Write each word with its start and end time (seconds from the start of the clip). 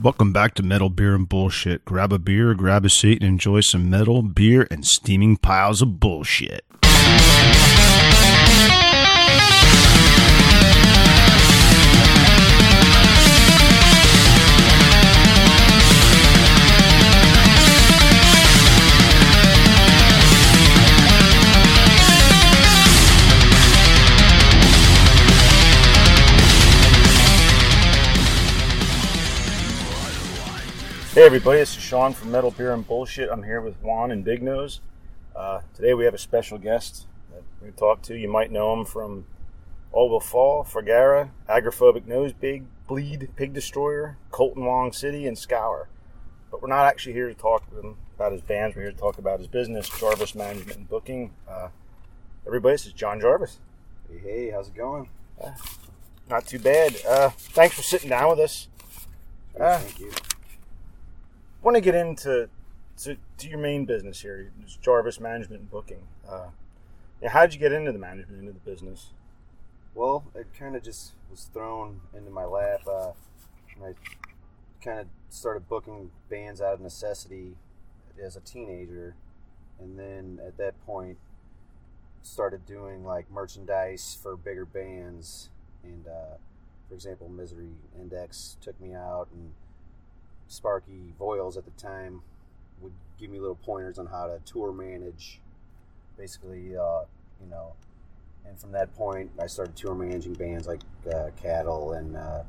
Welcome 0.00 0.32
back 0.32 0.54
to 0.54 0.62
Metal 0.62 0.90
Beer 0.90 1.16
and 1.16 1.28
Bullshit. 1.28 1.84
Grab 1.84 2.12
a 2.12 2.20
beer, 2.20 2.54
grab 2.54 2.84
a 2.84 2.88
seat, 2.88 3.20
and 3.20 3.28
enjoy 3.28 3.62
some 3.62 3.90
metal, 3.90 4.22
beer, 4.22 4.68
and 4.70 4.86
steaming 4.86 5.36
piles 5.36 5.82
of 5.82 5.98
bullshit. 5.98 6.64
Hey 31.18 31.24
everybody, 31.24 31.58
this 31.58 31.76
is 31.76 31.82
Sean 31.82 32.12
from 32.12 32.30
Metal 32.30 32.52
Beer 32.52 32.72
and 32.72 32.86
Bullshit. 32.86 33.28
I'm 33.28 33.42
here 33.42 33.60
with 33.60 33.74
Juan 33.82 34.12
and 34.12 34.24
Big 34.24 34.40
Nose. 34.40 34.80
Uh, 35.34 35.62
today 35.74 35.92
we 35.92 36.04
have 36.04 36.14
a 36.14 36.18
special 36.18 36.58
guest 36.58 37.08
that 37.32 37.42
we 37.60 37.72
talk 37.72 38.02
to. 38.02 38.16
You 38.16 38.28
might 38.28 38.52
know 38.52 38.72
him 38.72 38.84
from 38.84 39.26
All 39.90 40.08
Will 40.08 40.20
Fall, 40.20 40.62
Fulgora, 40.62 41.30
Agoraphobic 41.48 42.06
Nose 42.06 42.32
Big, 42.32 42.66
Bleed, 42.86 43.30
Pig 43.34 43.52
Destroyer, 43.52 44.16
Kolten 44.30 44.64
Wong 44.64 44.92
City, 44.92 45.26
and 45.26 45.36
Scour. 45.36 45.88
But 46.52 46.62
we're 46.62 46.68
not 46.68 46.86
actually 46.86 47.14
here 47.14 47.26
to 47.26 47.34
talk 47.34 47.64
with 47.68 47.84
him 47.84 47.96
about 48.14 48.30
his 48.30 48.42
bands. 48.42 48.76
We're 48.76 48.82
here 48.82 48.92
to 48.92 48.96
talk 48.96 49.18
about 49.18 49.40
his 49.40 49.48
business, 49.48 49.88
Jarvis 49.88 50.36
Management 50.36 50.78
and 50.78 50.88
Booking. 50.88 51.32
Uh, 51.50 51.70
everybody, 52.46 52.74
this 52.74 52.86
is 52.86 52.92
John 52.92 53.20
Jarvis. 53.20 53.58
Hey, 54.08 54.18
hey, 54.18 54.50
how's 54.50 54.68
it 54.68 54.76
going? 54.76 55.08
Not 56.30 56.46
too 56.46 56.60
bad. 56.60 56.94
Uh, 57.04 57.30
thanks 57.30 57.74
for 57.74 57.82
sitting 57.82 58.08
down 58.08 58.30
with 58.30 58.38
us. 58.38 58.68
Thank 59.56 59.98
you. 59.98 60.12
Want 61.68 61.76
to 61.76 61.82
get 61.82 61.94
into 61.94 62.48
to, 62.96 63.18
to 63.36 63.46
your 63.46 63.58
main 63.58 63.84
business 63.84 64.22
here, 64.22 64.50
Jarvis 64.80 65.20
Management 65.20 65.60
and 65.60 65.70
Booking. 65.70 66.00
Uh, 66.26 66.46
how 67.26 67.42
did 67.42 67.52
you 67.52 67.60
get 67.60 67.72
into 67.72 67.92
the 67.92 67.98
management 67.98 68.40
into 68.40 68.52
the 68.52 68.70
business? 68.70 69.08
Well, 69.94 70.24
it 70.34 70.46
kind 70.58 70.76
of 70.76 70.82
just 70.82 71.12
was 71.30 71.44
thrown 71.52 72.00
into 72.16 72.30
my 72.30 72.46
lap. 72.46 72.86
Uh, 72.86 73.10
I 73.84 73.92
kind 74.82 75.00
of 75.00 75.08
started 75.28 75.68
booking 75.68 76.10
bands 76.30 76.62
out 76.62 76.72
of 76.72 76.80
necessity 76.80 77.56
as 78.18 78.34
a 78.34 78.40
teenager, 78.40 79.14
and 79.78 79.98
then 79.98 80.40
at 80.46 80.56
that 80.56 80.74
point, 80.86 81.18
started 82.22 82.64
doing 82.64 83.04
like 83.04 83.30
merchandise 83.30 84.16
for 84.22 84.38
bigger 84.38 84.64
bands. 84.64 85.50
And 85.84 86.06
uh, 86.06 86.38
for 86.88 86.94
example, 86.94 87.28
Misery 87.28 87.72
Index 88.00 88.56
took 88.62 88.80
me 88.80 88.94
out, 88.94 89.28
and 89.34 89.52
Sparky 90.48 91.14
Voyles 91.18 91.56
at 91.56 91.64
the 91.64 91.70
time 91.72 92.22
would 92.80 92.92
give 93.18 93.30
me 93.30 93.38
little 93.38 93.56
pointers 93.56 93.98
on 93.98 94.06
how 94.06 94.26
to 94.26 94.40
tour 94.44 94.72
manage. 94.72 95.40
Basically, 96.16 96.76
uh, 96.76 97.02
you 97.40 97.48
know, 97.48 97.74
and 98.46 98.58
from 98.58 98.72
that 98.72 98.94
point, 98.94 99.30
I 99.40 99.46
started 99.46 99.76
tour 99.76 99.94
managing 99.94 100.34
bands 100.34 100.66
like 100.66 100.80
uh, 101.12 101.30
Cattle, 101.40 101.92
and 101.92 102.16
uh, 102.16 102.42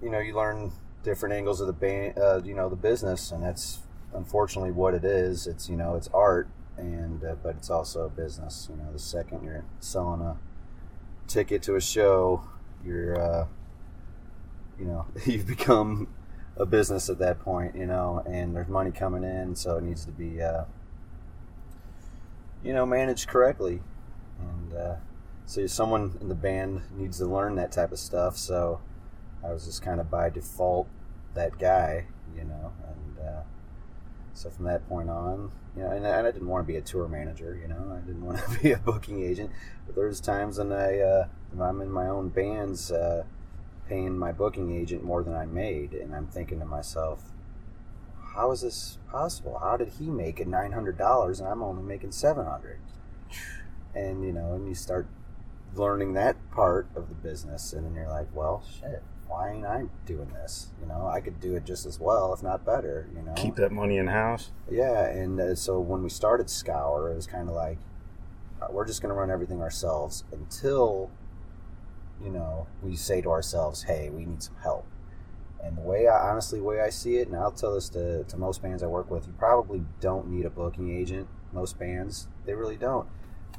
you 0.00 0.10
know, 0.10 0.20
you 0.20 0.34
learn 0.34 0.70
different 1.02 1.34
angles 1.34 1.60
of 1.60 1.66
the 1.66 1.72
band, 1.72 2.18
uh, 2.18 2.40
you 2.44 2.54
know, 2.54 2.68
the 2.68 2.76
business, 2.76 3.32
and 3.32 3.42
that's 3.42 3.80
unfortunately 4.14 4.70
what 4.70 4.94
it 4.94 5.04
is. 5.04 5.46
It's 5.46 5.68
you 5.68 5.76
know, 5.76 5.96
it's 5.96 6.08
art, 6.14 6.48
and 6.76 7.24
uh, 7.24 7.34
but 7.42 7.56
it's 7.56 7.70
also 7.70 8.06
a 8.06 8.10
business. 8.10 8.68
You 8.70 8.76
know, 8.76 8.92
the 8.92 8.98
second 8.98 9.42
you're 9.42 9.64
selling 9.80 10.20
a 10.20 10.36
ticket 11.28 11.62
to 11.62 11.76
a 11.76 11.80
show, 11.80 12.42
you're, 12.84 13.20
uh, 13.20 13.46
you 14.78 14.86
know, 14.86 15.06
you've 15.26 15.46
become 15.46 16.08
a 16.58 16.66
business 16.66 17.08
at 17.08 17.18
that 17.20 17.40
point. 17.40 17.74
You 17.74 17.86
know, 17.86 18.22
and 18.26 18.54
there's 18.54 18.68
money 18.68 18.90
coming 18.90 19.24
in, 19.24 19.56
so 19.56 19.78
it 19.78 19.84
needs 19.84 20.04
to 20.04 20.12
be, 20.12 20.42
uh, 20.42 20.64
you 22.62 22.72
know, 22.72 22.84
managed 22.84 23.28
correctly 23.28 23.80
and 24.40 24.74
uh, 24.78 24.94
so 25.46 25.66
someone 25.66 26.16
in 26.20 26.28
the 26.28 26.34
band 26.34 26.82
needs 26.96 27.18
to 27.18 27.26
learn 27.26 27.54
that 27.56 27.72
type 27.72 27.92
of 27.92 27.98
stuff. 27.98 28.36
So 28.36 28.80
I 29.44 29.50
was 29.52 29.64
just 29.64 29.82
kind 29.82 30.00
of 30.00 30.10
by 30.10 30.30
default 30.30 30.88
that 31.34 31.58
guy, 31.58 32.06
you 32.36 32.44
know, 32.44 32.72
and 32.86 33.26
uh, 33.26 33.40
so 34.34 34.50
from 34.50 34.66
that 34.66 34.86
point 34.88 35.08
on, 35.08 35.50
you 35.76 35.82
know, 35.82 35.90
and, 35.90 36.06
I- 36.06 36.18
and 36.18 36.26
I 36.26 36.30
didn't 36.30 36.48
want 36.48 36.66
to 36.66 36.72
be 36.72 36.76
a 36.76 36.82
tour 36.82 37.08
manager, 37.08 37.58
you 37.60 37.68
know, 37.68 37.96
I 37.96 38.06
didn't 38.06 38.24
want 38.26 38.38
to 38.38 38.58
be 38.62 38.72
a 38.72 38.78
booking 38.78 39.22
agent. 39.22 39.50
But 39.86 39.94
there's 39.96 40.20
times 40.20 40.58
when 40.58 40.72
I, 40.72 41.00
uh, 41.00 41.26
I'm 41.60 41.80
in 41.80 41.90
my 41.90 42.08
own 42.08 42.28
bands, 42.28 42.92
uh, 42.92 43.24
paying 43.88 44.18
my 44.18 44.32
booking 44.32 44.74
agent 44.74 45.02
more 45.02 45.22
than 45.22 45.34
I 45.34 45.46
made, 45.46 45.92
and 45.92 46.14
I'm 46.14 46.26
thinking 46.26 46.58
to 46.60 46.66
myself. 46.66 47.32
How 48.34 48.52
is 48.52 48.60
this 48.60 48.98
possible? 49.10 49.58
How 49.58 49.76
did 49.76 49.88
he 49.98 50.10
make 50.10 50.38
it 50.38 50.46
nine 50.46 50.72
hundred 50.72 50.96
dollars 50.98 51.40
and 51.40 51.48
I'm 51.48 51.62
only 51.62 51.82
making 51.82 52.12
seven 52.12 52.46
hundred? 52.46 52.78
and 53.94 54.24
you 54.24 54.32
know, 54.32 54.54
and 54.54 54.68
you 54.68 54.74
start 54.74 55.06
learning 55.74 56.12
that 56.14 56.36
part 56.50 56.86
of 56.94 57.08
the 57.08 57.14
business, 57.14 57.72
and 57.72 57.84
then 57.84 57.94
you're 57.94 58.08
like, 58.08 58.28
well, 58.34 58.62
shit, 58.80 59.02
why 59.26 59.50
ain't 59.50 59.66
I 59.66 59.84
doing 60.06 60.30
this? 60.32 60.68
You 60.80 60.86
know, 60.86 61.06
I 61.06 61.20
could 61.20 61.40
do 61.40 61.56
it 61.56 61.64
just 61.64 61.84
as 61.86 61.98
well, 61.98 62.32
if 62.32 62.42
not 62.42 62.64
better. 62.64 63.08
You 63.14 63.22
know, 63.22 63.34
Keep 63.34 63.56
that 63.56 63.72
money 63.72 63.96
in 63.96 64.06
house. 64.06 64.50
yeah, 64.70 65.06
and 65.06 65.40
uh, 65.40 65.54
so 65.54 65.80
when 65.80 66.02
we 66.02 66.08
started 66.08 66.48
Scour, 66.48 67.10
it 67.10 67.16
was 67.16 67.26
kind 67.26 67.48
of 67.48 67.54
like 67.54 67.78
uh, 68.62 68.66
we're 68.70 68.86
just 68.86 69.02
going 69.02 69.10
to 69.10 69.18
run 69.18 69.30
everything 69.30 69.60
ourselves 69.62 70.24
until 70.32 71.10
you 72.22 72.30
know 72.30 72.66
we 72.82 72.96
say 72.96 73.20
to 73.22 73.30
ourselves, 73.30 73.84
"Hey, 73.84 74.10
we 74.10 74.24
need 74.24 74.42
some 74.42 74.56
help." 74.62 74.86
And 75.62 75.76
the 75.76 75.82
way 75.82 76.06
I 76.06 76.30
honestly, 76.30 76.60
way 76.60 76.80
I 76.80 76.90
see 76.90 77.16
it, 77.16 77.28
and 77.28 77.36
I'll 77.36 77.50
tell 77.50 77.74
this 77.74 77.88
to, 77.90 78.24
to 78.24 78.36
most 78.36 78.62
bands 78.62 78.82
I 78.82 78.86
work 78.86 79.10
with, 79.10 79.26
you 79.26 79.34
probably 79.38 79.84
don't 80.00 80.28
need 80.28 80.46
a 80.46 80.50
booking 80.50 80.96
agent. 80.96 81.26
Most 81.52 81.78
bands, 81.78 82.28
they 82.46 82.54
really 82.54 82.76
don't. 82.76 83.08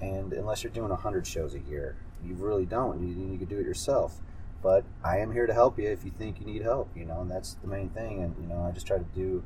And 0.02 0.31
unless 0.34 0.64
you're 0.64 0.72
doing 0.72 0.90
100 0.90 1.28
shows 1.28 1.53
a 1.53 1.59
year, 1.59 1.97
you 2.24 2.36
really 2.36 2.66
don't. 2.66 3.02
You, 3.02 3.31
you 3.31 3.38
can 3.38 3.47
do 3.47 3.59
it 3.59 3.66
yourself. 3.66 4.22
But 4.62 4.86
I 5.03 5.18
am 5.18 5.31
here 5.34 5.47
to 5.47 5.53
help 5.53 5.78
you 5.80 5.88
if 5.88 6.03
you 6.03 6.12
think 6.12 6.40
you 6.40 6.46
need 6.46 6.62
help, 6.62 6.90
you 6.96 7.06
know, 7.06 7.22
and 7.22 7.31
that's 7.31 7.56
the 7.56 7.68
main 7.68 7.90
thing. 7.90 8.24
And, 8.24 8.36
you 8.40 8.47
know, 8.47 8.64
I 8.64 8.72
just 8.72 8.88
try 8.88 8.97
to 8.97 9.06
do 9.16 9.44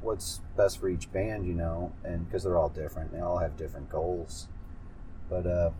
what's 0.00 0.40
best 0.56 0.78
for 0.80 0.88
each 0.88 1.10
band, 1.12 1.46
you 1.46 1.54
know, 1.54 1.92
and 2.04 2.26
because 2.26 2.44
they're 2.44 2.56
all 2.56 2.68
different, 2.68 3.12
they 3.12 3.20
all 3.20 3.38
have 3.38 3.56
different 3.56 3.88
goals. 3.88 4.48
But, 5.28 5.46
uh, 5.46 5.70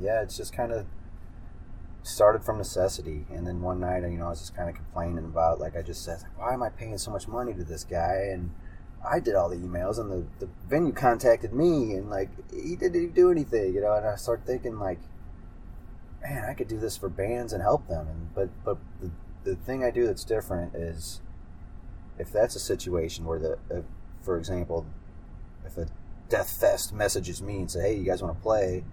yeah, 0.00 0.22
it's 0.22 0.36
just 0.36 0.52
kind 0.52 0.72
of 0.72 0.86
started 2.02 2.44
from 2.44 2.58
necessity. 2.58 3.26
And 3.30 3.46
then 3.46 3.60
one 3.62 3.80
night, 3.80 4.02
you 4.02 4.18
know, 4.18 4.26
I 4.26 4.30
was 4.30 4.40
just 4.40 4.56
kind 4.56 4.68
of 4.68 4.74
complaining 4.74 5.24
about, 5.24 5.60
like 5.60 5.76
I 5.76 5.82
just 5.82 6.04
said, 6.04 6.22
like, 6.22 6.38
why 6.38 6.52
am 6.54 6.62
I 6.62 6.70
paying 6.70 6.98
so 6.98 7.10
much 7.10 7.28
money 7.28 7.54
to 7.54 7.64
this 7.64 7.84
guy? 7.84 8.28
And 8.32 8.50
I 9.08 9.20
did 9.20 9.34
all 9.34 9.48
the 9.48 9.56
emails, 9.56 9.98
and 9.98 10.10
the, 10.10 10.24
the 10.38 10.48
venue 10.68 10.92
contacted 10.92 11.52
me, 11.52 11.94
and 11.94 12.08
like 12.08 12.30
he 12.52 12.76
didn't 12.76 13.02
even 13.02 13.14
do 13.14 13.30
anything, 13.30 13.74
you 13.74 13.80
know. 13.80 13.94
And 13.94 14.06
I 14.06 14.16
started 14.16 14.46
thinking, 14.46 14.78
like, 14.78 15.00
man, 16.22 16.44
I 16.44 16.54
could 16.54 16.68
do 16.68 16.78
this 16.78 16.96
for 16.96 17.08
bands 17.08 17.52
and 17.52 17.62
help 17.62 17.88
them. 17.88 18.06
And 18.08 18.34
but 18.34 18.48
but 18.64 18.78
the, 19.00 19.10
the 19.44 19.56
thing 19.56 19.82
I 19.82 19.90
do 19.90 20.06
that's 20.06 20.24
different 20.24 20.74
is 20.74 21.20
if 22.18 22.30
that's 22.32 22.54
a 22.54 22.60
situation 22.60 23.24
where 23.24 23.38
the, 23.38 23.52
uh, 23.74 23.82
for 24.20 24.38
example, 24.38 24.86
if 25.66 25.76
a 25.76 25.88
Death 26.28 26.50
Fest 26.50 26.94
messages 26.94 27.42
me 27.42 27.56
and 27.56 27.70
say, 27.70 27.80
hey, 27.80 27.96
you 27.96 28.04
guys 28.04 28.22
want 28.22 28.36
to 28.36 28.42
play? 28.42 28.84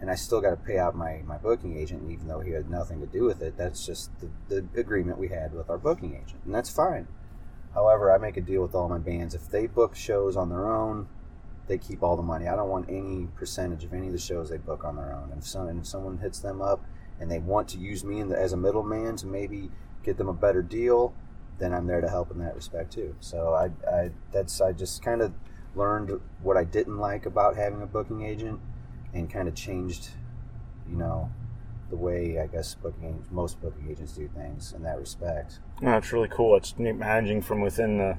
And 0.00 0.10
I 0.10 0.14
still 0.14 0.40
got 0.40 0.50
to 0.50 0.56
pay 0.56 0.78
out 0.78 0.94
my, 0.94 1.22
my 1.26 1.38
booking 1.38 1.76
agent, 1.76 2.10
even 2.10 2.28
though 2.28 2.40
he 2.40 2.50
had 2.52 2.70
nothing 2.70 3.00
to 3.00 3.06
do 3.06 3.24
with 3.24 3.40
it. 3.40 3.56
That's 3.56 3.86
just 3.86 4.10
the, 4.20 4.30
the 4.48 4.80
agreement 4.80 5.18
we 5.18 5.28
had 5.28 5.54
with 5.54 5.70
our 5.70 5.78
booking 5.78 6.14
agent, 6.14 6.40
and 6.44 6.54
that's 6.54 6.70
fine. 6.70 7.08
However, 7.74 8.10
I 8.10 8.18
make 8.18 8.36
a 8.36 8.40
deal 8.40 8.62
with 8.62 8.74
all 8.74 8.88
my 8.88 8.98
bands. 8.98 9.34
If 9.34 9.50
they 9.50 9.66
book 9.66 9.94
shows 9.94 10.36
on 10.36 10.48
their 10.48 10.70
own, 10.70 11.08
they 11.66 11.78
keep 11.78 12.02
all 12.02 12.16
the 12.16 12.22
money. 12.22 12.46
I 12.46 12.56
don't 12.56 12.68
want 12.68 12.88
any 12.88 13.28
percentage 13.36 13.84
of 13.84 13.92
any 13.92 14.06
of 14.06 14.12
the 14.12 14.18
shows 14.18 14.48
they 14.48 14.56
book 14.56 14.84
on 14.84 14.96
their 14.96 15.12
own. 15.12 15.30
And 15.30 15.42
if, 15.42 15.46
some, 15.46 15.68
and 15.68 15.80
if 15.80 15.86
someone 15.86 16.18
hits 16.18 16.38
them 16.38 16.62
up 16.62 16.84
and 17.20 17.30
they 17.30 17.38
want 17.38 17.68
to 17.68 17.78
use 17.78 18.04
me 18.04 18.22
the, 18.22 18.38
as 18.38 18.52
a 18.52 18.56
middleman 18.56 19.16
to 19.16 19.26
maybe 19.26 19.70
get 20.02 20.16
them 20.16 20.28
a 20.28 20.32
better 20.32 20.62
deal, 20.62 21.12
then 21.58 21.72
I'm 21.72 21.86
there 21.86 22.00
to 22.00 22.08
help 22.08 22.30
in 22.30 22.38
that 22.38 22.54
respect 22.54 22.92
too. 22.92 23.14
So 23.20 23.54
I, 23.54 23.70
I 23.90 24.10
that's 24.32 24.60
I 24.60 24.72
just 24.72 25.02
kind 25.02 25.20
of 25.20 25.32
learned 25.74 26.20
what 26.42 26.56
I 26.56 26.64
didn't 26.64 26.98
like 26.98 27.26
about 27.26 27.56
having 27.56 27.82
a 27.82 27.86
booking 27.86 28.22
agent 28.22 28.60
and 29.18 29.30
kind 29.30 29.48
of 29.48 29.54
changed, 29.54 30.10
you 30.88 30.96
know, 30.96 31.30
the 31.90 31.96
way 31.96 32.38
I 32.40 32.46
guess 32.46 32.74
booking 32.74 33.24
most 33.30 33.60
booking 33.60 33.88
agents 33.90 34.12
do 34.12 34.28
things 34.28 34.72
in 34.72 34.82
that 34.82 34.98
respect. 34.98 35.60
No, 35.80 35.96
it's 35.96 36.12
really 36.12 36.28
cool. 36.28 36.56
It's 36.56 36.74
managing 36.78 37.42
from 37.42 37.60
within 37.60 37.98
the, 37.98 38.18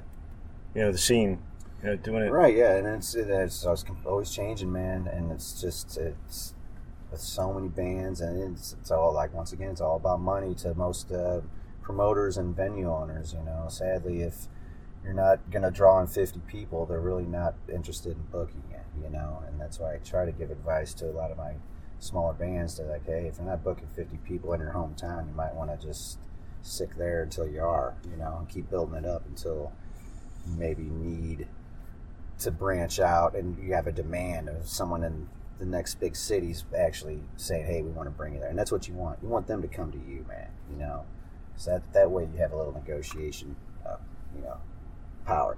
you 0.74 0.82
know, 0.82 0.92
the 0.92 0.98
scene. 0.98 1.38
You 1.82 1.90
know, 1.90 1.96
doing 1.96 2.24
it. 2.24 2.32
Right? 2.32 2.56
Yeah, 2.56 2.76
and 2.76 2.86
it's 2.88 3.14
it's 3.14 3.64
always, 3.64 3.84
always 4.04 4.30
changing, 4.30 4.72
man. 4.72 5.06
And 5.06 5.30
it's 5.30 5.60
just 5.60 5.96
it's 5.96 6.54
with 7.10 7.20
so 7.20 7.52
many 7.52 7.68
bands, 7.68 8.20
and 8.20 8.56
it's 8.56 8.74
it's 8.80 8.90
all 8.90 9.12
like 9.12 9.32
once 9.32 9.52
again, 9.52 9.70
it's 9.70 9.80
all 9.80 9.96
about 9.96 10.20
money 10.20 10.54
to 10.56 10.74
most 10.74 11.12
uh, 11.12 11.40
promoters 11.82 12.36
and 12.36 12.56
venue 12.56 12.90
owners. 12.90 13.32
You 13.32 13.44
know, 13.44 13.66
sadly, 13.68 14.22
if 14.22 14.48
you're 15.08 15.16
not 15.16 15.50
going 15.50 15.62
to 15.62 15.70
draw 15.70 15.98
in 16.02 16.06
50 16.06 16.40
people, 16.40 16.84
they're 16.84 17.00
really 17.00 17.24
not 17.24 17.54
interested 17.72 18.12
in 18.12 18.22
booking 18.30 18.62
it. 18.70 18.82
You 19.02 19.08
know, 19.08 19.42
and 19.46 19.58
that's 19.58 19.78
why 19.78 19.94
I 19.94 19.98
try 19.98 20.26
to 20.26 20.32
give 20.32 20.50
advice 20.50 20.92
to 20.94 21.06
a 21.06 21.12
lot 21.12 21.30
of 21.30 21.38
my 21.38 21.54
smaller 21.98 22.34
bands 22.34 22.74
to 22.74 22.82
like, 22.82 23.06
hey, 23.06 23.26
if 23.26 23.38
you're 23.38 23.46
not 23.46 23.64
booking 23.64 23.88
50 23.96 24.18
people 24.18 24.52
in 24.52 24.60
your 24.60 24.72
hometown, 24.72 25.26
you 25.26 25.34
might 25.34 25.54
want 25.54 25.70
to 25.70 25.86
just 25.86 26.18
stick 26.60 26.96
there 26.96 27.22
until 27.22 27.48
you 27.48 27.62
are, 27.62 27.94
you 28.10 28.18
know, 28.18 28.36
and 28.38 28.48
keep 28.50 28.68
building 28.68 28.96
it 28.96 29.06
up 29.06 29.24
until 29.26 29.72
you 30.46 30.52
maybe 30.58 30.82
need 30.82 31.46
to 32.40 32.50
branch 32.50 33.00
out 33.00 33.34
and 33.34 33.56
you 33.64 33.72
have 33.72 33.86
a 33.86 33.92
demand 33.92 34.50
of 34.50 34.68
someone 34.68 35.02
in 35.02 35.28
the 35.58 35.64
next 35.64 35.98
big 36.00 36.16
cities 36.16 36.64
actually 36.76 37.20
saying, 37.36 37.64
"Hey, 37.64 37.82
we 37.82 37.90
want 37.90 38.06
to 38.08 38.14
bring 38.14 38.34
you 38.34 38.40
there," 38.40 38.50
and 38.50 38.58
that's 38.58 38.70
what 38.70 38.86
you 38.86 38.94
want. 38.94 39.20
You 39.22 39.28
want 39.28 39.46
them 39.46 39.62
to 39.62 39.68
come 39.68 39.90
to 39.90 39.98
you, 39.98 40.24
man. 40.28 40.48
You 40.70 40.76
know, 40.76 41.04
so 41.56 41.70
that 41.70 41.92
that 41.94 42.10
way 42.10 42.28
you 42.32 42.38
have 42.38 42.52
a 42.52 42.56
little 42.56 42.72
negotiation, 42.72 43.56
uh, 43.84 43.96
you 44.36 44.42
know, 44.42 44.58
power. 45.28 45.56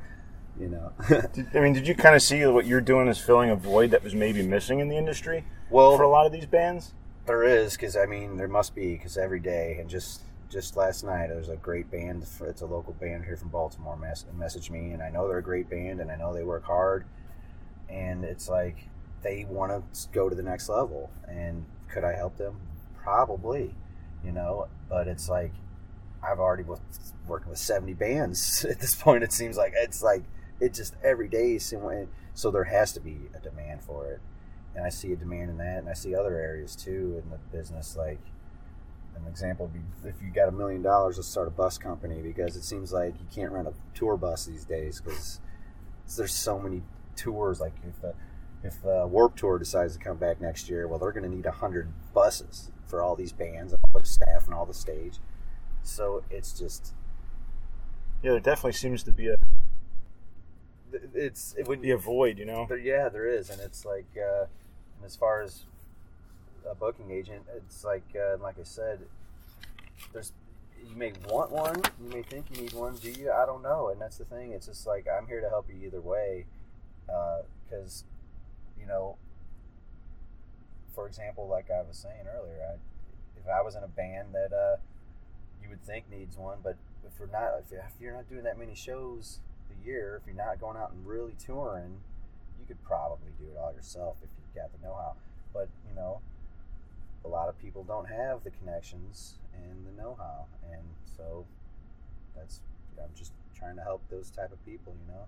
You 0.58 0.68
know. 0.68 0.92
Did, 1.32 1.46
I 1.54 1.60
mean, 1.60 1.72
did 1.72 1.88
you 1.88 1.94
kind 1.94 2.14
of 2.14 2.20
see 2.20 2.44
what 2.44 2.66
you're 2.66 2.82
doing 2.82 3.08
is 3.08 3.18
filling 3.18 3.48
a 3.48 3.56
void 3.56 3.92
that 3.92 4.04
was 4.04 4.14
maybe 4.14 4.42
missing 4.42 4.80
in 4.80 4.88
the 4.88 4.96
industry 4.96 5.44
well, 5.70 5.96
for 5.96 6.02
a 6.02 6.08
lot 6.08 6.26
of 6.26 6.32
these 6.32 6.44
bands? 6.44 6.92
There 7.24 7.44
is, 7.44 7.76
because 7.76 7.96
I 7.96 8.04
mean, 8.04 8.36
there 8.36 8.48
must 8.48 8.74
be, 8.74 8.92
because 8.92 9.16
every 9.16 9.40
day, 9.40 9.78
and 9.80 9.88
just 9.88 10.22
just 10.50 10.76
last 10.76 11.04
night, 11.04 11.28
there's 11.28 11.48
a 11.48 11.56
great 11.56 11.90
band. 11.90 12.26
For, 12.26 12.46
it's 12.46 12.60
a 12.60 12.66
local 12.66 12.92
band 12.94 13.24
here 13.24 13.36
from 13.36 13.48
Baltimore. 13.48 13.96
Mess, 13.96 14.26
messaged 14.36 14.70
me, 14.70 14.90
and 14.90 15.02
I 15.02 15.08
know 15.08 15.28
they're 15.28 15.38
a 15.38 15.42
great 15.42 15.70
band, 15.70 16.00
and 16.00 16.10
I 16.10 16.16
know 16.16 16.34
they 16.34 16.42
work 16.42 16.64
hard. 16.64 17.04
And 17.88 18.24
it's 18.24 18.48
like 18.48 18.88
they 19.22 19.46
want 19.48 19.72
to 19.72 20.08
go 20.10 20.28
to 20.28 20.34
the 20.34 20.42
next 20.42 20.68
level. 20.68 21.10
And 21.28 21.64
could 21.88 22.04
I 22.04 22.14
help 22.14 22.36
them? 22.36 22.56
Probably, 23.02 23.74
you 24.24 24.32
know. 24.32 24.66
But 24.88 25.06
it's 25.06 25.28
like 25.28 25.52
I've 26.22 26.38
already 26.38 26.64
with, 26.64 26.80
working 27.26 27.50
with 27.50 27.58
70 27.58 27.94
bands 27.94 28.64
at 28.70 28.80
this 28.80 28.94
point. 28.94 29.24
It 29.24 29.32
seems 29.32 29.56
like 29.56 29.72
it's 29.76 30.02
like 30.02 30.24
it 30.60 30.74
just 30.74 30.94
every 31.02 31.28
day. 31.28 31.58
So 31.58 32.50
there 32.50 32.64
has 32.64 32.92
to 32.92 33.00
be 33.00 33.18
a 33.34 33.38
demand 33.38 33.82
for 33.82 34.06
it 34.06 34.20
and 34.74 34.84
I 34.84 34.88
see 34.88 35.12
a 35.12 35.16
demand 35.16 35.50
in 35.50 35.58
that, 35.58 35.78
and 35.78 35.88
I 35.88 35.94
see 35.94 36.14
other 36.14 36.36
areas 36.36 36.76
too 36.76 37.20
in 37.22 37.30
the 37.30 37.38
business. 37.56 37.96
Like 37.96 38.20
an 39.16 39.26
example 39.28 39.66
would 39.66 39.74
be 39.74 40.08
if 40.08 40.22
you 40.22 40.30
got 40.30 40.48
a 40.48 40.52
million 40.52 40.82
dollars 40.82 41.16
to 41.16 41.22
start 41.22 41.48
a 41.48 41.50
bus 41.50 41.78
company, 41.78 42.20
because 42.22 42.56
it 42.56 42.62
seems 42.62 42.92
like 42.92 43.14
you 43.18 43.26
can't 43.34 43.52
rent 43.52 43.68
a 43.68 43.74
tour 43.94 44.16
bus 44.16 44.46
these 44.46 44.64
days 44.64 45.00
because 45.00 45.40
there's 46.16 46.34
so 46.34 46.58
many 46.58 46.82
tours. 47.16 47.60
Like 47.60 47.74
if 47.86 48.00
the 48.00 48.14
if 48.62 48.84
uh, 48.84 49.06
Warp 49.08 49.36
Tour 49.36 49.58
decides 49.58 49.96
to 49.96 50.02
come 50.02 50.18
back 50.18 50.40
next 50.40 50.68
year, 50.68 50.86
well, 50.86 50.98
they're 50.98 51.12
going 51.12 51.28
to 51.28 51.34
need 51.34 51.46
hundred 51.46 51.88
buses 52.12 52.70
for 52.86 53.02
all 53.02 53.16
these 53.16 53.32
bands 53.32 53.72
and 53.72 53.80
all 53.94 54.00
the 54.00 54.06
staff 54.06 54.44
and 54.46 54.54
all 54.54 54.66
the 54.66 54.74
stage. 54.74 55.18
So 55.82 56.22
it's 56.30 56.58
just 56.58 56.94
yeah, 58.22 58.32
there 58.32 58.40
definitely 58.40 58.72
seems 58.72 59.02
to 59.04 59.12
be 59.12 59.28
a 59.28 59.36
it's 61.14 61.54
it 61.58 61.68
would 61.68 61.80
be 61.80 61.90
a 61.90 61.96
void, 61.96 62.38
you 62.38 62.44
know. 62.44 62.66
There, 62.68 62.78
yeah, 62.78 63.08
there 63.08 63.26
is, 63.26 63.50
and 63.50 63.60
it's 63.60 63.84
like 63.84 64.06
uh, 64.16 64.42
and 64.96 65.04
as 65.04 65.16
far 65.16 65.42
as 65.42 65.62
a 66.68 66.74
booking 66.74 67.10
agent, 67.10 67.42
it's 67.56 67.84
like 67.84 68.04
uh, 68.14 68.36
like 68.42 68.58
I 68.58 68.64
said, 68.64 69.00
there's 70.12 70.32
you 70.88 70.96
may 70.96 71.12
want 71.28 71.50
one, 71.50 71.80
you 72.02 72.08
may 72.08 72.22
think 72.22 72.46
you 72.50 72.62
need 72.62 72.72
one. 72.72 72.96
Do 72.96 73.10
you? 73.10 73.30
I 73.32 73.46
don't 73.46 73.62
know. 73.62 73.88
And 73.88 74.00
that's 74.00 74.16
the 74.16 74.24
thing. 74.24 74.52
It's 74.52 74.66
just 74.66 74.86
like 74.86 75.06
I'm 75.06 75.26
here 75.26 75.40
to 75.40 75.48
help 75.48 75.68
you 75.68 75.86
either 75.86 76.00
way, 76.00 76.46
because 77.06 78.04
uh, 78.04 78.80
you 78.80 78.86
know, 78.86 79.16
for 80.94 81.06
example, 81.06 81.48
like 81.48 81.70
I 81.70 81.82
was 81.82 81.96
saying 81.96 82.26
earlier, 82.34 82.60
I, 82.62 82.74
if 83.38 83.48
I 83.48 83.62
was 83.62 83.74
in 83.76 83.82
a 83.82 83.88
band 83.88 84.28
that 84.34 84.52
uh, 84.52 84.76
would 85.70 85.82
think 85.84 86.10
needs 86.10 86.36
one, 86.36 86.58
but 86.62 86.76
if 87.06 87.12
you're 87.18 87.28
not, 87.28 87.62
if 87.70 88.00
you're 88.00 88.12
not 88.12 88.28
doing 88.28 88.44
that 88.44 88.58
many 88.58 88.74
shows 88.74 89.38
a 89.70 89.86
year, 89.86 90.20
if 90.20 90.26
you're 90.26 90.36
not 90.36 90.60
going 90.60 90.76
out 90.76 90.92
and 90.92 91.06
really 91.06 91.34
touring, 91.38 92.00
you 92.58 92.66
could 92.66 92.82
probably 92.84 93.30
do 93.38 93.46
it 93.46 93.58
all 93.58 93.72
yourself 93.72 94.16
if 94.22 94.28
you've 94.36 94.62
got 94.62 94.70
the 94.72 94.86
know-how. 94.86 95.14
But 95.52 95.68
you 95.88 95.94
know, 95.94 96.20
a 97.24 97.28
lot 97.28 97.48
of 97.48 97.58
people 97.58 97.84
don't 97.84 98.08
have 98.08 98.44
the 98.44 98.50
connections 98.50 99.38
and 99.54 99.86
the 99.86 100.02
know-how, 100.02 100.46
and 100.70 100.82
so 101.16 101.46
that's 102.36 102.60
I'm 102.98 103.10
just 103.16 103.32
trying 103.58 103.76
to 103.76 103.82
help 103.82 104.02
those 104.10 104.30
type 104.30 104.52
of 104.52 104.64
people. 104.64 104.94
You 105.06 105.14
know, 105.14 105.24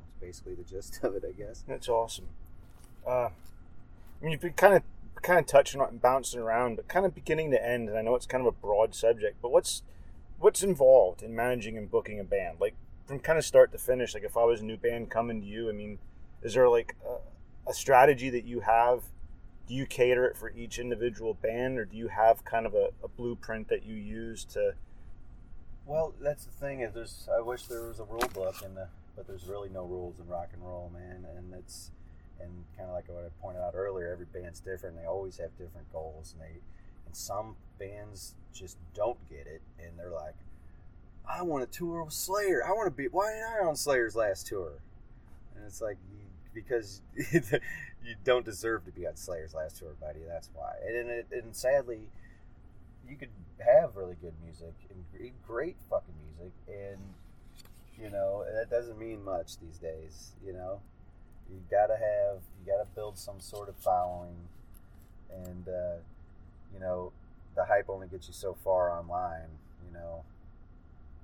that's 0.00 0.14
basically 0.20 0.54
the 0.54 0.64
gist 0.64 1.00
of 1.02 1.14
it, 1.14 1.24
I 1.26 1.32
guess. 1.32 1.64
That's 1.66 1.88
awesome. 1.88 2.28
Uh, 3.06 3.28
I 3.28 3.30
mean, 4.22 4.32
you've 4.32 4.40
been 4.40 4.52
kind 4.54 4.74
of 4.74 4.82
kind 5.22 5.38
of 5.38 5.46
touching 5.46 5.80
on 5.80 5.98
bouncing 5.98 6.40
around, 6.40 6.76
but 6.76 6.88
kind 6.88 7.06
of 7.06 7.14
beginning 7.14 7.50
to 7.50 7.64
end. 7.64 7.88
And 7.88 7.98
I 7.98 8.02
know 8.02 8.14
it's 8.14 8.26
kind 8.26 8.40
of 8.40 8.46
a 8.46 8.52
broad 8.52 8.94
subject, 8.94 9.36
but 9.42 9.50
what's 9.50 9.82
what's 10.38 10.62
involved 10.62 11.22
in 11.22 11.34
managing 11.34 11.78
and 11.78 11.90
booking 11.90 12.20
a 12.20 12.24
band? 12.24 12.58
Like 12.60 12.74
from 13.06 13.20
kind 13.20 13.38
of 13.38 13.44
start 13.44 13.72
to 13.72 13.78
finish. 13.78 14.14
Like 14.14 14.24
if 14.24 14.36
I 14.36 14.44
was 14.44 14.60
a 14.60 14.64
new 14.64 14.76
band 14.76 15.10
coming 15.10 15.40
to 15.40 15.46
you, 15.46 15.68
I 15.68 15.72
mean, 15.72 15.98
is 16.42 16.54
there 16.54 16.68
like 16.68 16.94
a, 17.04 17.70
a 17.70 17.74
strategy 17.74 18.30
that 18.30 18.44
you 18.44 18.60
have 18.60 19.02
do 19.66 19.74
you 19.74 19.84
cater 19.84 20.24
it 20.26 20.36
for 20.36 20.50
each 20.50 20.78
individual 20.78 21.34
band 21.34 21.78
or 21.78 21.84
do 21.84 21.96
you 21.96 22.08
have 22.08 22.44
kind 22.44 22.66
of 22.66 22.74
a, 22.74 22.90
a, 23.02 23.08
blueprint 23.08 23.68
that 23.68 23.84
you 23.84 23.94
use 23.94 24.44
to 24.44 24.74
well 25.86 26.14
that's 26.20 26.44
the 26.44 26.52
thing 26.52 26.80
is 26.80 26.94
there's 26.94 27.28
i 27.36 27.40
wish 27.40 27.66
there 27.66 27.88
was 27.88 27.98
a 27.98 28.04
rule 28.04 28.28
book 28.32 28.54
and 28.64 28.76
but 29.16 29.26
there's 29.26 29.46
really 29.46 29.68
no 29.68 29.84
rules 29.84 30.20
in 30.20 30.26
rock 30.28 30.50
and 30.52 30.62
roll 30.62 30.90
man 30.92 31.26
and 31.36 31.52
it's 31.54 31.90
and 32.40 32.50
kind 32.76 32.88
of 32.88 32.94
like 32.94 33.08
what 33.08 33.24
i 33.24 33.42
pointed 33.42 33.60
out 33.60 33.74
earlier 33.74 34.12
every 34.12 34.26
band's 34.32 34.60
different 34.60 34.96
they 34.96 35.06
always 35.06 35.38
have 35.38 35.50
different 35.58 35.90
goals 35.92 36.34
and 36.34 36.42
they 36.42 36.60
and 37.06 37.14
some 37.14 37.56
bands 37.78 38.34
just 38.52 38.76
don't 38.94 39.18
get 39.28 39.46
it 39.46 39.62
and 39.78 39.98
they're 39.98 40.10
like 40.10 40.34
i 41.28 41.42
want 41.42 41.70
to 41.70 41.78
tour 41.78 42.02
with 42.02 42.14
slayer 42.14 42.64
i 42.66 42.70
want 42.70 42.86
to 42.86 42.90
be 42.90 43.08
why 43.08 43.32
ain't 43.32 43.44
i 43.44 43.66
on 43.66 43.76
slayer's 43.76 44.16
last 44.16 44.46
tour 44.46 44.72
and 45.54 45.64
it's 45.64 45.80
like 45.80 45.98
because 46.56 47.02
you 48.06 48.14
don't 48.24 48.44
deserve 48.44 48.84
to 48.86 48.90
be 48.90 49.06
on 49.06 49.14
Slayer's 49.16 49.54
last 49.54 49.78
tour, 49.78 49.94
buddy. 50.00 50.20
That's 50.26 50.50
why. 50.54 50.72
And 50.84 51.10
it, 51.10 51.26
and 51.30 51.54
sadly, 51.54 52.08
you 53.08 53.16
could 53.16 53.28
have 53.58 53.96
really 53.96 54.16
good 54.20 54.32
music 54.42 54.74
and 54.90 55.04
great 55.46 55.76
fucking 55.90 56.14
music, 56.24 56.52
and 56.68 56.98
you 58.02 58.10
know 58.10 58.44
that 58.52 58.70
doesn't 58.70 58.98
mean 58.98 59.24
much 59.24 59.58
these 59.58 59.78
days. 59.78 60.32
You 60.44 60.54
know, 60.54 60.80
you 61.50 61.60
gotta 61.70 61.94
have 61.94 62.42
you 62.58 62.72
gotta 62.72 62.86
build 62.94 63.18
some 63.18 63.40
sort 63.40 63.68
of 63.68 63.76
following, 63.76 64.36
and 65.30 65.68
uh, 65.68 65.96
you 66.72 66.80
know 66.80 67.12
the 67.54 67.64
hype 67.64 67.88
only 67.88 68.06
gets 68.06 68.28
you 68.28 68.34
so 68.34 68.56
far 68.64 68.90
online. 68.90 69.48
You 69.86 69.98
know, 69.98 70.24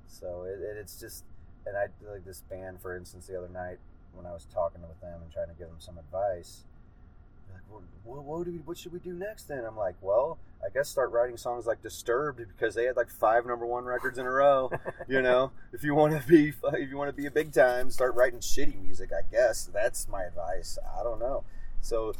so 0.07 0.45
it, 0.45 0.63
it, 0.63 0.77
it's 0.79 0.99
just 1.01 1.25
and 1.67 1.77
I 1.77 1.87
like 2.11 2.25
this 2.25 2.43
band, 2.51 2.81
for 2.81 2.97
instance, 2.97 3.27
the 3.27 3.39
other 3.39 3.49
night 3.49 3.79
when 4.15 4.27
I 4.27 4.33
was 4.33 4.47
talking 4.53 4.83
with 4.83 5.01
them 5.01 5.21
and 5.23 5.33
trying 5.33 5.49
to 5.49 5.55
give 5.55 5.69
them 5.69 5.79
some 5.79 5.99
advice. 5.99 6.65
What, 8.05 8.25
what, 8.25 8.47
we, 8.47 8.55
what 8.59 8.79
should 8.79 8.93
we 8.93 8.99
do 8.99 9.13
next 9.13 9.45
then? 9.45 9.65
I'm 9.65 9.77
like, 9.77 9.97
well, 10.01 10.39
I 10.65 10.69
guess 10.73 10.89
start 10.89 11.11
writing 11.11 11.37
songs 11.37 11.67
like 11.67 11.83
Disturbed 11.83 12.41
because 12.49 12.75
they 12.75 12.85
had 12.85 12.97
like 12.97 13.11
five 13.11 13.47
number 13.47 13.67
one 13.67 13.85
records 13.85 14.19
in 14.19 14.27
a 14.27 14.31
row. 14.31 14.71
you 15.09 15.23
know, 15.23 15.53
if 15.73 15.83
you 15.83 15.95
want 15.95 16.21
to 16.21 16.27
be 16.27 16.53
if 16.75 16.91
you 16.91 16.97
want 16.97 17.09
to 17.09 17.17
be 17.17 17.27
a 17.27 17.31
big 17.31 17.53
time, 17.53 17.91
start 17.91 18.15
writing 18.15 18.41
shitty 18.41 18.81
music. 18.81 19.11
I 19.13 19.23
guess 19.31 19.69
that's 19.73 20.09
my 20.09 20.23
advice. 20.25 20.79
I 20.99 21.03
don't 21.03 21.19
know. 21.19 21.45
So 21.81 22.13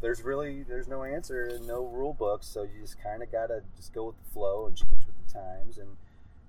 there's 0.00 0.22
really 0.22 0.62
there's 0.62 0.88
no 0.88 1.04
answer 1.04 1.44
and 1.46 1.66
no 1.66 1.84
rule 1.84 2.12
book. 2.12 2.42
So 2.42 2.62
you 2.62 2.82
just 2.82 3.02
kind 3.02 3.22
of 3.22 3.32
gotta 3.32 3.62
just 3.76 3.94
go 3.94 4.06
with 4.06 4.16
the 4.18 4.30
flow 4.30 4.66
and 4.66 4.76
change 4.76 5.06
with 5.06 5.26
the 5.26 5.32
times 5.32 5.78
and 5.78 5.96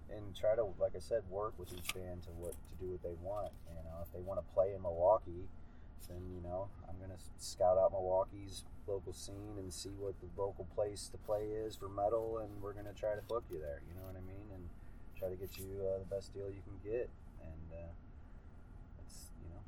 and 0.10 0.36
try 0.36 0.56
to, 0.56 0.64
like 0.80 0.96
I 0.96 1.00
said, 1.00 1.22
work 1.30 1.54
with 1.58 1.72
each 1.74 1.94
band 1.94 2.24
to 2.24 2.30
what 2.30 2.54
to 2.54 2.76
do 2.80 2.92
what 2.92 3.04
they 3.04 3.16
want. 3.22 3.52
You 3.70 3.84
know, 3.84 3.98
if 4.02 4.12
they 4.14 4.20
want 4.20 4.40
to 4.40 4.54
play 4.54 4.74
in 4.74 4.82
Milwaukee, 4.82 5.48
then 6.08 6.22
you 6.34 6.42
know 6.42 6.68
I'm 6.88 6.96
gonna 7.00 7.20
scout 7.38 7.78
out 7.78 7.92
Milwaukee's 7.92 8.64
local 8.88 9.14
scene 9.14 9.56
and 9.58 9.72
see 9.74 9.90
what 9.98 10.16
the 10.22 10.28
local 10.42 10.66
place 10.76 11.10
to 11.12 11.18
play 11.18 11.44
is 11.66 11.76
for 11.76 11.90
metal, 11.90 12.40
and 12.40 12.62
we're 12.62 12.74
gonna 12.74 12.94
try 12.94 13.16
to 13.16 13.22
book 13.24 13.44
you 13.52 13.60
there. 13.60 13.82
You 13.88 13.96
know 13.96 14.06
what 14.08 14.16
I 14.16 14.22
mean? 14.26 14.48
And 14.54 14.70
try 15.18 15.30
to 15.30 15.36
get 15.36 15.58
you 15.58 15.66
uh, 15.82 16.00
the 16.00 16.16
best 16.16 16.34
deal 16.34 16.48
you 16.48 16.62
can 16.64 16.78
get. 16.92 17.10
And 17.42 17.74
uh, 17.74 17.92
it's 19.06 19.32
you 19.44 19.50
know. 19.50 19.62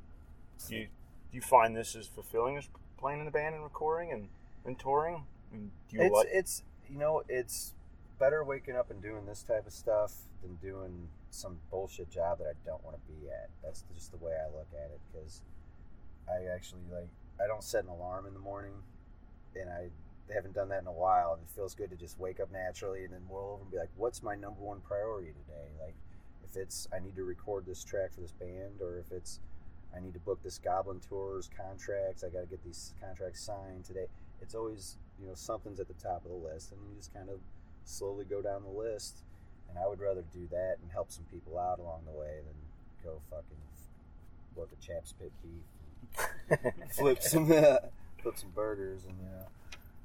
Do 0.68 0.76
you 0.76 0.84
do 1.30 1.36
you 1.36 1.42
find 1.42 1.76
this 1.76 1.94
as 1.96 2.06
fulfilling 2.06 2.56
as 2.56 2.68
playing 2.98 3.20
in 3.20 3.24
the 3.24 3.30
band 3.30 3.54
and 3.54 3.64
recording 3.64 4.12
and, 4.12 4.28
and 4.64 4.78
touring? 4.78 5.24
I 5.50 5.54
mean, 5.56 5.70
do 5.88 5.96
you 5.96 6.02
it's 6.04 6.14
like- 6.14 6.28
it's 6.30 6.62
you 6.88 6.98
know 6.98 7.22
it's 7.28 7.74
better 8.18 8.44
waking 8.44 8.76
up 8.76 8.90
and 8.90 9.00
doing 9.02 9.24
this 9.26 9.42
type 9.42 9.66
of 9.66 9.72
stuff 9.72 10.12
than 10.42 10.56
doing 10.56 11.08
some 11.30 11.58
bullshit 11.70 12.10
job 12.10 12.38
that 12.38 12.44
I 12.48 12.52
don't 12.66 12.82
want 12.84 12.96
to 12.96 13.12
be 13.12 13.28
at. 13.30 13.48
That's 13.62 13.84
just 13.94 14.10
the 14.10 14.18
way 14.18 14.32
I 14.32 14.46
look 14.54 14.66
at 14.74 14.90
it 14.90 15.00
because 15.12 15.40
I 16.30 16.54
actually 16.54 16.82
like 16.92 17.08
I 17.42 17.46
don't 17.46 17.64
set 17.64 17.84
an 17.84 17.90
alarm 17.90 18.26
in 18.26 18.34
the 18.34 18.40
morning, 18.40 18.74
and 19.56 19.68
I 19.68 19.88
haven't 20.32 20.54
done 20.54 20.68
that 20.68 20.82
in 20.82 20.86
a 20.86 20.92
while. 20.92 21.32
And 21.34 21.42
it 21.42 21.50
feels 21.54 21.74
good 21.74 21.90
to 21.90 21.96
just 21.96 22.18
wake 22.18 22.38
up 22.38 22.52
naturally 22.52 23.04
and 23.04 23.12
then 23.12 23.22
roll 23.28 23.54
over 23.54 23.62
and 23.62 23.70
be 23.70 23.78
like, 23.78 23.90
"What's 23.96 24.22
my 24.22 24.34
number 24.34 24.60
one 24.60 24.80
priority 24.80 25.32
today?" 25.32 25.68
Like, 25.80 25.94
if 26.44 26.56
it's 26.56 26.88
I 26.94 27.00
need 27.00 27.16
to 27.16 27.24
record 27.24 27.66
this 27.66 27.82
track 27.82 28.12
for 28.12 28.20
this 28.20 28.32
band, 28.32 28.80
or 28.80 28.98
if 28.98 29.10
it's 29.12 29.40
I 29.94 30.00
need 30.00 30.14
to 30.14 30.20
book 30.20 30.42
this 30.42 30.58
Goblin 30.58 31.00
Tours 31.00 31.50
contracts, 31.56 32.22
I 32.22 32.28
got 32.28 32.40
to 32.40 32.46
get 32.46 32.62
these 32.62 32.94
contracts 33.00 33.40
signed 33.40 33.84
today. 33.84 34.06
It's 34.40 34.54
always 34.54 34.96
you 35.20 35.26
know 35.26 35.34
something's 35.34 35.80
at 35.80 35.88
the 35.88 35.94
top 35.94 36.24
of 36.24 36.30
the 36.30 36.36
list, 36.36 36.72
and 36.72 36.80
you 36.88 36.96
just 36.96 37.12
kind 37.12 37.28
of 37.28 37.40
slowly 37.84 38.24
go 38.24 38.40
down 38.40 38.62
the 38.62 38.78
list. 38.78 39.24
And 39.68 39.78
I 39.78 39.86
would 39.86 40.00
rather 40.00 40.24
do 40.32 40.48
that 40.50 40.78
and 40.82 40.90
help 40.90 41.12
some 41.12 41.24
people 41.30 41.56
out 41.56 41.78
along 41.78 42.02
the 42.04 42.18
way 42.18 42.40
than 42.44 42.56
go 43.04 43.20
fucking 43.30 43.60
work 44.56 44.70
a 44.72 44.84
Chaps 44.84 45.14
Pit 45.18 45.32
Beef, 45.42 45.64
flip 46.90 47.22
some 47.22 47.46
flip 48.22 48.36
some 48.36 48.50
burgers 48.54 49.04
and 49.04 49.14
you 49.18 49.24
know. 49.24 49.46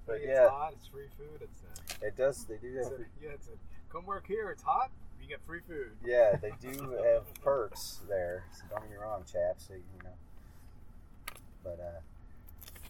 But 0.05 0.21
yeah, 0.23 0.43
it's 0.43 0.51
hot. 0.51 0.73
It's 0.73 0.87
free 0.87 1.07
food. 1.17 1.41
It's 1.41 1.61
uh, 1.63 2.05
it 2.05 2.17
does. 2.17 2.45
They 2.45 2.57
do 2.57 2.77
it's 2.77 2.87
a, 2.87 2.97
yeah, 3.21 3.31
it's 3.33 3.47
a 3.47 3.57
Come 3.95 4.05
work 4.05 4.27
here. 4.27 4.51
It's 4.51 4.61
hot. 4.61 4.91
You 5.21 5.27
get 5.29 5.39
free 5.47 5.61
food. 5.65 5.91
Yeah, 6.03 6.35
they 6.35 6.51
do 6.61 6.99
have 7.01 7.23
perks 7.41 8.01
there. 8.09 8.43
So 8.51 8.63
don't 8.69 8.81
get 8.81 8.91
me 8.91 8.97
wrong, 8.97 9.23
chaps. 9.23 9.69
You 9.69 10.03
know, 10.03 10.17
but 11.63 11.79
uh, 11.79 12.01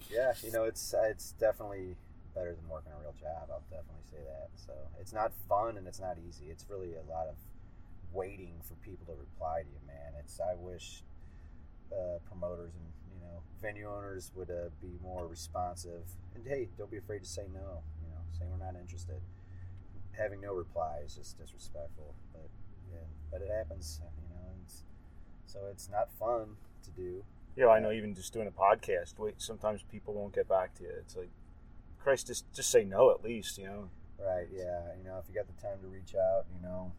yeah, 0.09 0.33
you 0.43 0.51
know, 0.51 0.63
it's 0.63 0.95
it's 1.05 1.33
definitely 1.33 1.95
better 2.33 2.55
than 2.55 2.67
working 2.67 2.91
a 2.91 2.99
real 2.99 3.13
job. 3.21 3.49
I'll 3.51 3.61
definitely 3.69 4.01
say 4.09 4.17
that. 4.25 4.49
So 4.55 4.73
it's 4.99 5.13
not 5.13 5.31
fun 5.47 5.77
and 5.77 5.85
it's 5.85 5.99
not 5.99 6.17
easy. 6.27 6.45
It's 6.49 6.65
really 6.71 6.95
a 6.95 7.05
lot 7.07 7.27
of 7.27 7.35
waiting 8.11 8.55
for 8.63 8.73
people 8.81 9.05
to 9.13 9.19
reply 9.19 9.61
to 9.61 9.67
you, 9.67 9.79
man. 9.85 10.13
It's 10.19 10.39
I 10.39 10.55
wish 10.57 11.03
uh, 11.93 12.17
promoters 12.25 12.73
and 12.73 12.85
you 13.04 13.04
know 13.25 13.41
venue 13.61 13.89
owners 13.89 14.31
would 14.35 14.49
uh, 14.49 14.69
be 14.81 14.97
more 15.01 15.27
responsive. 15.27 16.03
And 16.35 16.45
hey, 16.47 16.69
don't 16.77 16.91
be 16.91 16.97
afraid 16.97 17.19
to 17.23 17.29
say 17.29 17.43
no. 17.53 17.81
You 18.01 18.09
know, 18.09 18.21
saying 18.37 18.51
we're 18.51 18.63
not 18.63 18.79
interested. 18.79 19.21
Having 20.11 20.41
no 20.41 20.53
reply 20.53 20.99
is 21.05 21.15
just 21.15 21.37
disrespectful. 21.37 22.13
But 22.31 22.49
yeah, 22.91 23.05
but 23.31 23.41
it 23.41 23.49
happens. 23.49 23.99
You 24.21 24.35
know, 24.35 24.51
it's, 24.63 24.83
so 25.45 25.59
it's 25.71 25.89
not 25.89 26.09
fun 26.19 26.55
to 26.83 26.91
do. 26.91 27.23
Yeah, 27.55 27.67
I 27.67 27.79
know. 27.79 27.91
Even 27.91 28.13
just 28.13 28.33
doing 28.33 28.47
a 28.47 28.51
podcast, 28.51 29.17
wait, 29.17 29.35
sometimes 29.41 29.81
people 29.91 30.13
won't 30.13 30.35
get 30.35 30.47
back 30.47 30.75
to 30.75 30.83
you. 30.83 30.91
It's 30.99 31.15
like, 31.15 31.29
Christ, 32.01 32.27
just 32.27 32.45
just 32.53 32.69
say 32.69 32.83
no 32.83 33.11
at 33.11 33.23
least. 33.23 33.57
You 33.57 33.65
know. 33.65 33.89
Right. 34.19 34.47
Yeah. 34.53 34.81
You 34.97 35.03
know, 35.03 35.17
if 35.17 35.25
you 35.27 35.35
got 35.35 35.47
the 35.47 35.61
time 35.61 35.79
to 35.81 35.87
reach 35.87 36.15
out, 36.15 36.45
you 36.55 36.61
know, 36.61 36.91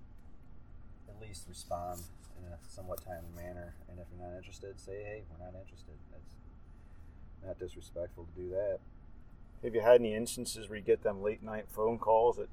at 1.17 1.27
least 1.27 1.47
respond 1.49 2.01
in 2.39 2.53
a 2.53 2.57
somewhat 2.69 3.05
timely 3.05 3.31
manner. 3.37 3.75
And 3.91 3.99
if 3.99 4.07
you're 4.11 4.27
not 4.27 4.37
interested, 4.37 4.79
say, 4.79 5.03
hey, 5.03 5.23
we're 5.31 5.45
not 5.45 5.55
interested. 5.59 5.95
That's 6.13 6.35
not 7.45 7.59
disrespectful 7.59 8.27
to 8.35 8.41
do 8.41 8.49
that. 8.51 8.79
Have 9.63 9.75
you 9.75 9.81
had 9.81 10.01
any 10.01 10.15
instances 10.15 10.69
where 10.69 10.79
you 10.79 10.85
get 10.85 11.03
them 11.03 11.23
late 11.23 11.43
night 11.43 11.67
phone 11.69 11.99
calls 11.99 12.37
that 12.37 12.49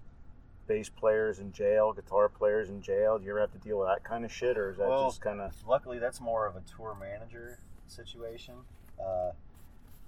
bass 0.67 0.89
players 0.89 1.39
in 1.39 1.51
jail, 1.51 1.91
guitar 1.93 2.29
players 2.29 2.69
in 2.69 2.81
jail? 2.81 3.17
Do 3.19 3.25
you 3.25 3.31
ever 3.31 3.41
have 3.41 3.51
to 3.51 3.57
deal 3.57 3.79
with 3.79 3.89
that 3.89 4.03
kind 4.03 4.23
of 4.23 4.31
shit, 4.31 4.57
or 4.57 4.71
is 4.71 4.77
that 4.77 4.87
Well, 4.87 5.09
just 5.09 5.21
kind 5.21 5.41
of? 5.41 5.51
Luckily, 5.67 5.99
that's 5.99 6.21
more 6.21 6.47
of 6.47 6.55
a 6.55 6.61
tour 6.61 6.95
manager 6.99 7.59
situation. 7.87 8.55
Uh, 8.99 9.31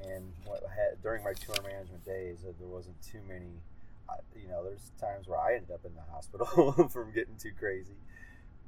and 0.01 0.31
what 0.45 0.63
I 0.63 0.69
had, 0.73 1.01
during 1.01 1.23
my 1.23 1.33
tour 1.33 1.55
management 1.63 2.05
days, 2.05 2.39
uh, 2.47 2.51
there 2.59 2.67
wasn't 2.67 3.01
too 3.01 3.19
many. 3.27 3.61
I, 4.09 4.15
you 4.39 4.47
know, 4.47 4.63
there's 4.63 4.91
times 4.99 5.27
where 5.27 5.39
I 5.39 5.55
ended 5.55 5.71
up 5.71 5.83
in 5.85 5.91
the 5.95 6.01
hospital 6.11 6.89
from 6.93 7.11
getting 7.13 7.35
too 7.37 7.51
crazy, 7.57 7.95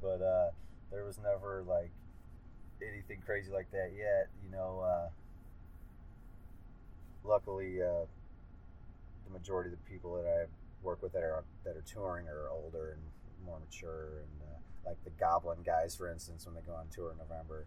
but 0.01 0.21
uh, 0.21 0.49
there 0.91 1.03
was 1.05 1.17
never 1.23 1.63
like 1.67 1.91
anything 2.81 3.21
crazy 3.25 3.51
like 3.51 3.69
that 3.71 3.91
yet. 3.97 4.27
You 4.43 4.51
know, 4.51 4.79
uh, 4.85 5.09
luckily, 7.23 7.81
uh, 7.81 8.05
the 9.25 9.31
majority 9.33 9.71
of 9.71 9.77
the 9.83 9.89
people 9.91 10.15
that 10.15 10.27
I 10.27 10.45
work 10.85 11.01
with 11.01 11.13
that 11.13 11.23
are 11.23 11.43
that 11.65 11.75
are 11.75 11.83
touring 11.91 12.27
are 12.27 12.49
older 12.49 12.91
and 12.91 13.01
more 13.45 13.59
mature, 13.59 14.21
and 14.23 14.41
uh, 14.43 14.89
like 14.89 15.03
the 15.03 15.11
Goblin 15.19 15.59
guys, 15.65 15.95
for 15.95 16.09
instance, 16.11 16.45
when 16.45 16.55
they 16.55 16.61
go 16.61 16.73
on 16.73 16.87
tour 16.93 17.11
in 17.11 17.17
November. 17.17 17.65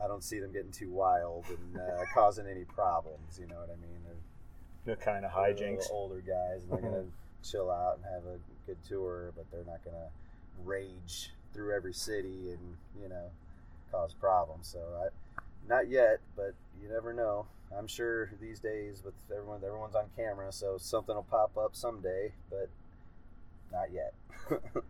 I 0.00 0.06
don't 0.06 0.22
see 0.22 0.38
them 0.38 0.52
getting 0.52 0.70
too 0.70 0.90
wild 0.92 1.44
and 1.48 1.76
uh, 1.80 2.04
causing 2.14 2.46
any 2.46 2.64
problems. 2.64 3.36
You 3.40 3.48
know 3.48 3.56
what 3.56 3.68
I 3.70 3.74
mean? 3.82 3.98
They're, 4.06 4.94
No 4.94 5.00
kind 5.00 5.24
of 5.24 5.32
they're 5.34 5.54
hijinks. 5.54 5.88
the 5.88 5.92
older 5.92 6.20
guys, 6.20 6.62
and 6.62 6.70
they're 6.70 6.90
gonna 6.90 7.04
chill 7.42 7.68
out 7.70 7.96
and 7.96 8.04
have 8.04 8.24
a 8.32 8.38
good 8.66 8.76
tour, 8.88 9.32
but 9.36 9.50
they're 9.50 9.64
not 9.64 9.84
gonna 9.84 10.06
rage 10.64 11.32
through 11.58 11.74
every 11.74 11.92
city 11.92 12.50
and 12.50 12.76
you 13.02 13.08
know 13.08 13.30
cause 13.90 14.14
problems. 14.14 14.68
So 14.68 14.78
I, 14.78 15.40
not 15.68 15.90
yet, 15.90 16.20
but 16.36 16.54
you 16.80 16.88
never 16.88 17.12
know. 17.12 17.46
I'm 17.76 17.88
sure 17.88 18.30
these 18.40 18.60
days 18.60 19.02
with 19.04 19.14
everyone, 19.30 19.60
everyone's 19.66 19.96
on 19.96 20.04
camera, 20.16 20.52
so 20.52 20.78
something 20.78 21.14
will 21.14 21.24
pop 21.24 21.56
up 21.58 21.74
someday, 21.74 22.32
but 22.48 22.70
not 23.72 23.88
yet. 23.92 24.14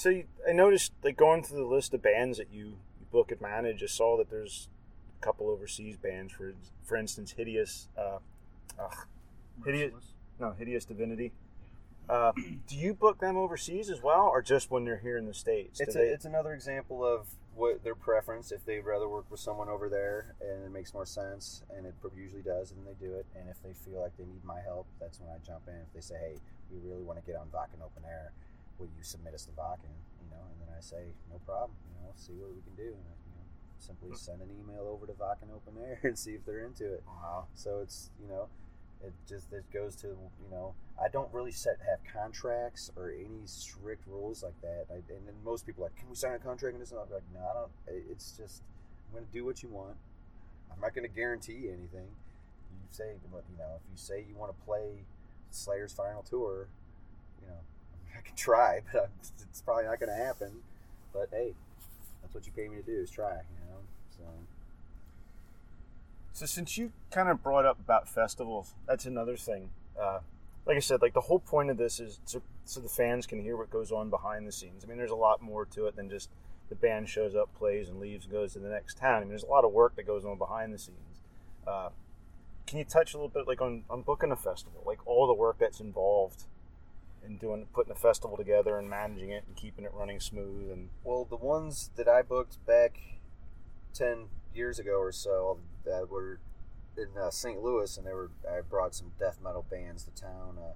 So 0.00 0.08
you, 0.08 0.24
I 0.48 0.52
noticed, 0.52 0.92
like 1.04 1.18
going 1.18 1.42
through 1.42 1.58
the 1.58 1.66
list 1.66 1.92
of 1.92 2.00
bands 2.00 2.38
that 2.38 2.48
you, 2.50 2.68
you 2.68 3.06
book 3.12 3.30
and 3.30 3.38
manage, 3.38 3.82
I 3.82 3.86
saw 3.86 4.16
that 4.16 4.30
there's 4.30 4.68
a 5.20 5.22
couple 5.22 5.50
overseas 5.50 5.98
bands. 5.98 6.32
For 6.32 6.54
for 6.84 6.96
instance, 6.96 7.32
Hideous, 7.32 7.88
uh, 7.98 8.16
ugh, 8.82 9.06
Hideous, 9.62 9.92
no, 10.38 10.52
Hideous 10.52 10.86
Divinity. 10.86 11.32
Uh, 12.10 12.32
do 12.66 12.74
you 12.76 12.92
book 12.92 13.18
them 13.20 13.36
overseas 13.36 13.88
as 13.88 14.02
well, 14.02 14.26
or 14.26 14.42
just 14.42 14.70
when 14.70 14.84
they're 14.84 14.98
here 14.98 15.16
in 15.16 15.26
the 15.26 15.34
states? 15.34 15.78
Do 15.78 15.84
it's 15.84 15.94
they- 15.94 16.08
a, 16.08 16.12
it's 16.12 16.24
another 16.24 16.52
example 16.52 17.04
of 17.06 17.26
what 17.54 17.84
their 17.84 17.94
preference. 17.94 18.50
If 18.50 18.64
they'd 18.64 18.80
rather 18.80 19.08
work 19.08 19.30
with 19.30 19.38
someone 19.38 19.68
over 19.68 19.88
there 19.88 20.34
and 20.40 20.64
it 20.64 20.72
makes 20.72 20.92
more 20.92 21.06
sense, 21.06 21.62
and 21.76 21.86
it 21.86 21.94
usually 22.16 22.42
does, 22.42 22.70
then 22.70 22.84
they 22.84 22.94
do 22.98 23.14
it. 23.14 23.26
And 23.38 23.48
if 23.48 23.62
they 23.62 23.72
feel 23.72 24.00
like 24.00 24.16
they 24.18 24.24
need 24.24 24.44
my 24.44 24.60
help, 24.60 24.86
that's 24.98 25.20
when 25.20 25.30
I 25.30 25.38
jump 25.46 25.68
in. 25.68 25.74
If 25.74 25.92
they 25.94 26.00
say, 26.00 26.16
"Hey, 26.18 26.36
we 26.72 26.78
really 26.88 27.02
want 27.04 27.18
to 27.20 27.24
get 27.24 27.36
on 27.38 27.46
Wacken 27.54 27.78
Open 27.84 28.02
Air, 28.04 28.32
will 28.78 28.86
you 28.96 29.02
submit 29.04 29.34
us 29.34 29.44
to 29.46 29.52
Wacken?" 29.52 29.94
You 30.24 30.30
know, 30.30 30.42
and 30.50 30.66
then 30.68 30.74
I 30.76 30.80
say, 30.80 31.14
"No 31.30 31.38
problem. 31.46 31.76
You 31.94 32.06
know, 32.06 32.12
see 32.16 32.32
what 32.34 32.50
we 32.54 32.60
can 32.62 32.74
do." 32.74 32.90
And 32.90 33.04
I, 33.06 33.14
you 33.28 33.32
know, 33.38 33.46
simply 33.78 34.16
send 34.16 34.40
an 34.42 34.50
email 34.58 34.88
over 34.88 35.06
to 35.06 35.12
Wacken 35.12 35.54
Open 35.54 35.80
Air 35.80 36.00
and 36.08 36.18
see 36.18 36.32
if 36.32 36.44
they're 36.44 36.64
into 36.64 36.92
it. 36.94 37.04
wow. 37.06 37.46
So 37.54 37.80
it's 37.80 38.10
you 38.20 38.26
know, 38.28 38.48
it 39.04 39.12
just 39.28 39.52
it 39.52 39.64
goes 39.72 39.96
to 39.96 40.08
you 40.08 40.50
know 40.50 40.74
I 41.02 41.08
don't 41.08 41.32
really 41.32 41.52
set 41.52 41.78
have 41.88 42.00
contracts 42.12 42.90
or 42.96 43.10
any 43.10 43.46
strict 43.46 44.06
rules 44.06 44.42
like 44.42 44.60
that. 44.60 44.86
I, 44.90 44.96
and 44.96 45.26
then 45.26 45.34
most 45.44 45.64
people 45.64 45.84
are 45.84 45.86
like, 45.86 45.96
can 45.96 46.08
we 46.10 46.14
sign 46.16 46.34
a 46.34 46.38
contract 46.38 46.74
and 46.74 46.82
this? 46.82 46.90
And 46.90 47.00
I'm 47.00 47.10
like, 47.10 47.22
no, 47.32 47.40
I 47.40 47.54
don't. 47.54 47.70
It's 48.10 48.32
just 48.36 48.62
I'm 49.08 49.14
going 49.14 49.26
to 49.26 49.32
do 49.32 49.44
what 49.44 49.62
you 49.62 49.68
want. 49.68 49.96
I'm 50.70 50.80
not 50.80 50.94
going 50.94 51.08
to 51.08 51.14
guarantee 51.14 51.68
anything. 51.68 52.08
You 52.70 52.78
say 52.90 53.14
you 53.22 53.30
know 53.58 53.76
if 53.76 53.90
you 53.90 53.96
say 53.96 54.24
you 54.28 54.36
want 54.36 54.56
to 54.56 54.64
play 54.64 55.04
Slayer's 55.50 55.92
final 55.92 56.22
tour, 56.22 56.68
you 57.40 57.48
know 57.48 57.60
I 58.18 58.20
can 58.20 58.36
try, 58.36 58.80
but 58.92 59.04
I'm, 59.04 59.10
it's 59.48 59.62
probably 59.62 59.84
not 59.84 59.98
going 60.00 60.10
to 60.10 60.24
happen. 60.24 60.50
But 61.12 61.28
hey, 61.32 61.54
that's 62.22 62.34
what 62.34 62.46
you 62.46 62.52
pay 62.52 62.68
me 62.68 62.76
to 62.76 62.82
do 62.82 63.00
is 63.00 63.10
try. 63.10 63.32
You 63.32 63.70
know, 63.70 63.80
so. 64.16 64.24
So 66.40 66.46
since 66.46 66.78
you 66.78 66.92
kind 67.10 67.28
of 67.28 67.42
brought 67.42 67.66
up 67.66 67.78
about 67.78 68.08
festivals, 68.08 68.72
that's 68.88 69.04
another 69.04 69.36
thing. 69.36 69.68
Uh, 70.00 70.20
like 70.64 70.78
I 70.78 70.80
said, 70.80 71.02
like 71.02 71.12
the 71.12 71.20
whole 71.20 71.38
point 71.38 71.68
of 71.68 71.76
this 71.76 72.00
is 72.00 72.18
so, 72.24 72.40
so 72.64 72.80
the 72.80 72.88
fans 72.88 73.26
can 73.26 73.42
hear 73.42 73.58
what 73.58 73.68
goes 73.68 73.92
on 73.92 74.08
behind 74.08 74.48
the 74.48 74.52
scenes. 74.52 74.82
I 74.82 74.88
mean, 74.88 74.96
there's 74.96 75.10
a 75.10 75.16
lot 75.16 75.42
more 75.42 75.66
to 75.66 75.84
it 75.84 75.96
than 75.96 76.08
just 76.08 76.30
the 76.70 76.76
band 76.76 77.10
shows 77.10 77.36
up, 77.36 77.54
plays, 77.54 77.90
and 77.90 78.00
leaves, 78.00 78.24
and 78.24 78.32
goes 78.32 78.54
to 78.54 78.58
the 78.58 78.70
next 78.70 78.96
town. 78.96 79.16
I 79.16 79.20
mean, 79.20 79.28
there's 79.28 79.42
a 79.42 79.48
lot 79.48 79.66
of 79.66 79.72
work 79.72 79.96
that 79.96 80.06
goes 80.06 80.24
on 80.24 80.38
behind 80.38 80.72
the 80.72 80.78
scenes. 80.78 81.20
Uh, 81.66 81.90
can 82.66 82.78
you 82.78 82.86
touch 82.86 83.12
a 83.12 83.18
little 83.18 83.28
bit, 83.28 83.46
like 83.46 83.60
on, 83.60 83.84
on 83.90 84.00
booking 84.00 84.32
a 84.32 84.36
festival, 84.36 84.82
like 84.86 85.06
all 85.06 85.26
the 85.26 85.34
work 85.34 85.58
that's 85.60 85.78
involved 85.78 86.44
in 87.22 87.36
doing 87.36 87.66
putting 87.74 87.92
a 87.92 87.94
festival 87.94 88.38
together 88.38 88.78
and 88.78 88.88
managing 88.88 89.28
it 89.28 89.44
and 89.46 89.56
keeping 89.56 89.84
it 89.84 89.92
running 89.92 90.20
smooth 90.20 90.70
and 90.70 90.88
Well, 91.04 91.26
the 91.28 91.36
ones 91.36 91.90
that 91.96 92.08
I 92.08 92.22
booked 92.22 92.64
back 92.64 92.98
ten 93.92 94.28
years 94.54 94.78
ago 94.78 94.98
or 94.98 95.12
so 95.12 95.58
that 95.84 96.10
were 96.10 96.40
in 96.96 97.08
uh, 97.20 97.30
St. 97.30 97.62
Louis, 97.62 97.96
and 97.96 98.06
they 98.06 98.12
were 98.12 98.30
I 98.48 98.60
brought 98.60 98.94
some 98.94 99.12
death 99.18 99.38
metal 99.42 99.64
bands 99.70 100.04
to 100.04 100.10
town, 100.10 100.58
uh, 100.58 100.72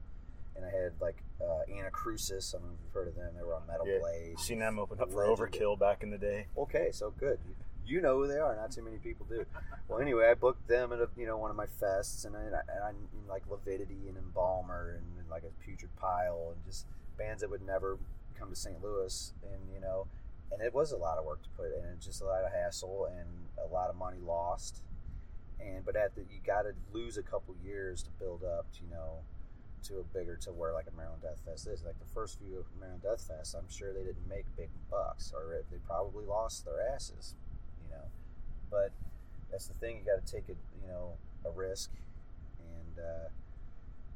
and 0.57 0.65
I 0.65 0.71
had 0.71 0.93
like 1.01 1.23
uh, 1.41 1.71
Anacrusis. 1.71 2.55
I 2.55 2.59
don't 2.59 2.69
know 2.69 2.75
if 2.75 2.81
you've 2.85 2.93
heard 2.93 3.09
of 3.09 3.17
them. 3.17 3.33
They 3.37 3.45
were 3.45 3.55
on 3.55 3.67
Metal 3.67 3.87
yeah, 3.87 3.99
Blade. 4.01 4.39
seen 4.39 4.59
them 4.61 4.79
open 4.79 5.01
up 5.01 5.11
for 5.11 5.27
Overkill 5.27 5.79
back 5.79 6.03
in 6.03 6.11
the 6.11 6.19
day. 6.19 6.47
Okay, 6.57 6.89
so 6.93 7.13
good. 7.19 7.39
You- 7.45 7.55
know 8.01 8.17
who 8.17 8.27
they 8.27 8.39
are. 8.39 8.57
Not 8.57 8.71
too 8.71 8.83
many 8.83 8.97
people 8.97 9.27
do. 9.29 9.45
well, 9.89 10.01
anyway, 10.01 10.29
I 10.31 10.35
booked 10.35 10.67
them 10.69 10.93
at 10.93 11.01
a, 11.01 11.09
you 11.17 11.27
know 11.27 11.37
one 11.37 11.51
of 11.51 11.57
my 11.57 11.67
fests, 11.67 12.25
and 12.25 12.37
I, 12.37 12.41
and 12.41 12.55
I 12.55 12.89
and 12.91 13.29
like 13.29 13.43
Lividity 13.49 14.09
and 14.09 14.17
Embalmer 14.17 14.97
and, 14.97 15.19
and 15.19 15.29
like 15.29 15.43
a 15.43 15.65
Putrid 15.65 15.95
Pile 15.97 16.55
and 16.55 16.65
just 16.65 16.87
bands 17.19 17.43
that 17.43 17.51
would 17.51 17.65
never 17.65 17.99
come 18.39 18.51
to 18.51 18.57
St. 18.57 18.83
Louis, 18.83 19.33
and 19.43 19.73
you 19.73 19.81
know, 19.81 20.07
and 20.53 20.63
it 20.63 20.75
was 20.75 20.93
a 20.93 20.97
lot 20.97 21.19
of 21.19 21.25
work 21.25 21.43
to 21.43 21.49
put 21.51 21.67
in, 21.67 21.85
and 21.85 22.01
just 22.01 22.23
a 22.23 22.25
lot 22.25 22.45
of 22.45 22.53
hassle 22.53 23.09
and 23.19 23.29
a 23.63 23.73
lot 23.73 23.91
of 23.91 23.97
money 23.97 24.19
lost. 24.25 24.83
And 25.61 25.85
but 25.85 25.97
at 25.97 26.15
the 26.15 26.23
you 26.23 26.41
got 26.45 26.63
to 26.63 26.73
lose 26.93 27.17
a 27.17 27.23
couple 27.23 27.55
years 27.65 28.03
to 28.03 28.11
build 28.19 28.43
up, 28.45 28.67
you 28.83 28.91
know, 28.91 29.21
to 29.85 29.99
a 29.99 30.05
bigger 30.17 30.37
to 30.37 30.51
where 30.51 30.73
like 30.73 30.87
a 30.93 30.97
Maryland 30.97 31.23
Death 31.23 31.41
Fest 31.45 31.67
is. 31.67 31.85
Like 31.85 31.99
the 31.99 32.13
first 32.15 32.39
few 32.39 32.65
Maryland 32.79 33.03
Death 33.03 33.29
Fests, 33.29 33.55
I'm 33.55 33.69
sure 33.71 33.93
they 33.93 34.03
didn't 34.03 34.29
make 34.29 34.45
big 34.57 34.71
bucks, 34.91 35.33
or 35.35 35.63
they 35.71 35.79
probably 35.87 36.25
lost 36.25 36.65
their 36.65 36.81
asses, 36.95 37.35
you 37.83 37.97
know. 37.97 38.05
But 38.71 38.93
that's 39.51 39.67
the 39.67 39.75
thing; 39.75 39.99
you 39.99 40.05
got 40.05 40.25
to 40.25 40.33
take 40.33 40.49
it, 40.49 40.57
you 40.83 40.89
know, 40.89 41.13
a 41.45 41.51
risk, 41.51 41.91
and 42.59 43.05
uh, 43.05 43.29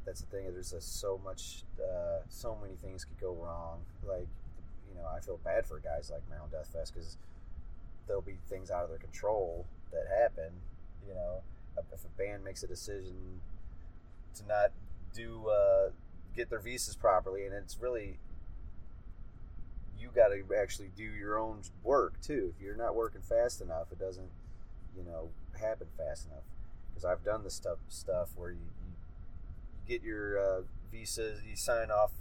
that's 0.05 0.23
the 0.23 0.27
thing. 0.27 0.53
There's 0.53 0.71
just 0.71 1.01
so 1.01 1.21
much, 1.23 1.65
uh, 1.79 2.21
so 2.29 2.57
many 2.61 2.75
things 2.75 3.05
could 3.05 3.21
go 3.21 3.35
wrong. 3.35 3.81
Like, 4.07 4.29
you 4.89 4.95
know, 5.01 5.07
I 5.07 5.21
feel 5.21 5.39
bad 5.45 5.67
for 5.67 5.79
guys 5.81 6.11
like 6.11 6.23
Maryland 6.31 6.53
Death 6.53 6.71
Fest 6.73 6.95
because 6.95 7.19
there'll 8.07 8.23
be 8.23 8.39
things 8.49 8.71
out 8.71 8.85
of 8.85 8.89
their 8.89 8.99
control 8.99 9.67
that 9.93 10.07
happen. 10.09 10.53
You 11.09 11.15
know, 11.15 11.43
if 11.93 12.05
a 12.05 12.09
band 12.19 12.45
makes 12.45 12.63
a 12.63 12.67
decision 12.67 13.41
to 14.35 14.47
not 14.47 14.73
do 15.15 15.49
uh, 15.49 15.91
get 16.37 16.51
their 16.51 16.61
visas 16.61 16.97
properly, 16.97 17.45
and 17.45 17.55
it's 17.55 17.79
really 17.81 18.19
you 19.99 20.11
got 20.15 20.29
to 20.29 20.43
actually 20.57 20.91
do 20.97 21.03
your 21.03 21.39
own 21.39 21.63
work 21.83 22.21
too. 22.21 22.53
If 22.55 22.63
you're 22.63 22.77
not 22.77 22.95
working 22.95 23.21
fast 23.21 23.61
enough, 23.61 23.91
it 23.91 23.99
doesn't, 23.99 24.31
you 24.97 25.03
know, 25.03 25.31
happen 25.61 25.89
fast 25.97 26.27
enough. 26.27 26.45
Because 26.91 27.05
I've 27.05 27.25
done 27.25 27.43
this 27.45 27.55
stuff 27.55 27.79
stuff 27.89 28.31
where 28.37 28.51
you, 28.51 28.59
you, 28.59 28.93
you 29.73 29.99
get 29.99 30.05
your 30.07 30.39
uh, 30.39 30.61
visas, 30.93 31.41
you 31.49 31.57
sign 31.57 31.91
off 31.91 32.13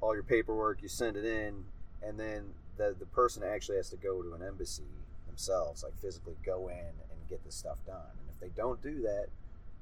all 0.00 0.14
your 0.14 0.22
paperwork, 0.22 0.82
you 0.82 0.88
send 0.88 1.16
it 1.16 1.24
in, 1.24 1.64
and 2.02 2.18
then 2.18 2.54
the 2.76 2.94
the 2.98 3.06
person 3.06 3.42
actually 3.42 3.76
has 3.76 3.90
to 3.90 3.96
go 3.96 4.22
to 4.22 4.34
an 4.34 4.42
embassy 4.42 4.84
themselves, 5.26 5.84
like 5.84 5.96
physically 6.00 6.36
go 6.44 6.68
in 6.68 6.76
and 6.76 7.19
get 7.30 7.44
this 7.44 7.54
stuff 7.54 7.78
done. 7.86 7.96
And 8.18 8.28
if 8.34 8.40
they 8.40 8.50
don't 8.60 8.82
do 8.82 9.02
that, 9.02 9.26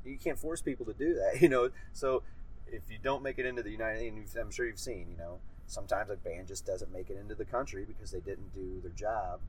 you 0.05 0.17
can't 0.17 0.39
force 0.39 0.61
people 0.61 0.87
to 0.87 0.93
do 0.93 1.15
that, 1.15 1.39
you 1.43 1.49
know. 1.49 1.71
So 1.93 2.23
if 2.71 2.83
you 2.91 2.99
don't 3.03 3.23
make 3.23 3.39
it 3.39 3.47
into 3.47 3.63
the 3.63 3.71
United, 3.71 4.13
and 4.13 4.27
I'm 4.39 4.51
sure 4.51 4.67
you've 4.67 4.79
seen, 4.79 5.07
you 5.11 5.17
know, 5.17 5.39
sometimes 5.67 6.11
a 6.11 6.17
band 6.17 6.47
just 6.49 6.65
doesn't 6.67 6.93
make 6.93 7.11
it 7.11 7.17
into 7.19 7.35
the 7.35 7.45
country 7.45 7.85
because 7.87 8.11
they 8.11 8.21
didn't 8.21 8.55
do 8.55 8.81
their 8.83 8.93
job, 8.93 9.41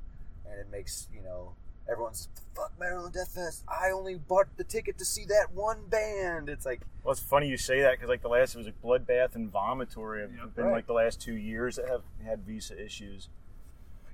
and 0.50 0.60
it 0.60 0.68
makes 0.72 1.08
you 1.14 1.22
know 1.22 1.54
everyone's 1.90 2.28
fuck 2.56 2.72
Maryland 2.80 3.14
Death 3.14 3.34
Fest. 3.36 3.64
I 3.68 3.92
only 3.92 4.16
bought 4.16 4.48
the 4.58 4.64
ticket 4.64 4.98
to 5.00 5.06
see 5.06 5.26
that 5.26 5.54
one 5.54 5.86
band. 5.90 6.48
It's 6.50 6.66
like 6.66 6.82
Well, 7.04 7.12
it's 7.14 7.22
funny 7.22 7.48
you 7.48 7.58
say 7.58 7.82
that 7.82 7.92
because 7.94 8.10
like 8.10 8.22
the 8.22 8.28
last 8.30 8.56
it 8.56 8.58
was 8.60 8.68
like 8.68 8.82
Bloodbath 8.82 9.36
and 9.36 9.52
Vomitory 9.52 10.22
have 10.22 10.32
Yep. 10.36 10.56
been 10.56 10.66
Right. 10.66 10.72
like 10.74 10.88
the 10.88 10.94
last 10.94 11.20
two 11.22 11.34
years 11.36 11.78
that 11.78 11.88
have 11.90 12.04
had 12.26 12.42
visa 12.42 12.80
issues. 12.84 13.30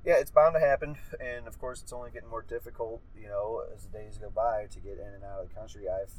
Yeah, 0.05 0.15
it's 0.17 0.29
bound 0.29 0.53
to 0.53 0.59
happen, 0.59 0.97
and 1.19 1.47
of 1.47 1.59
course, 1.59 1.81
it's 1.81 1.91
only 1.91 2.11
getting 2.11 2.29
more 2.29 2.43
difficult. 2.43 3.01
You 3.19 3.27
know, 3.27 3.63
as 3.73 3.85
the 3.85 3.97
days 3.97 4.19
go 4.19 4.29
by 4.29 4.67
to 4.71 4.79
get 4.79 4.99
in 4.99 5.13
and 5.13 5.23
out 5.23 5.41
of 5.41 5.49
the 5.49 5.55
country. 5.55 5.89
I've 5.89 6.13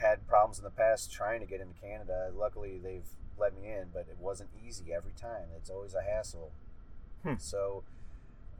had 0.00 0.26
problems 0.26 0.58
in 0.58 0.64
the 0.64 0.70
past 0.70 1.12
trying 1.12 1.40
to 1.40 1.46
get 1.46 1.60
into 1.60 1.74
Canada. 1.80 2.30
Luckily, 2.34 2.78
they've 2.82 3.08
let 3.38 3.54
me 3.54 3.68
in, 3.68 3.86
but 3.92 4.06
it 4.08 4.16
wasn't 4.20 4.50
easy 4.64 4.92
every 4.92 5.12
time. 5.20 5.48
It's 5.56 5.70
always 5.70 5.94
a 5.94 6.02
hassle. 6.02 6.52
Hmm. 7.24 7.34
So 7.38 7.82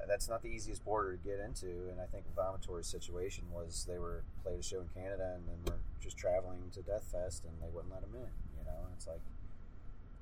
uh, 0.00 0.06
that's 0.09 0.28
not 0.28 0.42
the 0.42 0.49
easiest 0.49 0.85
border 0.85 1.16
to 1.16 1.18
get 1.18 1.38
into. 1.38 1.88
And 1.90 2.00
I 2.00 2.06
think 2.06 2.25
Vomitory's 2.37 2.88
situation 2.88 3.44
was 3.52 3.87
they 3.88 3.99
were 3.99 4.25
played 4.42 4.59
a 4.59 4.62
show 4.62 4.80
in 4.80 4.88
Canada 4.88 5.37
and 5.37 5.44
then 5.47 5.73
were 5.73 5.80
just 6.02 6.16
traveling 6.16 6.71
to 6.73 6.82
Death 6.82 7.04
Fest, 7.12 7.44
and 7.44 7.54
they 7.62 7.73
wouldn't 7.73 7.92
let 7.92 8.02
them 8.02 8.14
in. 8.14 8.30
You 8.59 8.64
know, 8.64 8.85
and 8.85 8.94
it's 8.97 9.06
like. 9.06 9.21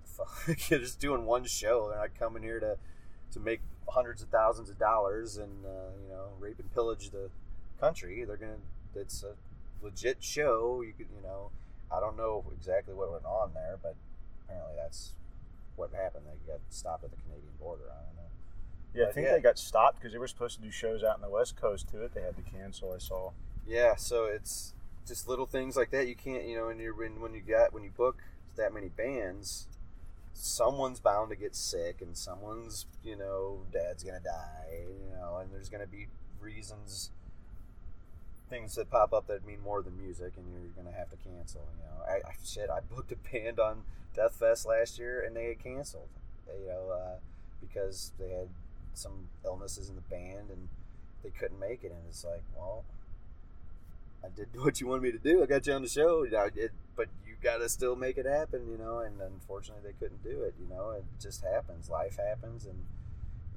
Fuck, 0.04 0.68
you're 0.68 0.80
just 0.80 1.00
doing 1.00 1.24
one 1.24 1.44
show. 1.44 1.88
They're 1.88 1.98
not 1.98 2.18
coming 2.18 2.42
here 2.42 2.60
to 2.60 2.76
to 3.32 3.40
make 3.40 3.60
hundreds 3.88 4.22
of 4.22 4.28
thousands 4.28 4.70
of 4.70 4.78
dollars 4.78 5.36
and 5.36 5.64
uh, 5.64 5.90
you 6.02 6.08
know 6.08 6.28
rape 6.38 6.58
and 6.58 6.72
pillage 6.72 7.10
the 7.10 7.30
country. 7.80 8.24
They're 8.24 8.36
gonna. 8.36 8.58
It's 8.94 9.22
a 9.22 9.34
legit 9.82 10.18
show. 10.20 10.82
You 10.82 10.92
could 10.96 11.06
you 11.14 11.22
know. 11.22 11.50
I 11.92 11.98
don't 11.98 12.16
know 12.16 12.44
exactly 12.56 12.94
what 12.94 13.10
went 13.10 13.24
on 13.24 13.50
there, 13.52 13.76
but 13.82 13.96
apparently 14.44 14.74
that's 14.76 15.12
what 15.74 15.90
happened. 15.92 16.24
They 16.26 16.52
got 16.52 16.60
stopped 16.68 17.02
at 17.02 17.10
the 17.10 17.16
Canadian 17.16 17.52
border. 17.58 17.82
I 17.90 18.04
don't 18.04 18.16
know. 18.16 18.30
Yeah, 18.94 19.08
I 19.08 19.12
think 19.12 19.26
yeah. 19.26 19.34
they 19.34 19.40
got 19.40 19.58
stopped 19.58 19.98
because 19.98 20.12
they 20.12 20.18
were 20.18 20.28
supposed 20.28 20.56
to 20.58 20.62
do 20.62 20.70
shows 20.70 21.02
out 21.02 21.16
in 21.16 21.22
the 21.22 21.28
West 21.28 21.56
Coast 21.56 21.88
too. 21.90 22.02
it. 22.02 22.14
They 22.14 22.22
had 22.22 22.36
to 22.36 22.42
cancel. 22.42 22.92
I 22.92 22.98
saw. 22.98 23.30
Yeah, 23.66 23.96
so 23.96 24.26
it's 24.26 24.74
just 25.06 25.28
little 25.28 25.46
things 25.46 25.76
like 25.76 25.90
that. 25.90 26.06
You 26.06 26.14
can't, 26.14 26.44
you 26.44 26.56
know, 26.56 26.66
when 26.66 26.78
you're 26.78 26.94
when, 26.94 27.20
when 27.20 27.34
you 27.34 27.40
got 27.40 27.72
when 27.72 27.82
you 27.82 27.90
book 27.90 28.22
that 28.56 28.72
many 28.72 28.88
bands, 28.88 29.66
someone's 30.34 31.00
bound 31.00 31.30
to 31.30 31.36
get 31.36 31.54
sick, 31.54 32.00
and 32.00 32.16
someone's, 32.16 32.86
you 33.04 33.16
know, 33.16 33.60
dad's 33.72 34.02
gonna 34.02 34.20
die, 34.20 34.66
you 34.72 35.16
know, 35.16 35.38
and 35.38 35.52
there's 35.52 35.68
gonna 35.68 35.86
be 35.86 36.06
reasons, 36.40 37.10
things 38.48 38.74
that 38.74 38.90
pop 38.90 39.12
up 39.12 39.26
that 39.28 39.46
mean 39.46 39.60
more 39.62 39.82
than 39.82 39.96
music, 39.96 40.32
and 40.36 40.46
you're 40.52 40.72
gonna 40.76 40.96
have 40.96 41.10
to 41.10 41.16
cancel. 41.16 41.62
You 41.76 41.84
know, 41.84 42.04
I, 42.04 42.28
I 42.28 42.32
shit, 42.44 42.70
I 42.70 42.80
booked 42.80 43.12
a 43.12 43.16
band 43.16 43.60
on 43.60 43.82
Death 44.14 44.36
Fest 44.36 44.66
last 44.66 44.98
year, 44.98 45.22
and 45.22 45.36
they 45.36 45.48
had 45.48 45.62
canceled, 45.62 46.08
you 46.48 46.68
know, 46.68 46.90
uh, 46.90 47.16
because 47.60 48.12
they 48.18 48.30
had 48.30 48.48
some 48.94 49.28
illnesses 49.44 49.88
in 49.88 49.94
the 49.94 50.02
band 50.02 50.50
and 50.50 50.68
they 51.22 51.30
couldn't 51.30 51.60
make 51.60 51.84
it, 51.84 51.92
and 51.92 52.00
it's 52.08 52.24
like, 52.24 52.42
well. 52.56 52.84
I 54.22 54.28
did 54.36 54.48
what 54.54 54.80
you 54.80 54.86
wanted 54.86 55.02
me 55.02 55.12
to 55.12 55.18
do. 55.18 55.42
I 55.42 55.46
got 55.46 55.66
you 55.66 55.72
on 55.72 55.80
the 55.80 55.88
show, 55.88 56.24
you 56.24 56.30
know, 56.30 56.40
I 56.40 56.50
but 56.94 57.08
you 57.26 57.29
got 57.42 57.58
to 57.58 57.68
still 57.68 57.96
make 57.96 58.18
it 58.18 58.26
happen, 58.26 58.66
you 58.70 58.78
know. 58.78 59.00
And 59.00 59.20
unfortunately, 59.20 59.82
they 59.84 59.94
couldn't 59.98 60.22
do 60.22 60.42
it. 60.42 60.54
You 60.60 60.68
know, 60.68 60.90
it 60.90 61.04
just 61.20 61.42
happens. 61.42 61.88
Life 61.88 62.16
happens, 62.16 62.66
and 62.66 62.78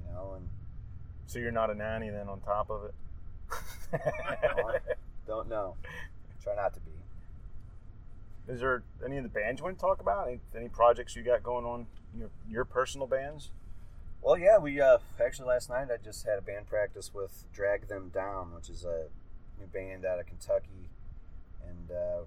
you 0.04 0.12
know, 0.12 0.34
and 0.36 0.48
So 1.26 1.38
you're 1.38 1.52
not 1.52 1.70
a 1.70 1.74
nanny 1.74 2.10
then 2.10 2.28
on 2.28 2.40
top 2.40 2.70
of 2.70 2.84
it. 2.84 2.94
Don't 5.26 5.48
know. 5.48 5.76
Try 6.42 6.54
not 6.56 6.74
to 6.74 6.80
be. 6.80 6.90
Is 8.52 8.60
there 8.60 8.82
any 9.04 9.16
of 9.16 9.22
the 9.22 9.30
bands 9.30 9.60
you 9.60 9.64
want 9.64 9.78
to 9.78 9.80
talk 9.80 10.00
about? 10.00 10.28
Any, 10.28 10.40
any 10.54 10.68
projects 10.68 11.16
you 11.16 11.22
got 11.22 11.42
going 11.42 11.64
on? 11.64 11.86
Your 12.16 12.28
your 12.48 12.64
personal 12.64 13.06
bands? 13.06 13.50
Well, 14.22 14.38
yeah, 14.38 14.58
we 14.58 14.80
uh, 14.80 14.98
actually 15.22 15.48
last 15.48 15.68
night 15.68 15.88
I 15.92 15.96
just 16.02 16.26
had 16.26 16.38
a 16.38 16.42
band 16.42 16.66
practice 16.66 17.12
with 17.14 17.44
Drag 17.52 17.88
Them 17.88 18.10
Down, 18.12 18.54
which 18.54 18.68
is 18.68 18.84
a 18.84 19.06
new 19.58 19.66
band 19.66 20.04
out 20.04 20.18
of 20.18 20.26
Kentucky, 20.26 20.88
and 21.66 21.90
uh, 21.90 22.24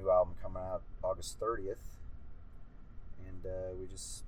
new 0.00 0.10
album 0.10 0.34
coming 0.42 0.62
out 0.62 0.82
August 1.02 1.40
30th. 1.40 1.76
And 3.26 3.46
uh, 3.46 3.74
we 3.78 3.86
just 3.86 4.24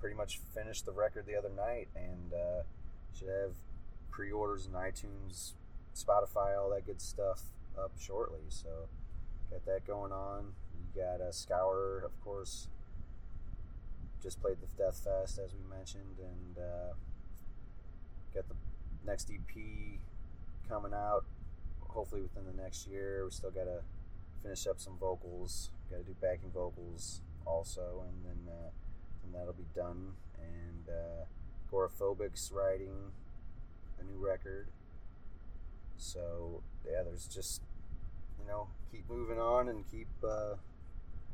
pretty 0.00 0.16
much 0.16 0.40
finished 0.54 0.86
the 0.86 0.92
record 0.92 1.26
the 1.26 1.36
other 1.36 1.50
night, 1.56 1.88
and 1.94 2.32
uh, 2.32 2.62
should 3.16 3.28
have 3.28 3.52
pre-orders 4.10 4.66
and 4.66 4.74
iTunes, 4.74 5.52
Spotify, 5.94 6.58
all 6.58 6.70
that 6.70 6.86
good 6.86 7.00
stuff 7.00 7.42
up 7.78 7.92
shortly. 7.98 8.40
So 8.48 8.88
got 9.50 9.64
that 9.66 9.86
going 9.86 10.12
on. 10.12 10.52
You 10.74 11.02
got 11.02 11.20
a 11.20 11.32
Scour, 11.32 12.02
of 12.04 12.12
course 12.22 12.68
just 14.26 14.40
played 14.40 14.56
the 14.60 14.82
Death 14.82 15.04
Fest 15.04 15.38
as 15.38 15.52
we 15.54 15.76
mentioned, 15.76 16.18
and 16.18 16.58
uh, 16.58 16.94
got 18.34 18.48
the 18.48 18.56
next 19.06 19.30
EP 19.30 20.00
coming 20.68 20.92
out 20.92 21.24
hopefully 21.80 22.22
within 22.22 22.42
the 22.44 22.62
next 22.62 22.88
year. 22.88 23.24
We 23.24 23.30
still 23.30 23.52
got 23.52 23.64
to 23.64 23.82
finish 24.46 24.66
up 24.68 24.78
some 24.78 24.96
vocals. 25.00 25.70
Got 25.90 25.98
to 25.98 26.02
do 26.04 26.14
backing 26.22 26.50
vocals 26.54 27.20
also, 27.44 28.04
and 28.08 28.24
then 28.24 28.52
uh, 28.52 28.70
and 29.24 29.34
that'll 29.34 29.52
be 29.54 29.66
done. 29.74 30.12
And 30.38 30.88
uh, 30.88 31.24
Gorophobics 31.72 32.52
writing 32.54 32.94
a 34.00 34.04
new 34.04 34.24
record. 34.24 34.68
So 35.96 36.62
yeah, 36.84 37.02
there's 37.02 37.26
just 37.26 37.60
you 38.40 38.46
know 38.46 38.68
keep 38.92 39.08
moving 39.10 39.38
on 39.38 39.68
and 39.68 39.84
keep. 39.90 40.08
Uh, 40.22 40.54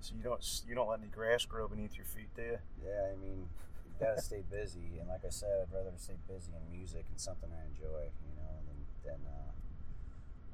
So 0.01 0.14
you 0.16 0.22
don't 0.25 0.42
you 0.66 0.75
don't 0.75 0.88
let 0.88 0.98
any 1.01 1.09
grass 1.09 1.44
grow 1.44 1.68
beneath 1.68 1.96
your 1.96 2.07
feet, 2.07 2.33
do 2.35 2.42
you? 2.42 2.59
Yeah, 2.83 3.12
I 3.12 3.16
mean, 3.22 3.46
you 3.87 3.92
gotta 4.01 4.20
stay 4.20 4.42
busy, 4.51 4.98
and 4.98 5.09
like 5.09 5.25
I 5.25 5.31
said, 5.31 5.53
I'd 5.62 5.70
rather 5.75 5.92
stay 5.96 6.16
busy 6.27 6.51
in 6.57 6.64
music 6.77 7.05
and 7.11 7.20
something 7.20 7.51
I 7.53 7.62
enjoy, 7.70 8.09
you 8.27 8.35
know, 8.40 8.53
than 8.66 8.79
than 9.05 9.20
uh, 9.29 9.53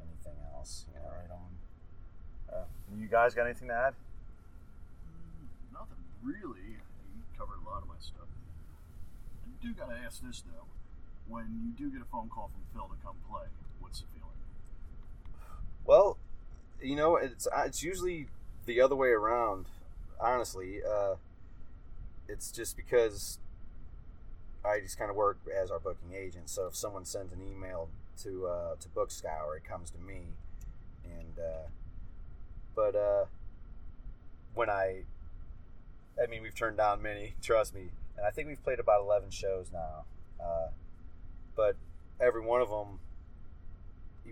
anything 0.05 0.37
else. 0.55 0.85
You 0.93 1.01
know, 1.01 1.09
Right 1.09 1.31
on. 1.33 1.51
Uh, 2.53 2.65
you 2.99 3.07
guys 3.07 3.35
got 3.35 3.45
anything 3.47 3.69
to 3.69 3.75
add? 3.75 3.95
Mm, 5.05 5.73
Nothing 5.73 6.03
really. 6.23 6.79
You 6.79 7.23
covered 7.37 7.59
a 7.65 7.69
lot 7.69 7.83
of 7.83 7.89
my 7.89 7.95
stuff. 8.01 8.29
I 9.45 9.65
do 9.67 9.73
gotta 9.75 9.99
ask 10.05 10.23
this 10.23 10.43
though: 10.47 10.67
when 11.29 11.47
you 11.63 11.73
do 11.73 11.91
get 11.93 12.03
a 12.03 12.11
phone 12.11 12.29
call 12.29 12.51
from 12.53 12.63
Phil 12.73 12.89
to 12.89 13.03
come 13.05 13.17
play, 13.31 13.47
what's 13.81 14.01
the 14.01 14.07
feeling? 14.09 14.25
Well, 15.85 16.17
you 16.83 16.97
know, 16.97 17.17
it's 17.17 17.47
uh, 17.47 17.63
it's 17.67 17.83
usually 17.83 18.27
the 18.67 18.81
other 18.81 18.97
way 18.97 19.09
around. 19.09 19.67
Honestly, 20.21 20.81
uh, 20.83 21.15
it's 22.29 22.51
just 22.51 22.77
because 22.77 23.39
I 24.65 24.81
just 24.81 24.99
kind 24.99 25.11
of 25.11 25.17
work 25.17 25.39
as 25.57 25.71
our 25.71 25.79
booking 25.79 26.15
agent. 26.15 26.51
So 26.51 26.67
if 26.67 26.77
someone 26.77 27.05
sends 27.05 27.33
an 27.33 27.41
email 27.41 27.89
to 28.23 28.47
uh, 28.47 28.75
to 28.81 28.89
Book 28.89 29.11
Scour, 29.11 29.57
it 29.57 29.65
comes 29.65 29.91
to 29.91 29.99
me, 29.99 30.23
and 31.05 31.39
uh, 31.39 31.69
but 32.79 32.95
uh, 32.95 33.25
when 34.55 34.71
I, 34.71 35.03
I 36.23 36.27
mean, 36.31 36.43
we've 36.43 36.55
turned 36.55 36.77
down 36.77 37.03
many. 37.03 37.35
Trust 37.43 37.75
me, 37.75 37.91
and 38.17 38.25
I 38.25 38.31
think 38.31 38.47
we've 38.47 38.63
played 38.63 38.79
about 38.79 39.03
eleven 39.03 39.31
shows 39.31 39.71
now. 39.73 40.05
Uh, 40.41 40.69
but 41.57 41.75
every 42.21 42.41
one 42.41 42.63
of 42.63 42.71
them 42.71 43.01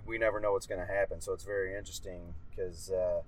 we 0.06 0.18
never 0.18 0.40
know 0.40 0.52
what's 0.52 0.66
going 0.66 0.80
to 0.80 0.92
happen. 0.92 1.20
So 1.20 1.32
it's 1.32 1.44
very 1.44 1.74
interesting 1.74 2.34
because 2.50 2.90
uh, 2.90 3.22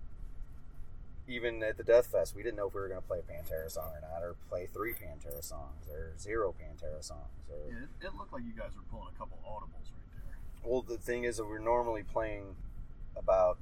even 1.27 1.63
at 1.63 1.77
the 1.77 1.83
Death 1.83 2.07
Fest, 2.07 2.37
we 2.37 2.43
didn't 2.43 2.57
know 2.57 2.69
if 2.69 2.75
we 2.75 2.81
were 2.81 2.89
going 2.89 3.01
to 3.01 3.07
play 3.07 3.19
a 3.19 3.23
Pantera 3.23 3.71
song 3.71 3.91
or 3.95 4.01
not, 4.01 4.23
or 4.23 4.37
play 4.49 4.69
three 4.73 4.93
Pantera 4.93 5.43
songs, 5.43 5.89
or 5.91 6.13
zero 6.19 6.55
Pantera 6.55 7.03
songs. 7.03 7.49
Or 7.51 7.73
Yeah, 7.73 7.79
it, 7.83 8.07
it 8.07 8.15
looked 8.17 8.33
like 8.33 8.43
you 8.45 8.53
guys 8.57 8.71
were 8.77 8.87
pulling 8.91 9.13
a 9.15 9.19
couple 9.19 9.39
audibles 9.45 9.91
right 9.91 10.27
there. 10.29 10.39
well, 10.63 10.83
the 10.83 10.99
thing 10.99 11.25
is 11.25 11.39
that 11.39 11.47
we're 11.47 11.59
normally 11.59 12.03
playing 12.03 12.55
about 13.17 13.59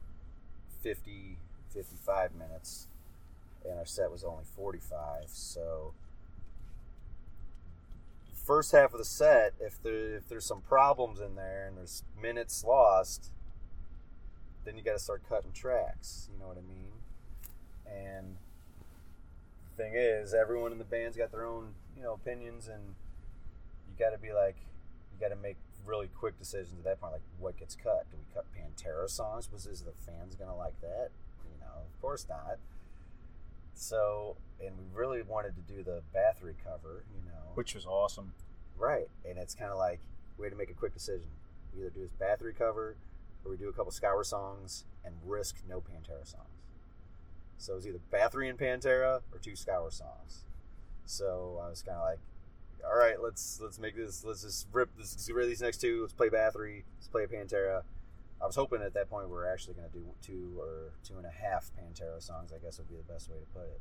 50, 0.86 1.36
55 1.74 2.36
minutes, 2.36 2.86
and 3.68 3.76
our 3.76 3.84
set 3.84 4.08
was 4.08 4.22
only 4.22 4.44
45. 4.54 5.24
So 5.26 5.94
first 8.32 8.70
half 8.70 8.92
of 8.92 8.98
the 8.98 9.04
set, 9.04 9.54
if 9.58 9.82
there 9.82 10.14
if 10.14 10.28
there's 10.28 10.44
some 10.44 10.60
problems 10.60 11.18
in 11.18 11.34
there 11.34 11.66
and 11.66 11.76
there's 11.76 12.04
minutes 12.22 12.62
lost, 12.62 13.32
then 14.64 14.76
you 14.76 14.84
got 14.84 14.92
to 14.92 15.00
start 15.00 15.22
cutting 15.28 15.50
tracks. 15.50 16.28
You 16.32 16.38
know 16.38 16.46
what 16.46 16.56
I 16.56 16.60
mean? 16.60 16.92
And 17.84 18.36
the 19.76 19.82
thing 19.82 19.94
is, 19.96 20.34
everyone 20.34 20.70
in 20.70 20.78
the 20.78 20.84
band's 20.84 21.16
got 21.16 21.32
their 21.32 21.44
own 21.44 21.74
you 21.96 22.04
know 22.04 22.12
opinions, 22.12 22.68
and 22.68 22.94
you 23.88 23.98
got 23.98 24.10
to 24.10 24.18
be 24.18 24.32
like, 24.32 24.54
you 25.12 25.20
got 25.20 25.34
to 25.34 25.42
make 25.42 25.56
really 25.86 26.08
quick 26.08 26.38
decisions 26.38 26.78
at 26.78 26.84
that 26.84 27.00
point. 27.00 27.14
Like, 27.14 27.22
what 27.38 27.56
gets 27.56 27.76
cut? 27.76 28.06
Do 28.10 28.16
we 28.18 28.34
cut 28.34 28.46
Pantera 28.52 29.08
songs? 29.08 29.50
Was 29.52 29.66
is 29.66 29.82
the 29.82 29.92
fans 30.04 30.34
gonna 30.34 30.56
like 30.56 30.80
that? 30.80 31.10
You 31.44 31.60
know, 31.60 31.82
of 31.86 32.00
course 32.00 32.26
not. 32.28 32.58
So, 33.74 34.36
and 34.64 34.76
we 34.78 34.84
really 34.92 35.22
wanted 35.22 35.54
to 35.56 35.74
do 35.74 35.82
the 35.82 36.02
Bathory 36.14 36.54
cover, 36.64 37.04
you 37.14 37.30
know. 37.30 37.52
which 37.54 37.74
was 37.74 37.86
awesome. 37.86 38.32
Right. 38.76 39.08
And 39.28 39.38
it's 39.38 39.54
kind 39.54 39.70
of 39.70 39.78
like 39.78 40.00
we 40.38 40.46
had 40.46 40.52
to 40.52 40.58
make 40.58 40.70
a 40.70 40.74
quick 40.74 40.94
decision. 40.94 41.28
We 41.74 41.82
either 41.82 41.90
do 41.90 42.00
this 42.00 42.12
Bathory 42.20 42.56
cover 42.56 42.96
or 43.44 43.50
we 43.50 43.56
do 43.56 43.68
a 43.68 43.72
couple 43.72 43.92
Scour 43.92 44.24
songs 44.24 44.84
and 45.04 45.14
risk 45.24 45.56
no 45.68 45.80
Pantera 45.80 46.26
songs. 46.26 46.48
So 47.58 47.72
it 47.72 47.76
was 47.76 47.86
either 47.86 48.00
Bathory 48.12 48.50
and 48.50 48.58
Pantera 48.58 49.20
or 49.32 49.38
two 49.40 49.56
Scour 49.56 49.90
songs. 49.90 50.44
So 51.04 51.60
I 51.64 51.68
was 51.68 51.82
kind 51.82 51.96
of 51.96 52.02
like, 52.04 52.18
all 52.84 52.96
right, 52.96 53.20
let's 53.22 53.60
let's 53.62 53.78
make 53.78 53.96
this. 53.96 54.24
Let's 54.24 54.42
just 54.42 54.66
rip 54.72 54.90
this. 54.96 55.14
Let's 55.14 55.30
rip 55.30 55.48
these 55.48 55.62
next 55.62 55.80
two. 55.80 56.02
Let's 56.02 56.12
play 56.12 56.28
Bathory. 56.28 56.82
Let's 56.98 57.08
play 57.08 57.26
Pantera. 57.26 57.82
I 58.40 58.46
was 58.46 58.56
hoping 58.56 58.82
at 58.82 58.92
that 58.94 59.08
point 59.08 59.28
we 59.28 59.34
were 59.34 59.50
actually 59.50 59.74
going 59.74 59.88
to 59.88 59.98
do 59.98 60.04
two 60.20 60.60
or 60.60 60.92
two 61.06 61.16
and 61.16 61.26
a 61.26 61.30
half 61.30 61.70
Pantera 61.74 62.22
songs. 62.22 62.52
I 62.52 62.58
guess 62.62 62.78
would 62.78 62.88
be 62.88 62.96
the 62.96 63.12
best 63.12 63.30
way 63.30 63.36
to 63.38 63.58
put 63.58 63.64
it. 63.64 63.80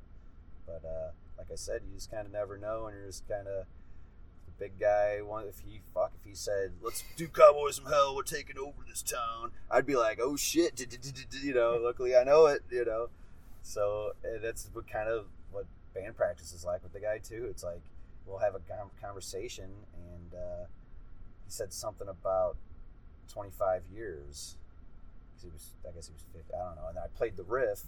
But 0.66 0.88
uh, 0.88 1.12
like 1.38 1.48
I 1.52 1.56
said, 1.56 1.82
you 1.88 1.96
just 1.96 2.10
kind 2.12 2.26
of 2.26 2.32
never 2.32 2.58
know, 2.58 2.88
and 2.88 2.98
you're 2.98 3.08
just 3.08 3.28
kind 3.28 3.48
of 3.48 3.66
the 4.46 4.52
big 4.58 4.80
guy. 4.80 5.22
One, 5.22 5.46
if 5.48 5.60
he 5.60 5.82
fuck, 5.94 6.14
if 6.20 6.28
he 6.28 6.36
said, 6.36 6.72
"Let's 6.82 7.04
do 7.18 7.28
Cowboys 7.28 7.80
from 7.80 7.92
Hell, 7.92 8.16
we're 8.16 8.24
taking 8.24 8.58
over 8.58 8.84
this 8.88 9.04
town," 9.04 9.52
I'd 9.70 9.86
be 9.86 9.96
like, 9.96 10.20
"Oh 10.22 10.36
shit!" 10.36 10.80
You 11.44 11.54
know. 11.54 11.80
Luckily, 11.82 12.16
I 12.16 12.24
know 12.24 12.46
it. 12.48 12.64
You 12.72 12.86
know. 12.86 13.10
So 13.62 14.14
that's 14.42 14.70
what 14.74 14.88
kind 14.88 15.10
of 15.10 15.26
what 15.52 15.66
band 15.94 16.16
practice 16.16 16.54
is 16.54 16.64
like 16.64 16.84
with 16.84 16.94
the 16.94 17.00
guy 17.00 17.18
too. 17.18 17.48
It's 17.50 17.64
like 17.64 17.82
we'll 18.26 18.40
have 18.40 18.56
a 18.56 18.62
conversation, 19.02 19.70
and 19.94 20.34
uh, 20.34 20.66
he 21.46 21.52
said 21.52 21.74
something 21.74 22.08
about 22.08 22.58
25 23.32 23.84
years. 23.94 24.58
He 25.42 25.50
was, 25.50 25.72
I 25.88 25.92
guess 25.94 26.08
he 26.08 26.14
was 26.14 26.26
50. 26.34 26.54
I 26.54 26.66
don't 26.66 26.76
know. 26.76 26.88
And 26.90 26.98
I 26.98 27.08
played 27.16 27.38
the 27.38 27.44
riff. 27.44 27.84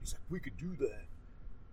He's 0.00 0.14
like, 0.14 0.22
"We 0.28 0.40
could 0.40 0.56
do 0.56 0.74
that." 0.80 1.04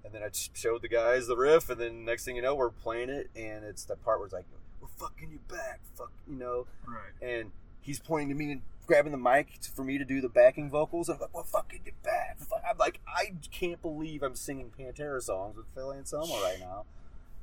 And 0.06 0.14
then 0.14 0.22
I 0.22 0.30
showed 0.32 0.82
the 0.82 0.90
guys 0.90 1.28
the 1.28 1.38
riff, 1.38 1.70
and 1.70 1.80
then 1.80 2.06
next 2.06 2.26
thing 2.26 2.36
you 2.36 2.42
know, 2.42 2.56
we're 2.56 2.70
playing 2.70 3.10
it, 3.10 3.30
and 3.36 3.64
it's 3.64 3.86
the 3.86 3.96
part 3.96 4.20
where 4.20 4.26
it's 4.26 4.34
like, 4.34 4.46
"We're 4.82 4.88
fucking 4.90 5.32
you 5.32 5.40
back, 5.48 5.82
fuck," 5.96 6.12
you 6.28 6.36
know. 6.36 6.68
Right. 6.86 7.14
And 7.22 7.52
he's 7.82 8.00
pointing 8.00 8.30
to 8.30 8.36
me 8.36 8.52
and 8.52 8.62
grabbing 8.86 9.12
the 9.12 9.18
mic 9.18 9.48
for 9.74 9.84
me 9.84 9.98
to 9.98 10.06
do 10.06 10.22
the 10.22 10.30
backing 10.30 10.70
vocals. 10.70 11.10
And 11.10 11.16
I'm 11.16 11.22
like, 11.22 11.34
"We're 11.34 11.44
fucking 11.44 11.82
you 11.86 11.94
back." 12.04 12.38
I'm 12.74 12.78
like, 12.78 13.00
I 13.08 13.34
can't 13.52 13.82
believe 13.82 14.24
I'm 14.24 14.36
singing 14.36 14.72
Pantera 14.78 15.22
songs 15.22 15.58
with 15.58 15.68
Phil 15.76 15.94
Anselmo 15.94 16.34
right 16.42 16.60
now, 16.60 16.86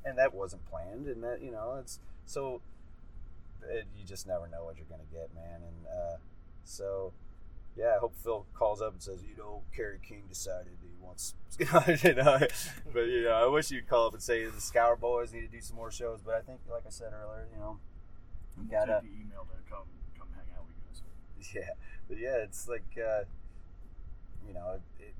and 0.05 0.17
that 0.17 0.33
wasn't 0.33 0.65
planned. 0.69 1.07
And 1.07 1.23
that 1.23 1.41
you 1.41 1.51
know, 1.51 1.77
it's 1.79 1.99
so 2.25 2.61
it, 3.69 3.85
you 3.97 4.05
just 4.05 4.27
never 4.27 4.47
know 4.47 4.63
what 4.65 4.77
you're 4.77 4.85
gonna 4.89 5.03
get, 5.11 5.33
man. 5.35 5.61
And 5.63 5.87
uh, 5.87 6.17
so 6.63 7.13
yeah, 7.75 7.93
I 7.95 7.99
hope 7.99 8.15
Phil 8.15 8.45
calls 8.53 8.81
up 8.81 8.93
and 8.93 9.01
says, 9.01 9.23
you 9.23 9.37
know, 9.37 9.61
Kerry 9.75 9.99
King 10.05 10.23
decided 10.27 10.73
he 10.81 10.89
wants, 11.01 11.35
you 12.03 12.13
know, 12.15 12.39
but 12.93 13.01
you 13.07 13.23
know, 13.23 13.31
I 13.31 13.45
wish 13.47 13.71
you'd 13.71 13.87
call 13.87 14.07
up 14.07 14.13
and 14.13 14.21
say 14.21 14.45
the 14.45 14.59
Scour 14.59 14.95
Boys 14.97 15.31
need 15.31 15.41
to 15.41 15.47
do 15.47 15.61
some 15.61 15.77
more 15.77 15.91
shows. 15.91 16.19
But 16.23 16.35
I 16.35 16.41
think, 16.41 16.59
like 16.69 16.83
I 16.85 16.89
said 16.89 17.13
earlier, 17.13 17.47
you 17.53 17.59
know, 17.59 17.77
you 18.57 18.67
We'll 18.69 18.79
gotta, 18.79 19.01
take 19.01 19.11
the 19.11 19.17
email 19.21 19.47
to 19.47 19.71
come 19.71 19.85
come 20.17 20.27
hang 20.35 20.53
out 20.57 20.65
with 20.65 20.75
you 20.75 20.83
guys. 21.39 21.53
yeah, 21.55 21.73
but 22.09 22.17
yeah, 22.19 22.43
it's 22.43 22.67
like, 22.67 22.83
uh, 22.97 23.23
you 24.45 24.53
know, 24.53 24.73
it, 24.99 25.03
it, 25.03 25.13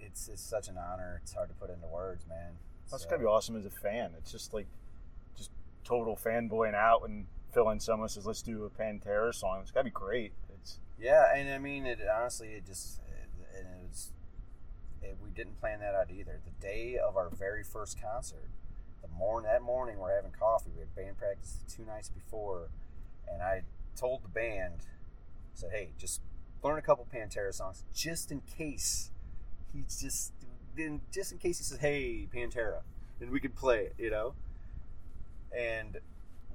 it's 0.00 0.28
it's 0.28 0.42
such 0.42 0.68
an 0.68 0.76
honor. 0.78 1.20
It's 1.22 1.32
hard 1.32 1.48
to 1.48 1.54
put 1.54 1.70
into 1.70 1.86
words, 1.86 2.26
man. 2.28 2.54
That's 2.90 3.02
So- 3.04 3.08
gotta 3.10 3.20
be 3.20 3.26
awesome 3.26 3.56
as 3.56 3.66
a 3.66 3.70
fan. 3.70 4.14
It's 4.18 4.30
just 4.30 4.52
like, 4.54 4.66
just 5.36 5.50
total 5.84 6.16
fanboying 6.16 6.74
out 6.74 7.02
when 7.02 7.26
Phil 7.52 7.68
and 7.68 7.82
someone 7.82 8.08
says, 8.08 8.26
"Let's 8.26 8.42
do 8.42 8.64
a 8.64 8.70
Pantera 8.70 9.34
song." 9.34 9.60
It's 9.62 9.70
gotta 9.70 9.84
be 9.84 9.90
great. 9.90 10.32
It's 10.60 10.78
Yeah, 10.98 11.32
and 11.34 11.48
I 11.50 11.58
mean, 11.58 11.86
it 11.86 12.00
honestly, 12.06 12.54
it 12.54 12.64
just, 12.66 13.00
it, 13.08 13.28
it 13.58 13.66
was, 13.88 14.12
it, 15.02 15.16
we 15.22 15.30
didn't 15.30 15.60
plan 15.60 15.80
that 15.80 15.94
out 15.94 16.10
either. 16.10 16.40
The 16.44 16.50
day 16.66 16.96
of 16.98 17.16
our 17.16 17.28
very 17.30 17.62
first 17.64 18.00
concert, 18.00 18.50
the 19.02 19.08
morning 19.08 19.50
that 19.50 19.62
morning, 19.62 19.98
we're 19.98 20.14
having 20.14 20.32
coffee. 20.32 20.70
We 20.74 20.80
had 20.80 20.94
band 20.94 21.16
practice 21.18 21.64
two 21.68 21.84
nights 21.84 22.08
before, 22.08 22.70
and 23.28 23.42
I 23.42 23.62
told 23.96 24.22
the 24.24 24.28
band, 24.28 24.80
I 24.86 25.54
said, 25.54 25.70
"Hey, 25.72 25.92
just 25.96 26.20
learn 26.62 26.78
a 26.78 26.82
couple 26.82 27.06
Pantera 27.06 27.52
songs, 27.54 27.84
just 27.92 28.30
in 28.32 28.40
case." 28.42 29.10
He's 29.72 30.00
just, 30.00 30.32
then 30.76 31.00
just 31.12 31.32
in 31.32 31.38
case 31.38 31.58
he 31.58 31.64
says, 31.64 31.78
"Hey, 31.78 32.28
Pantera," 32.32 32.82
and 33.20 33.30
we 33.30 33.40
could 33.40 33.54
play 33.54 33.86
it, 33.86 33.94
you 33.98 34.10
know. 34.10 34.34
And 35.56 35.98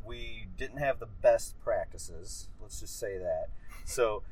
we 0.03 0.47
didn't 0.57 0.77
have 0.77 0.99
the 0.99 1.05
best 1.05 1.59
practices. 1.61 2.49
Let's 2.61 2.79
just 2.79 2.99
say 2.99 3.17
that. 3.17 3.47
So 3.85 4.23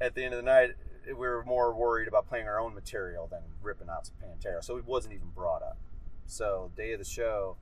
at 0.00 0.14
the 0.14 0.24
end 0.24 0.34
of 0.34 0.38
the 0.38 0.50
night, 0.50 0.70
we 1.06 1.14
were 1.14 1.44
more 1.44 1.74
worried 1.74 2.08
about 2.08 2.28
playing 2.28 2.48
our 2.48 2.60
own 2.60 2.74
material 2.74 3.26
than 3.26 3.42
ripping 3.62 3.88
out 3.88 4.06
some 4.06 4.16
Pantera. 4.22 4.62
So 4.62 4.76
it 4.76 4.86
wasn't 4.86 5.14
even 5.14 5.28
brought 5.34 5.62
up. 5.62 5.78
So 6.26 6.70
day 6.76 6.92
of 6.92 6.98
the 6.98 7.04
show, 7.04 7.56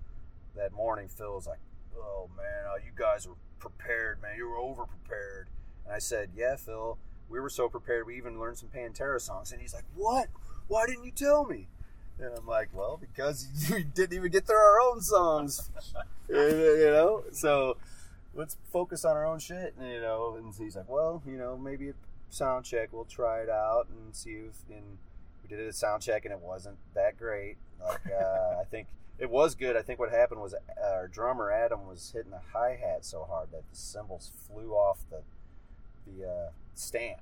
that 0.56 0.72
morning, 0.72 1.08
Phil 1.08 1.34
was 1.34 1.46
like, 1.46 1.60
"Oh 1.96 2.28
man, 2.36 2.66
uh, 2.66 2.76
you 2.84 2.92
guys 2.94 3.28
were 3.28 3.36
prepared, 3.58 4.20
man. 4.20 4.36
You 4.36 4.48
were 4.48 4.58
over 4.58 4.86
prepared." 4.86 5.48
And 5.84 5.94
I 5.94 5.98
said, 5.98 6.30
"Yeah, 6.34 6.56
Phil, 6.56 6.98
we 7.28 7.38
were 7.40 7.50
so 7.50 7.68
prepared. 7.68 8.06
We 8.06 8.16
even 8.16 8.40
learned 8.40 8.58
some 8.58 8.68
Pantera 8.68 9.20
songs." 9.20 9.52
And 9.52 9.60
he's 9.60 9.74
like, 9.74 9.84
"What? 9.94 10.28
Why 10.68 10.86
didn't 10.86 11.04
you 11.04 11.12
tell 11.12 11.44
me?" 11.44 11.68
And 12.18 12.32
I'm 12.36 12.46
like, 12.46 12.68
"Well, 12.72 12.98
because 13.00 13.48
we 13.72 13.84
didn't 13.84 14.16
even 14.16 14.30
get 14.30 14.46
through 14.46 14.56
our 14.56 14.80
own 14.80 15.00
songs, 15.00 15.70
you 16.28 16.90
know." 16.90 17.24
So 17.32 17.76
let's 18.34 18.56
focus 18.72 19.04
on 19.04 19.16
our 19.16 19.26
own 19.26 19.38
shit, 19.38 19.74
and, 19.78 19.90
you 19.90 20.00
know. 20.00 20.36
And 20.36 20.54
he's 20.54 20.76
like, 20.76 20.88
well, 20.88 21.22
you 21.26 21.36
know, 21.38 21.56
maybe 21.56 21.88
a 21.88 21.94
sound 22.30 22.64
check. 22.64 22.90
We'll 22.92 23.04
try 23.04 23.40
it 23.40 23.48
out 23.48 23.88
and 23.88 24.14
see 24.14 24.30
if. 24.30 24.56
And 24.70 24.98
we 25.42 25.56
did 25.56 25.66
a 25.66 25.72
sound 25.72 26.02
check, 26.02 26.24
and 26.24 26.32
it 26.32 26.40
wasn't 26.40 26.76
that 26.94 27.18
great. 27.18 27.56
Like 27.82 28.00
uh, 28.06 28.58
I 28.60 28.64
think 28.70 28.88
it 29.18 29.30
was 29.30 29.54
good. 29.54 29.76
I 29.76 29.82
think 29.82 29.98
what 29.98 30.10
happened 30.10 30.40
was 30.40 30.54
uh, 30.54 30.58
our 30.84 31.08
drummer 31.08 31.50
Adam 31.50 31.86
was 31.86 32.12
hitting 32.14 32.30
the 32.30 32.40
hi 32.52 32.78
hat 32.80 33.04
so 33.04 33.24
hard 33.24 33.50
that 33.52 33.62
the 33.70 33.76
cymbals 33.76 34.32
flew 34.46 34.72
off 34.72 34.98
the 35.10 35.22
the 36.06 36.28
uh, 36.28 36.50
stand. 36.74 37.20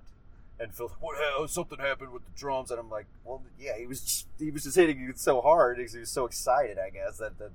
And 0.61 0.73
Phil's 0.75 0.93
like, 0.93 1.03
"What 1.03 1.17
hell? 1.19 1.35
Oh, 1.39 1.47
something 1.47 1.79
happened 1.79 2.13
with 2.13 2.25
the 2.25 2.31
drums?" 2.39 2.71
And 2.71 2.79
I'm 2.79 2.89
like, 2.91 3.07
"Well, 3.25 3.43
yeah, 3.59 3.77
he 3.77 3.87
was 3.87 4.01
just, 4.01 4.27
he 4.39 4.51
was 4.51 4.63
just 4.65 4.77
hitting 4.77 5.01
it 5.09 5.19
so 5.19 5.41
hard. 5.41 5.77
Because 5.79 5.93
he 5.95 6.01
was 6.01 6.11
so 6.11 6.27
excited, 6.27 6.79
I 6.79 6.91
guess 6.91 7.19
that 7.19 7.39
that." 7.39 7.51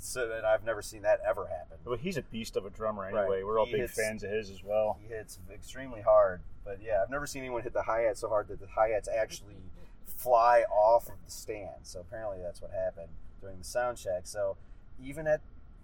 So, 0.00 0.30
uh, 0.30 0.36
and 0.36 0.46
I've 0.46 0.62
never 0.64 0.80
seen 0.80 1.02
that 1.02 1.20
ever 1.26 1.46
happen. 1.46 1.78
well, 1.84 1.96
he's 1.96 2.16
a 2.16 2.22
beast 2.22 2.56
of 2.56 2.64
a 2.64 2.70
drummer 2.70 3.04
anyway. 3.06 3.22
Right. 3.38 3.44
We're 3.46 3.58
all 3.58 3.66
He 3.66 3.72
big 3.72 3.80
hits- 3.80 3.94
fans 3.96 4.22
of 4.22 4.30
his 4.30 4.48
as 4.48 4.62
well. 4.62 4.96
He 5.02 5.12
hits 5.12 5.38
extremely 5.52 6.02
hard, 6.02 6.40
but 6.64 6.78
yeah, 6.80 7.02
I've 7.02 7.10
never 7.10 7.26
seen 7.26 7.42
anyone 7.42 7.62
hit 7.62 7.72
the 7.72 7.82
hi 7.82 8.02
hat 8.02 8.16
so 8.16 8.28
hard 8.28 8.46
that 8.48 8.60
the 8.60 8.68
hi 8.68 8.90
hats 8.90 9.08
actually 9.08 9.56
fly 10.04 10.62
off 10.70 11.06
of 11.08 11.14
the 11.24 11.30
stand. 11.32 11.80
So 11.82 11.98
apparently 12.00 12.38
that's 12.40 12.62
what 12.62 12.70
happened 12.70 13.08
during 13.40 13.58
the 13.58 13.64
sound 13.64 13.98
check. 13.98 14.22
So 14.26 14.56
even 15.02 15.26
at 15.26 15.40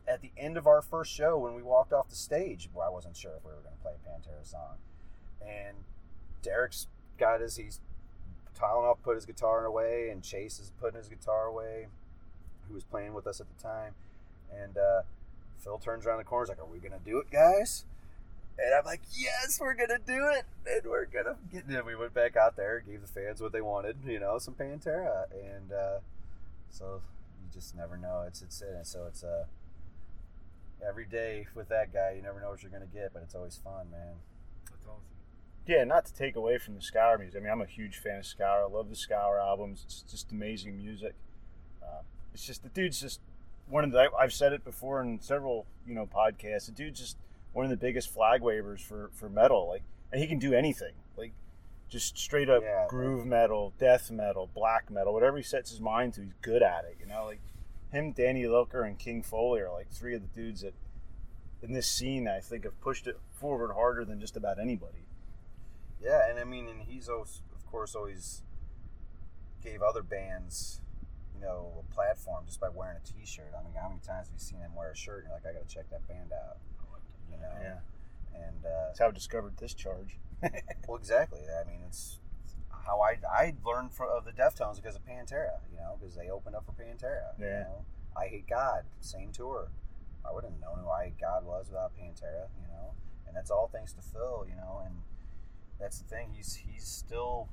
at 0.07 0.21
the 0.21 0.31
end 0.37 0.57
of 0.59 0.67
our 0.69 0.83
first 0.83 1.13
show, 1.13 1.37
when 1.39 1.55
we 1.55 1.63
walked 1.63 1.93
off 1.93 2.09
the 2.09 2.15
stage, 2.15 2.69
well, 2.73 2.87
I 2.87 2.91
wasn't 2.91 3.17
sure 3.17 3.33
if 3.37 3.45
we 3.45 3.51
were 3.51 3.63
going 3.63 3.75
to 3.75 3.83
play 3.83 3.93
a 3.95 4.09
Pantera 4.09 4.47
song, 4.47 4.77
and 5.45 5.77
Derek's 6.45 6.87
got 7.19 7.41
his 7.41 7.57
he's 7.57 7.81
tiling 8.55 8.87
off, 8.87 9.03
put 9.03 9.17
his 9.17 9.27
guitar 9.27 9.65
away, 9.65 10.11
and 10.11 10.23
Chase 10.23 10.61
is 10.61 10.71
putting 10.81 10.97
his 10.99 11.09
guitar 11.09 11.47
away, 11.47 11.89
who 12.69 12.75
was 12.75 12.85
playing 12.85 13.15
with 13.15 13.27
us 13.27 13.41
at 13.41 13.47
the 13.49 13.63
time, 13.63 13.95
and 14.55 14.79
uh, 14.79 15.03
Phil 15.59 15.79
turns 15.79 16.07
around 16.07 16.19
the 16.19 16.25
corner, 16.25 16.45
he's 16.45 16.51
like, 16.51 16.61
"Are 16.61 16.71
we 16.71 16.79
to 16.79 16.99
do 17.05 17.19
it, 17.19 17.31
guys?" 17.31 17.85
And 18.57 18.73
I'm 18.73 18.85
like, 18.85 19.01
yes, 19.17 19.59
we're 19.61 19.75
gonna 19.75 19.99
do 20.07 20.29
it, 20.29 20.45
and 20.67 20.89
we're 20.89 21.07
gonna 21.07 21.37
get. 21.53 21.65
And 21.65 21.85
we 21.85 21.97
went 21.97 22.15
back 22.15 22.37
out 22.37 22.57
there, 22.57 22.81
gave 22.87 23.01
the 23.01 23.09
fans 23.09 23.41
what 23.41 23.53
they 23.53 23.61
wanted, 23.61 23.97
you 24.07 24.21
know, 24.21 24.39
some 24.39 24.55
Pantera, 24.55 25.25
and 25.33 25.73
uh, 25.73 25.99
so 26.71 27.01
you 27.43 27.49
just 27.53 27.75
never 27.75 27.97
know. 27.97 28.25
It's 28.29 28.43
it's 28.43 28.63
it. 28.63 28.87
So 28.87 29.07
it's 29.09 29.25
uh, 29.25 29.47
every 30.87 31.05
day 31.05 31.49
with 31.55 31.69
that 31.71 31.93
guy, 31.93 32.13
you 32.17 32.23
never 32.23 32.41
know 32.41 32.51
what 32.51 32.63
you're 32.63 32.71
gonna 32.71 32.87
get, 32.87 33.13
but 33.13 33.23
it's 33.25 33.35
always 33.35 33.57
fun, 33.57 33.91
man. 33.91 34.15
Yeah, 35.67 35.85
not 35.85 36.05
to 36.07 36.15
take 36.15 36.37
away 36.37 36.59
from 36.59 36.75
the 36.75 36.83
Scour 36.83 37.17
music. 37.19 37.41
I 37.41 37.43
mean, 37.43 37.51
I'm 37.53 37.63
a 37.63 37.67
huge 37.67 37.97
fan 37.99 38.19
of 38.19 38.27
Scour. 38.27 38.65
I 38.65 38.67
love 38.67 38.91
the 38.91 38.97
Scour 38.97 39.39
albums. 39.41 39.83
It's 39.87 40.03
just 40.03 40.31
amazing 40.31 40.77
music. 40.77 41.15
Uh, 41.83 42.03
it's 42.35 42.47
just 42.47 42.63
the 42.63 42.69
dude's 42.69 43.01
just 43.01 43.21
one 43.69 43.85
of 43.85 43.93
the. 43.93 44.11
I've 44.19 44.33
said 44.33 44.53
it 44.53 44.63
before 44.65 45.01
in 45.01 45.21
several 45.21 45.67
you 45.87 45.95
know 45.95 46.07
podcasts. 46.07 46.67
The 46.67 46.73
dude's 46.73 47.01
just 47.01 47.17
one 47.55 47.65
of 47.65 47.71
the 47.71 47.77
biggest 47.79 48.13
flag 48.13 48.43
wavers 48.43 48.83
for 48.83 49.11
for 49.15 49.29
metal. 49.31 49.67
Like, 49.69 49.83
and 50.13 50.21
he 50.21 50.27
can 50.27 50.39
do 50.39 50.53
anything. 50.53 50.93
Like, 51.17 51.33
just 51.89 52.19
straight 52.19 52.51
up 52.51 52.63
Yeah. 52.63 52.87
groove 52.89 53.25
metal, 53.25 53.73
death 53.79 54.11
metal, 54.11 54.51
black 54.55 54.91
metal, 54.91 55.15
whatever 55.15 55.39
he 55.39 55.43
sets 55.43 55.71
his 55.71 55.81
mind 55.81 56.13
to, 56.15 56.23
he's 56.23 56.35
good 56.43 56.63
at 56.63 56.85
it. 56.85 56.97
You 57.01 57.07
know, 57.07 57.25
like 57.25 57.41
him, 57.91 58.13
Danny 58.13 58.43
Lilker, 58.43 58.87
and 58.87 58.99
King 58.99 59.23
Fowley 59.23 59.61
are 59.61 59.73
like 59.73 59.89
three 59.89 60.15
of 60.15 60.21
the 60.21 60.29
dudes 60.29 60.61
that 60.61 60.75
in 61.63 61.73
this 61.73 61.87
scene 61.89 62.29
I 62.29 62.41
think 62.41 62.65
have 62.65 62.79
pushed 62.83 63.07
it 63.07 63.19
forward 63.33 63.73
harder 63.73 64.05
than 64.05 64.21
just 64.21 64.37
about 64.37 64.59
anybody. 64.59 65.04
Yeah, 66.05 66.29
and 66.29 66.39
I 66.39 66.45
mean, 66.45 66.69
and 66.69 66.83
he's 66.83 67.09
always, 67.09 67.41
of 67.55 67.65
course, 67.67 67.95
always 67.95 68.43
gave 69.63 69.81
other 69.83 70.03
bands, 70.03 70.81
you 71.35 71.41
know, 71.41 71.73
a 71.89 71.95
platform 71.95 72.45
just 72.47 72.61
by 72.61 72.69
wearing 72.69 72.99
a 73.03 73.07
T-shirt. 73.07 73.53
I 73.59 73.63
mean, 73.65 73.73
how 73.81 73.89
many 73.89 74.01
times 74.01 74.29
have 74.29 74.35
you 74.35 74.39
seen 74.39 74.61
him 74.61 74.75
wear 74.77 74.91
a 74.91 74.97
shirt? 74.97 75.25
and 75.25 75.29
You're 75.29 75.35
like, 75.37 75.47
I 75.47 75.59
got 75.59 75.67
to 75.67 75.75
check 75.75 75.89
that 75.91 76.07
band 76.07 76.31
out, 76.33 76.59
you 77.31 77.39
know. 77.39 77.53
Yeah. 77.63 77.79
And 78.35 78.67
uh, 78.67 78.89
That's 78.89 78.99
how 78.99 79.09
I 79.09 79.13
discovered 79.13 79.57
Discharge. 79.57 80.19
well, 80.89 80.99
exactly. 80.99 81.41
I 81.49 81.67
mean, 81.67 81.81
it's 81.87 82.19
how 82.85 83.01
I 83.01 83.17
I 83.33 83.55
learned 83.65 83.93
from, 83.95 84.11
of 84.11 84.27
the 84.27 84.33
Deftones 84.33 84.77
because 84.77 84.97
of 84.97 85.07
Pantera, 85.07 85.57
you 85.73 85.79
know, 85.79 85.97
because 85.99 86.15
they 86.17 86.29
opened 86.29 86.55
up 86.57 86.67
for 86.67 86.73
Pantera. 86.73 87.33
You 87.39 87.47
Yeah. 87.47 87.61
know? 87.63 87.85
Eyehategod, 88.17 88.83
same 89.01 89.33
tour. 89.33 89.69
I 90.29 90.33
wouldn't 90.35 90.53
have 90.53 90.61
known 90.61 90.85
who 90.85 90.91
Eyehategod 90.91 91.45
was 91.45 91.69
without 91.69 91.93
Pantera, 91.97 92.47
you 92.61 92.69
know, 92.69 92.93
and 93.27 93.35
that's 93.35 93.51
all 93.51 93.69
thanks 93.73 93.93
to 93.95 94.03
Phil, 94.03 94.47
you 94.49 94.55
know, 94.57 94.83
and 94.85 94.95
that's 95.81 95.99
the 95.99 96.09
thing. 96.09 96.31
He's 96.35 96.55
he's 96.55 96.85
still 96.87 97.49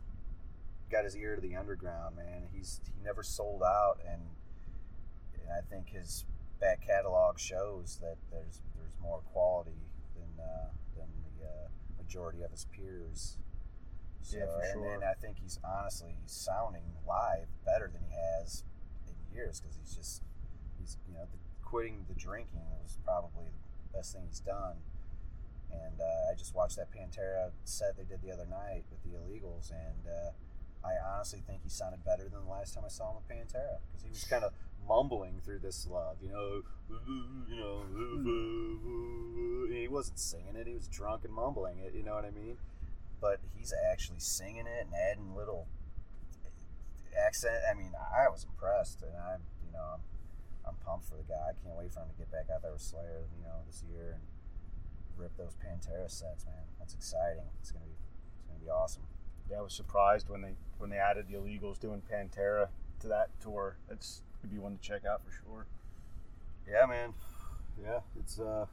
got 0.91 1.03
his 1.05 1.15
ear 1.15 1.35
to 1.35 1.41
the 1.41 1.55
underground, 1.55 2.15
man. 2.15 2.43
He's 2.53 2.79
he 2.85 3.03
never 3.03 3.23
sold 3.23 3.63
out, 3.63 3.99
and 4.07 4.21
and 5.33 5.49
I 5.51 5.61
think 5.69 5.89
his 5.89 6.25
back 6.59 6.85
catalog 6.85 7.39
shows 7.39 7.97
that 8.01 8.17
there's 8.31 8.61
there's 8.77 8.95
more 9.01 9.19
quality 9.33 9.87
than 10.15 10.43
uh, 10.45 10.69
than 10.95 11.07
the 11.39 11.45
uh, 11.45 11.67
majority 11.97 12.41
of 12.43 12.51
his 12.51 12.65
peers. 12.65 13.37
So, 14.21 14.37
Yeah, 14.37 14.45
for 14.45 14.61
and, 14.61 14.71
sure. 14.73 14.93
and 14.93 15.03
I 15.03 15.13
think 15.13 15.37
he's 15.41 15.59
honestly 15.63 16.15
sounding 16.27 16.83
live 17.07 17.47
better 17.65 17.89
than 17.91 18.03
he 18.07 18.15
has 18.15 18.63
in 19.07 19.15
years 19.35 19.59
because 19.59 19.77
he's 19.77 19.95
just 19.95 20.21
he's 20.79 20.97
you 21.07 21.15
know 21.15 21.25
the, 21.31 21.37
quitting 21.63 22.05
the 22.07 22.13
drinking 22.13 22.61
was 22.83 22.97
probably 23.03 23.49
the 23.91 23.97
best 23.97 24.13
thing 24.13 24.23
he's 24.27 24.39
done. 24.39 24.75
And 25.71 25.99
uh, 25.99 26.31
I 26.31 26.35
just 26.37 26.55
watched 26.55 26.77
that 26.77 26.91
Pantera 26.91 27.51
set 27.63 27.97
they 27.97 28.03
did 28.03 28.21
the 28.21 28.31
other 28.31 28.45
night 28.45 28.83
with 28.91 29.01
the 29.03 29.17
Illegals, 29.17 29.71
and 29.71 30.07
uh, 30.07 30.31
I 30.85 30.93
honestly 31.13 31.41
think 31.45 31.61
he 31.63 31.69
sounded 31.69 32.03
better 32.03 32.23
than 32.23 32.43
the 32.45 32.51
last 32.51 32.73
time 32.73 32.83
I 32.85 32.89
saw 32.89 33.09
him 33.09 33.17
with 33.17 33.27
Pantera 33.29 33.79
because 33.91 34.03
he 34.03 34.09
was 34.09 34.23
kind 34.23 34.43
of 34.43 34.53
mumbling 34.87 35.41
through 35.43 35.59
this 35.59 35.87
love, 35.87 36.17
you 36.21 36.29
know, 36.29 36.61
you 37.47 37.55
know, 37.55 37.83
he 39.73 39.87
wasn't 39.87 40.19
singing 40.19 40.55
it; 40.55 40.67
he 40.67 40.73
was 40.73 40.87
drunk 40.87 41.23
and 41.23 41.33
mumbling 41.33 41.79
it. 41.79 41.93
You 41.95 42.03
know 42.03 42.15
what 42.15 42.25
I 42.25 42.31
mean? 42.31 42.57
But 43.19 43.39
he's 43.55 43.73
actually 43.91 44.19
singing 44.19 44.65
it 44.65 44.87
and 44.87 44.95
adding 44.95 45.35
little 45.35 45.67
accent. 47.15 47.61
I 47.69 47.73
mean, 47.73 47.93
I 47.95 48.29
was 48.29 48.43
impressed, 48.43 49.01
and 49.01 49.11
I'm, 49.15 49.41
you 49.65 49.71
know, 49.71 49.83
I'm, 49.95 50.01
I'm 50.67 50.75
pumped 50.85 51.07
for 51.07 51.15
the 51.15 51.23
guy. 51.23 51.51
I 51.51 51.53
can't 51.63 51.77
wait 51.77 51.93
for 51.93 52.01
him 52.01 52.09
to 52.09 52.17
get 52.17 52.31
back 52.31 52.49
out 52.53 52.61
there 52.61 52.71
with 52.71 52.81
Slayer, 52.81 53.27
you 53.37 53.43
know, 53.43 53.61
this 53.67 53.83
year 53.87 54.17
and 54.17 54.23
rip 55.17 55.35
those 55.37 55.55
Pantera 55.55 56.09
sets, 56.09 56.45
man. 56.45 56.63
That's 56.79 56.93
exciting. 56.93 57.43
It's 57.59 57.71
gonna 57.71 57.85
be, 57.85 57.91
it's 58.37 58.47
gonna 58.47 58.59
be 58.59 58.69
awesome. 58.69 59.03
Yeah, 59.49 59.59
I 59.59 59.61
was 59.61 59.73
surprised 59.73 60.29
when 60.29 60.41
they 60.41 60.53
when 60.77 60.89
they 60.89 60.97
added 60.97 61.27
the 61.27 61.35
Illegals 61.35 61.79
doing 61.79 62.01
Pantera 62.01 62.69
to 63.01 63.07
that 63.07 63.29
tour. 63.41 63.77
That's 63.89 64.21
gonna 64.41 64.53
be 64.53 64.59
one 64.59 64.77
to 64.77 64.81
check 64.81 65.05
out 65.05 65.21
for 65.25 65.31
sure. 65.31 65.65
Yeah, 66.69 66.85
man. 66.85 67.13
Yeah, 67.81 67.99
it's 68.19 68.39
uh, 68.39 68.65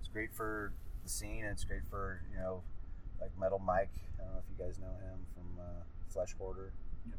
it's 0.00 0.08
great 0.08 0.32
for 0.34 0.72
the 1.02 1.08
scene. 1.08 1.44
And 1.44 1.52
it's 1.52 1.64
great 1.64 1.86
for 1.88 2.20
you 2.32 2.38
know, 2.38 2.62
like 3.20 3.30
Metal 3.38 3.58
Mike. 3.58 3.92
I 4.18 4.24
don't 4.24 4.32
know 4.32 4.40
if 4.40 4.50
you 4.50 4.64
guys 4.64 4.78
know 4.78 4.94
him 5.06 5.26
from 5.34 5.46
uh, 5.60 5.82
Flesh 6.08 6.34
Hoarder. 6.38 6.72
Yep. 7.06 7.18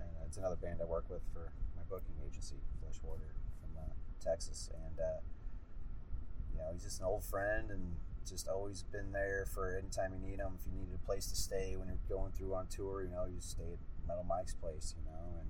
And 0.00 0.26
it's 0.26 0.36
another 0.36 0.56
band 0.56 0.80
I 0.82 0.84
work 0.84 1.04
with 1.08 1.22
for 1.32 1.52
my 1.76 1.82
booking 1.88 2.16
agency, 2.26 2.56
Flesh 2.80 2.98
Hoarder 3.04 3.34
from 3.60 3.70
uh, 3.78 3.92
Texas. 4.20 4.70
And 4.74 4.98
uh, 4.98 5.20
you 6.58 6.64
know, 6.64 6.72
he's 6.72 6.82
just 6.82 6.98
an 7.00 7.06
old 7.06 7.22
friend 7.22 7.70
and 7.70 7.94
just 8.28 8.48
always 8.48 8.82
been 8.82 9.12
there 9.12 9.46
for 9.46 9.76
any 9.78 9.88
time 9.88 10.12
you 10.12 10.28
need 10.28 10.38
him. 10.38 10.58
If 10.58 10.66
you 10.66 10.72
needed 10.78 10.94
a 10.94 11.06
place 11.06 11.26
to 11.28 11.36
stay 11.36 11.76
when 11.76 11.88
you're 11.88 12.18
going 12.18 12.32
through 12.32 12.54
on 12.54 12.66
tour, 12.66 13.02
you 13.02 13.10
know, 13.10 13.24
you 13.26 13.40
stay 13.40 13.72
at 13.72 13.78
Metal 14.06 14.24
Mike's 14.28 14.54
place, 14.54 14.94
you 14.98 15.04
know, 15.10 15.38
and 15.40 15.48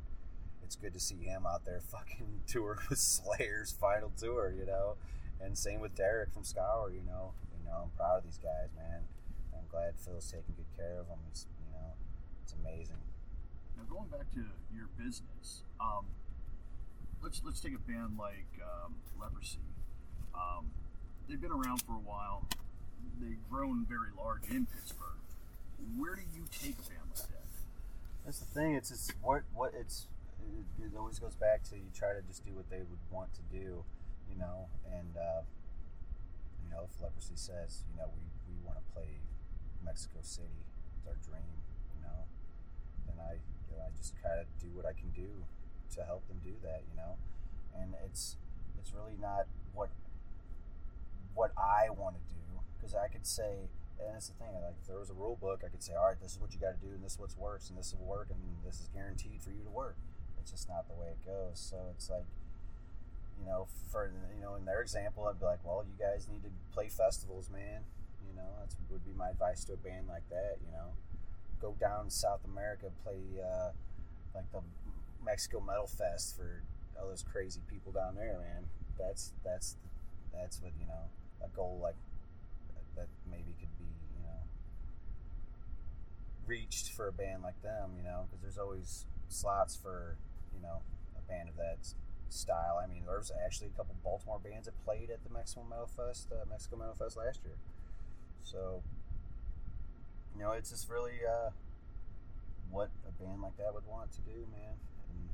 it's 0.63 0.77
good 0.77 0.93
to 0.93 1.01
see 1.01 1.17
him 1.17 1.47
out 1.47 1.65
there 1.65 1.81
fucking 1.91 2.43
tour 2.47 2.79
with 2.89 2.99
Slayer's 2.99 3.73
final 3.73 4.13
tour, 4.17 4.55
you 4.57 4.67
know. 4.67 4.97
And 5.41 5.57
same 5.57 5.81
with 5.81 5.95
Derek 5.95 6.33
from 6.33 6.45
Scour, 6.45 6.91
you 6.91 7.03
know. 7.07 7.33
You 7.57 7.65
know, 7.65 7.85
I'm 7.85 7.91
proud 7.97 8.19
of 8.19 8.25
these 8.25 8.39
guys, 8.39 8.69
man. 8.77 9.03
I'm 9.55 9.67
glad 9.71 9.95
Phil's 9.97 10.31
taking 10.31 10.55
good 10.57 10.71
care 10.77 11.01
of 11.01 11.09
them. 11.09 11.19
You 11.33 11.73
know, 11.73 11.95
it's 12.43 12.55
amazing. 12.55 13.01
Now 13.77 13.85
going 13.89 14.09
back 14.09 14.31
to 14.35 14.45
your 14.75 14.89
business, 14.99 15.63
um, 15.81 16.07
let's 17.23 17.41
let's 17.45 17.61
take 17.61 17.75
a 17.75 17.79
band 17.79 18.19
like 18.19 18.47
um, 18.63 18.95
Leprosy. 19.19 19.59
Um, 20.35 20.71
they've 21.29 21.41
been 21.41 21.53
around 21.53 21.83
for 21.83 21.93
a 21.93 22.05
while. 22.05 22.47
They've 23.21 23.43
grown 23.51 23.85
very 23.89 24.11
large 24.17 24.43
in 24.51 24.67
Pittsburgh. 24.67 25.21
Where 25.97 26.15
do 26.15 26.23
you 26.35 26.45
take 26.51 26.79
like 26.79 27.29
that? 27.29 27.47
That's 28.25 28.39
the 28.39 28.47
thing. 28.47 28.75
It's 28.75 28.91
just 28.91 29.13
what 29.23 29.43
what 29.55 29.73
it's. 29.79 30.07
It, 30.49 30.85
it 30.85 30.93
always 30.97 31.19
goes 31.19 31.35
back 31.35 31.63
to 31.69 31.77
you 31.77 31.93
try 31.95 32.15
to 32.15 32.23
just 32.23 32.45
do 32.47 32.53
what 32.55 32.71
they 32.71 32.79
would 32.79 33.03
want 33.11 33.29
to 33.35 33.43
do, 33.53 33.85
you 34.31 34.39
know. 34.39 34.69
And 34.89 35.17
uh, 35.17 35.43
you 36.65 36.71
know, 36.71 36.89
if 36.89 37.01
Leprosy 37.03 37.37
says, 37.37 37.85
you 37.93 38.01
know, 38.01 38.09
we, 38.09 38.23
we 38.49 38.57
want 38.65 38.79
to 38.79 38.87
play 38.95 39.21
Mexico 39.85 40.21
City, 40.23 40.65
it's 40.97 41.07
our 41.07 41.17
dream, 41.21 41.61
you 41.97 42.01
know, 42.01 42.25
then 43.05 43.21
I 43.21 43.37
know, 43.79 43.85
I 43.85 43.91
just 43.97 44.15
kind 44.23 44.41
of 44.41 44.47
do 44.61 44.69
what 44.75 44.87
I 44.87 44.93
can 44.93 45.11
do 45.15 45.45
to 45.97 46.05
help 46.05 46.27
them 46.29 46.41
do 46.45 46.55
that, 46.63 46.83
you 46.91 46.97
know. 46.97 47.17
And 47.77 47.95
it's 48.05 48.37
it's 48.79 48.93
really 48.93 49.17
not 49.21 49.47
what 49.75 49.91
what 51.39 51.55
I 51.57 51.91
want 51.91 52.17
to 52.19 52.25
do 52.35 52.43
because 52.77 52.95
I 52.95 53.07
could 53.07 53.27
say 53.27 53.71
and 53.99 54.15
that's 54.15 54.29
the 54.29 54.39
thing. 54.39 54.55
Like, 54.63 54.79
if 54.81 54.87
there 54.87 54.99
was 54.99 55.11
a 55.11 55.19
rule 55.19 55.37
book, 55.41 55.63
I 55.67 55.69
could 55.69 55.83
say, 55.83 55.95
all 55.95 56.07
right, 56.07 56.21
this 56.21 56.33
is 56.33 56.41
what 56.41 56.55
you 56.55 56.61
got 56.61 56.79
to 56.79 56.83
do, 56.83 56.95
and 56.95 57.03
this 57.03 57.15
is 57.15 57.19
what 57.19 57.35
works, 57.37 57.69
and 57.69 57.79
this 57.79 57.95
will 57.95 58.07
work, 58.07 58.31
and 58.31 58.39
this 58.65 58.79
is 58.79 58.89
guaranteed 58.95 59.43
for 59.43 59.51
you 59.51 59.63
to 59.65 59.71
work. 59.71 59.97
It's 60.41 60.51
just 60.51 60.69
not 60.69 60.87
the 60.87 60.95
way 60.95 61.09
it 61.19 61.23
goes. 61.27 61.59
So 61.59 61.77
it's 61.95 62.09
like, 62.09 62.27
you 63.39 63.47
know, 63.47 63.67
for 63.91 64.11
you 64.35 64.41
know, 64.41 64.55
in 64.55 64.65
their 64.65 64.81
example, 64.81 65.27
I'd 65.27 65.39
be 65.39 65.47
like, 65.47 65.61
well, 65.65 65.85
you 65.87 65.95
guys 65.99 66.29
need 66.31 66.43
to 66.43 66.51
play 66.73 66.89
festivals, 66.89 67.51
man. 67.51 67.83
You 68.27 68.35
know, 68.37 68.49
that's 68.61 68.77
would 68.91 69.05
be 69.05 69.13
my 69.13 69.31
advice 69.31 69.65
to 69.65 69.75
a 69.75 69.77
band 69.77 70.09
like 70.09 70.29
that. 70.31 70.59
You 70.65 70.73
know, 70.73 70.95
go 71.61 71.75
down 71.79 72.11
South 72.11 72.41
America, 72.45 72.87
play 73.05 73.43
uh, 73.43 73.71
like 74.35 74.51
the 74.53 74.61
Mexico 75.25 75.61
Metal 75.61 75.87
Fest 75.87 76.37
for 76.37 76.63
all 76.99 77.09
those 77.09 77.23
crazy 77.23 77.61
people 77.69 77.93
down 77.93 78.15
there, 78.15 78.39
man. 78.39 78.67
That's 78.99 79.33
that's 79.45 79.77
that's 80.33 80.63
what 80.63 80.73
you 80.81 80.87
know 80.87 81.11
a 81.45 81.49
goal 81.57 81.79
like 81.83 81.97
that 82.97 83.09
maybe 83.31 83.55
could 83.61 83.73
be 83.79 83.85
you 84.17 84.23
know 84.25 84.41
reached 86.47 86.93
for 86.93 87.09
a 87.09 87.13
band 87.13 87.43
like 87.43 87.61
them 87.63 87.91
you 87.97 88.03
know 88.03 88.25
because 88.27 88.41
there's 88.43 88.59
always 88.59 89.05
slots 89.29 89.77
for 89.77 90.17
you 90.55 90.63
know 90.63 90.81
a 91.17 91.31
band 91.31 91.49
of 91.49 91.57
that 91.57 91.79
style. 92.31 92.81
I 92.83 92.87
mean 92.87 93.03
there 93.07 93.17
was 93.17 93.33
actually 93.45 93.69
a 93.69 93.77
couple 93.77 93.95
baltimore 94.05 94.39
bands 94.43 94.67
that 94.67 94.75
played 94.85 95.11
at 95.11 95.23
the 95.25 95.31
mexico 95.33 95.65
metal 95.69 95.87
fest 95.89 96.29
uh, 96.33 96.45
mexico 96.49 96.77
metal 96.77 96.95
fest 96.95 97.17
last 97.17 97.41
year. 97.45 97.57
So 98.45 98.83
you 100.37 100.43
know 100.43 100.53
it's 100.53 100.71
just 100.71 100.89
really 100.91 101.21
uh, 101.29 101.51
what 102.71 102.91
a 103.07 103.23
band 103.23 103.43
like 103.43 103.57
that 103.57 103.73
would 103.75 103.87
want 103.87 104.13
to 104.13 104.21
do 104.23 104.47
man. 104.53 104.77
And 105.11 105.29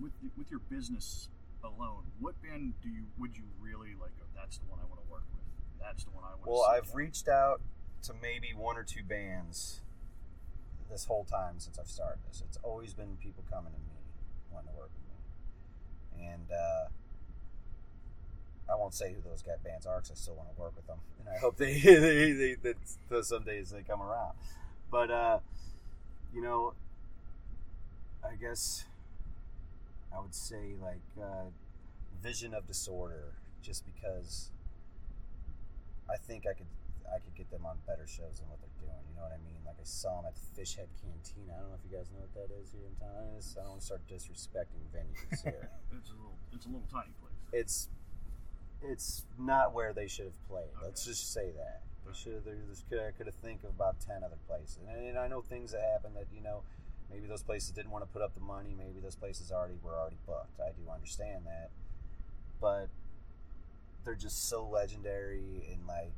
With 0.00 0.12
with 0.36 0.50
your 0.50 0.60
business 0.70 1.28
alone, 1.64 2.04
what 2.20 2.40
band 2.42 2.74
do 2.82 2.88
you 2.88 3.04
would 3.18 3.36
you 3.36 3.44
really 3.60 3.94
like? 4.00 4.16
go, 4.18 4.24
That's 4.34 4.58
the 4.58 4.66
one 4.68 4.78
I 4.80 4.86
want 4.88 5.00
to 5.04 5.10
work 5.10 5.24
with. 5.32 5.42
That's 5.80 6.04
the 6.04 6.10
one 6.10 6.24
I 6.24 6.36
want. 6.36 6.46
Well, 6.46 6.62
I've 6.62 6.90
out." 6.90 6.94
reached 6.94 7.28
out 7.28 7.60
to 8.04 8.12
maybe 8.20 8.52
one 8.54 8.76
or 8.76 8.84
two 8.84 9.02
bands 9.02 9.80
this 10.90 11.06
whole 11.06 11.24
time 11.24 11.54
since 11.58 11.78
I've 11.78 11.88
started 11.88 12.18
this. 12.28 12.42
It's 12.46 12.58
always 12.62 12.94
been 12.94 13.16
people 13.22 13.42
coming 13.50 13.72
to 13.72 13.78
me 13.78 13.96
wanting 14.52 14.70
to 14.72 14.78
work 14.78 14.90
with 14.92 16.20
me, 16.20 16.26
and 16.32 16.46
uh, 16.52 16.88
I 18.72 18.76
won't 18.76 18.94
say 18.94 19.12
who 19.12 19.20
those 19.28 19.42
guy 19.42 19.54
bands 19.64 19.86
are 19.86 19.96
because 19.96 20.12
I 20.12 20.14
still 20.14 20.34
want 20.34 20.54
to 20.54 20.60
work 20.60 20.76
with 20.76 20.86
them, 20.86 20.98
and 21.20 21.28
I 21.34 21.38
hope 21.38 21.56
they, 21.56 21.80
they, 21.80 22.32
they 22.32 22.54
that 22.62 22.76
that 23.08 23.24
some 23.24 23.42
days 23.44 23.70
they 23.70 23.82
come 23.82 24.02
around. 24.02 24.34
But 24.90 25.10
uh, 25.10 25.38
you 26.32 26.42
know, 26.42 26.74
I 28.24 28.36
guess 28.36 28.84
I 30.16 30.20
would 30.20 30.34
say 30.34 30.74
like 30.80 31.02
uh, 31.20 31.50
Vision 32.22 32.54
of 32.54 32.66
Disorder, 32.66 33.34
just 33.62 33.84
because 33.84 34.50
I 36.10 36.16
think 36.16 36.46
I 36.46 36.54
could 36.54 36.70
I 37.10 37.18
could 37.18 37.34
get 37.34 37.50
them 37.50 37.66
on 37.66 37.78
better 37.86 38.06
shows 38.06 38.40
than 38.40 38.48
what 38.48 38.60
they're 38.60 38.78
doing. 38.80 39.02
You 39.10 39.16
know 39.16 39.22
what 39.22 39.32
I 39.32 39.42
mean? 39.44 39.60
Like 39.66 39.76
I 39.80 39.84
saw 39.84 40.22
them 40.22 40.32
at 40.32 40.34
the 40.36 40.46
Fishhead 40.54 40.88
Cantina. 41.00 41.52
I 41.52 41.60
don't 41.60 41.70
know 41.70 41.78
if 41.78 41.84
you 41.84 41.96
guys 41.96 42.08
know 42.12 42.22
what 42.22 42.34
that 42.34 42.50
is 42.54 42.72
here 42.72 42.86
in 42.86 42.94
town. 42.96 43.12
I 43.12 43.38
I 43.38 43.62
don't 43.62 43.76
want 43.76 43.80
to 43.80 43.86
start 43.86 44.02
disrespecting 44.08 44.84
venues 44.94 45.42
here. 45.42 45.68
It's 45.94 46.10
a 46.10 46.14
little 46.14 46.38
it's 46.52 46.66
a 46.66 46.68
little 46.68 46.88
tiny 46.90 47.12
place. 47.22 47.38
it's 47.52 47.88
it's 48.82 49.24
not 49.38 49.72
where 49.72 49.92
they 49.92 50.06
should 50.08 50.26
have 50.26 50.48
played. 50.48 50.70
Let's 50.82 51.04
just 51.04 51.32
say 51.32 51.50
that 51.56 51.82
they 52.06 52.12
should 52.12 52.34
have. 52.34 52.44
There's 52.44 52.84
could 52.88 52.98
I 53.00 53.12
could 53.12 53.26
have 53.26 53.36
think 53.36 53.64
of 53.64 53.70
about 53.70 54.00
ten 54.00 54.22
other 54.24 54.38
places, 54.46 54.78
and, 54.88 55.08
and 55.08 55.18
I 55.18 55.28
know 55.28 55.40
things 55.40 55.72
that 55.72 55.82
happen 55.82 56.12
that 56.14 56.26
you 56.34 56.42
know 56.42 56.62
maybe 57.14 57.28
those 57.28 57.42
places 57.42 57.70
didn't 57.70 57.92
want 57.92 58.04
to 58.04 58.10
put 58.12 58.22
up 58.22 58.34
the 58.34 58.40
money. 58.40 58.74
Maybe 58.76 59.00
those 59.00 59.14
places 59.14 59.52
already 59.52 59.78
were 59.82 59.94
already 59.94 60.18
booked. 60.26 60.58
I 60.60 60.72
do 60.72 60.90
understand 60.92 61.46
that, 61.46 61.70
but 62.60 62.88
they're 64.04 64.14
just 64.14 64.48
so 64.48 64.66
legendary 64.66 65.68
and 65.70 65.86
like, 65.86 66.12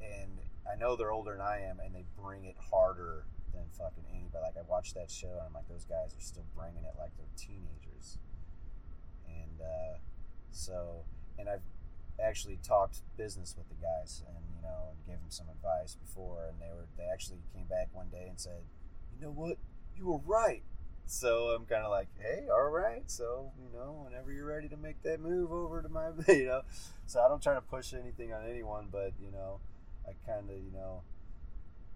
and 0.00 0.38
I 0.70 0.76
know 0.76 0.96
they're 0.96 1.12
older 1.12 1.32
than 1.32 1.40
I 1.40 1.60
am, 1.60 1.78
and 1.78 1.94
they 1.94 2.04
bring 2.20 2.44
it 2.44 2.56
harder 2.72 3.24
than 3.52 3.64
fucking 3.78 4.04
anybody. 4.10 4.42
Like 4.42 4.56
I 4.56 4.68
watched 4.68 4.94
that 4.94 5.10
show, 5.10 5.28
and 5.28 5.42
I'm 5.46 5.52
like, 5.52 5.68
those 5.68 5.84
guys 5.84 6.16
are 6.16 6.24
still 6.24 6.46
bringing 6.56 6.84
it 6.84 6.94
like 6.98 7.10
they're 7.16 7.36
teenagers, 7.36 8.18
and 9.28 9.60
uh, 9.60 9.98
so, 10.50 11.04
and 11.38 11.48
I've 11.48 11.66
actually 12.22 12.58
talked 12.62 13.02
business 13.16 13.54
with 13.56 13.68
the 13.68 13.76
guys, 13.76 14.22
and 14.26 14.44
you 14.56 14.62
know, 14.62 14.88
and 14.90 14.98
gave 15.06 15.20
them 15.20 15.30
some 15.30 15.46
advice 15.52 15.96
before, 15.96 16.48
and 16.48 16.60
they 16.60 16.72
were 16.72 16.88
they 16.96 17.04
actually 17.12 17.40
came 17.54 17.66
back 17.66 17.88
one 17.92 18.08
day 18.08 18.26
and 18.28 18.40
said, 18.40 18.64
you 19.14 19.26
know 19.26 19.32
what? 19.32 19.58
You 19.96 20.06
were 20.06 20.20
right. 20.24 20.62
So 21.06 21.48
I'm 21.48 21.66
kind 21.66 21.84
of 21.84 21.90
like, 21.90 22.08
hey, 22.18 22.46
all 22.50 22.70
right. 22.70 23.02
So 23.06 23.52
you 23.58 23.68
know, 23.78 24.04
whenever 24.04 24.32
you're 24.32 24.46
ready 24.46 24.68
to 24.68 24.76
make 24.76 25.02
that 25.02 25.20
move 25.20 25.52
over 25.52 25.82
to 25.82 25.88
my, 25.88 26.08
you 26.28 26.46
know, 26.46 26.62
so 27.06 27.20
I 27.20 27.28
don't 27.28 27.42
try 27.42 27.54
to 27.54 27.60
push 27.60 27.92
anything 27.92 28.32
on 28.32 28.44
anyone, 28.48 28.88
but 28.90 29.12
you 29.20 29.30
know, 29.30 29.60
I 30.06 30.12
kind 30.26 30.50
of, 30.50 30.56
you 30.56 30.72
know, 30.72 31.02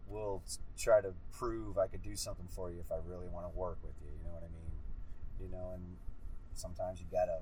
will 0.06 0.42
try 0.76 1.00
to 1.00 1.12
prove 1.32 1.78
I 1.78 1.86
could 1.86 2.02
do 2.02 2.16
something 2.16 2.46
for 2.48 2.70
you 2.70 2.80
if 2.80 2.90
I 2.92 2.96
really 3.06 3.28
want 3.28 3.50
to 3.50 3.58
work 3.58 3.78
with 3.82 3.94
you. 4.00 4.08
You 4.08 4.24
know 4.24 4.34
what 4.34 4.42
I 4.42 4.52
mean? 4.52 4.72
You 5.40 5.48
know, 5.50 5.72
and 5.74 5.96
sometimes 6.54 7.00
you 7.00 7.06
gotta 7.10 7.40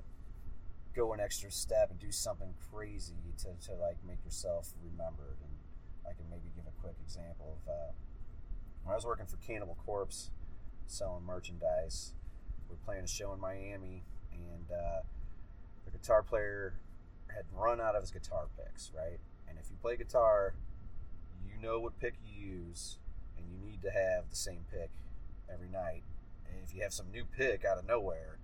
go 0.94 1.12
an 1.12 1.20
extra 1.20 1.50
step 1.50 1.90
and 1.90 2.00
do 2.00 2.10
something 2.10 2.54
crazy 2.72 3.14
to, 3.38 3.68
to 3.68 3.74
like 3.74 3.96
make 4.06 4.24
yourself 4.24 4.72
remembered. 4.82 5.36
And 5.42 5.52
I 6.08 6.14
can 6.14 6.28
maybe 6.30 6.50
give 6.54 6.64
a 6.66 6.80
quick 6.80 6.96
example 7.04 7.58
of 7.60 7.68
uh, 7.68 7.92
when 8.84 8.92
I 8.92 8.96
was 8.96 9.04
working 9.04 9.26
for 9.26 9.36
Cannibal 9.38 9.76
Corpse, 9.84 10.30
selling 10.87 11.25
merchandise. 11.25 12.12
We 12.68 12.75
were 12.75 12.85
playing 12.85 13.05
a 13.05 13.09
show 13.09 13.33
in 13.33 13.40
Miami, 13.40 14.05
and 14.33 14.70
uh, 14.70 15.01
the 15.85 15.90
guitar 15.90 16.22
player 16.22 16.75
had 17.29 17.44
run 17.53 17.81
out 17.81 17.94
of 17.94 18.03
his 18.03 18.11
guitar 18.11 18.46
picks, 18.57 18.90
right? 18.96 19.18
And 19.49 19.59
if 19.59 19.70
you 19.70 19.77
play 19.81 19.96
guitar, 19.96 20.55
you 21.46 21.61
know 21.62 21.81
what 21.81 21.99
pick 21.99 22.14
you 22.25 22.49
use, 22.49 22.99
and 23.37 23.46
you 23.49 23.59
need 23.59 23.83
to 23.83 23.90
have 23.90 24.31
the 24.31 24.37
same 24.37 24.64
pick 24.70 24.90
every 25.53 25.68
night. 25.68 26.03
And 26.49 26.59
if 26.64 26.75
you 26.75 26.83
have 26.83 26.92
some 26.92 27.11
new 27.11 27.25
pick 27.25 27.64
out 27.64 27.79
of 27.79 27.87
nowhere, 27.87 28.38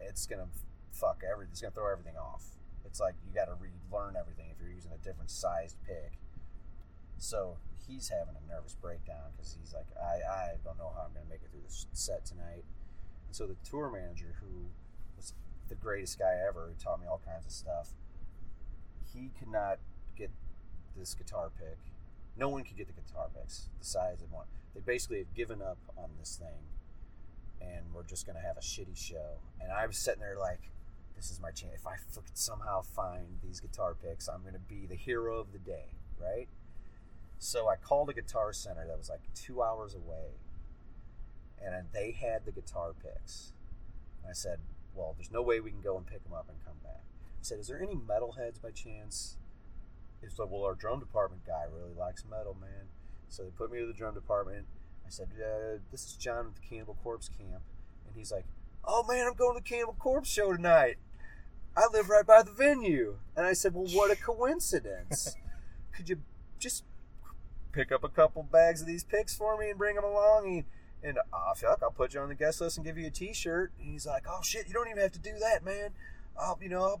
it's 0.00 0.26
gonna 0.26 0.48
fuck 0.92 1.22
everything. 1.28 1.52
It's 1.52 1.60
gonna 1.60 1.72
throw 1.72 1.90
everything 1.90 2.16
off. 2.16 2.56
It's 2.86 3.00
like 3.00 3.14
you 3.26 3.34
got 3.34 3.46
to 3.46 3.56
relearn 3.60 4.16
everything 4.16 4.46
if 4.50 4.60
you're 4.60 4.72
using 4.72 4.92
a 4.92 5.04
different 5.04 5.30
sized 5.30 5.76
pick. 5.86 6.12
So 7.18 7.58
he's 7.86 8.08
having 8.08 8.34
a 8.34 8.52
nervous 8.52 8.74
breakdown 8.74 9.30
because 9.36 9.56
he's 9.58 9.72
like, 9.72 9.86
I, 10.00 10.26
I 10.28 10.48
don't 10.64 10.78
know 10.78 10.92
how 10.94 11.02
I'm 11.06 11.14
gonna 11.14 11.28
make 11.28 11.42
it 11.42 11.50
through 11.50 11.62
this 11.62 11.86
set 11.92 12.24
tonight. 12.24 12.64
And 13.26 13.34
so 13.34 13.46
the 13.46 13.56
tour 13.68 13.90
manager, 13.90 14.34
who 14.40 14.66
was 15.16 15.32
the 15.68 15.74
greatest 15.74 16.18
guy 16.18 16.34
ever, 16.46 16.68
who 16.68 16.74
taught 16.82 17.00
me 17.00 17.06
all 17.06 17.20
kinds 17.24 17.46
of 17.46 17.52
stuff, 17.52 17.90
he 19.12 19.30
could 19.38 19.50
not 19.50 19.78
get 20.16 20.30
this 20.96 21.14
guitar 21.14 21.50
pick. 21.56 21.78
No 22.36 22.48
one 22.48 22.64
could 22.64 22.76
get 22.76 22.86
the 22.86 23.00
guitar 23.00 23.28
picks 23.34 23.68
the 23.78 23.84
size 23.84 24.18
they 24.18 24.26
want. 24.30 24.48
They 24.74 24.80
basically 24.80 25.18
have 25.18 25.32
given 25.34 25.62
up 25.62 25.78
on 25.96 26.10
this 26.18 26.38
thing, 26.38 26.68
and 27.60 27.86
we're 27.94 28.04
just 28.04 28.26
gonna 28.26 28.42
have 28.42 28.56
a 28.56 28.60
shitty 28.60 28.96
show. 28.96 29.38
And 29.60 29.72
I 29.72 29.86
was 29.86 29.96
sitting 29.96 30.20
there 30.20 30.38
like, 30.38 30.70
this 31.14 31.30
is 31.30 31.40
my 31.40 31.50
chance. 31.50 31.72
If 31.76 31.86
I 31.86 31.94
somehow 32.34 32.82
find 32.82 33.38
these 33.42 33.60
guitar 33.60 33.94
picks, 33.94 34.28
I'm 34.28 34.42
gonna 34.44 34.58
be 34.58 34.86
the 34.86 34.96
hero 34.96 35.38
of 35.38 35.52
the 35.52 35.58
day, 35.58 35.94
right? 36.20 36.48
So 37.38 37.68
I 37.68 37.76
called 37.76 38.10
a 38.10 38.14
guitar 38.14 38.52
center 38.52 38.86
that 38.86 38.96
was 38.96 39.08
like 39.08 39.20
two 39.34 39.62
hours 39.62 39.94
away, 39.94 40.40
and 41.62 41.86
they 41.92 42.12
had 42.12 42.44
the 42.44 42.52
guitar 42.52 42.92
picks. 42.94 43.52
And 44.22 44.30
I 44.30 44.32
said, 44.32 44.60
"Well, 44.94 45.14
there's 45.16 45.30
no 45.30 45.42
way 45.42 45.60
we 45.60 45.70
can 45.70 45.80
go 45.80 45.96
and 45.96 46.06
pick 46.06 46.24
them 46.24 46.32
up 46.32 46.48
and 46.48 46.64
come 46.64 46.78
back." 46.82 47.04
I 47.38 47.42
said, 47.42 47.58
"Is 47.58 47.68
there 47.68 47.80
any 47.80 47.94
metalheads 47.94 48.60
by 48.60 48.70
chance?" 48.70 49.36
It's 50.22 50.38
like, 50.38 50.50
"Well, 50.50 50.64
our 50.64 50.74
drum 50.74 50.98
department 51.00 51.44
guy 51.44 51.64
really 51.64 51.92
likes 51.94 52.24
metal, 52.24 52.54
man." 52.54 52.88
So 53.28 53.44
they 53.44 53.50
put 53.50 53.70
me 53.70 53.78
to 53.80 53.86
the 53.86 53.92
drum 53.92 54.14
department. 54.14 54.66
I 55.06 55.10
said, 55.10 55.28
uh, 55.34 55.78
"This 55.90 56.06
is 56.06 56.16
John 56.16 56.46
with 56.46 56.54
the 56.54 56.66
Cannibal 56.66 56.94
Corpse 57.02 57.28
Camp," 57.28 57.62
and 58.06 58.16
he's 58.16 58.32
like, 58.32 58.46
"Oh 58.84 59.02
man, 59.04 59.26
I'm 59.26 59.34
going 59.34 59.56
to 59.56 59.62
the 59.62 59.68
Cannibal 59.68 59.94
Corpse 59.94 60.30
show 60.30 60.52
tonight. 60.52 60.96
I 61.76 61.86
live 61.92 62.08
right 62.08 62.26
by 62.26 62.42
the 62.42 62.50
venue." 62.50 63.18
And 63.36 63.46
I 63.46 63.52
said, 63.52 63.74
"Well, 63.74 63.86
what 63.88 64.10
a 64.10 64.16
coincidence! 64.20 65.36
Could 65.92 66.08
you 66.08 66.22
just 66.58 66.84
pick 67.76 67.92
up 67.92 68.02
a 68.02 68.08
couple 68.08 68.42
bags 68.42 68.80
of 68.80 68.86
these 68.86 69.04
picks 69.04 69.36
for 69.36 69.56
me 69.58 69.70
and 69.70 69.78
bring 69.78 69.96
them 69.96 70.04
along?" 70.04 70.46
And, 70.46 70.64
and 71.02 71.18
oh, 71.32 71.52
fuck, 71.54 71.80
I'll 71.82 71.90
put 71.90 72.14
you 72.14 72.20
on 72.20 72.28
the 72.28 72.34
guest 72.34 72.60
list 72.60 72.78
and 72.78 72.86
give 72.86 72.98
you 72.98 73.06
a 73.06 73.10
T-shirt. 73.10 73.72
And 73.78 73.92
he's 73.92 74.06
like, 74.06 74.24
"Oh 74.28 74.40
shit, 74.42 74.66
you 74.66 74.72
don't 74.72 74.88
even 74.88 75.02
have 75.02 75.12
to 75.12 75.18
do 75.18 75.34
that, 75.40 75.64
man. 75.64 75.90
I'll, 76.38 76.58
you 76.60 76.68
know, 76.68 76.82
I'll 76.82 77.00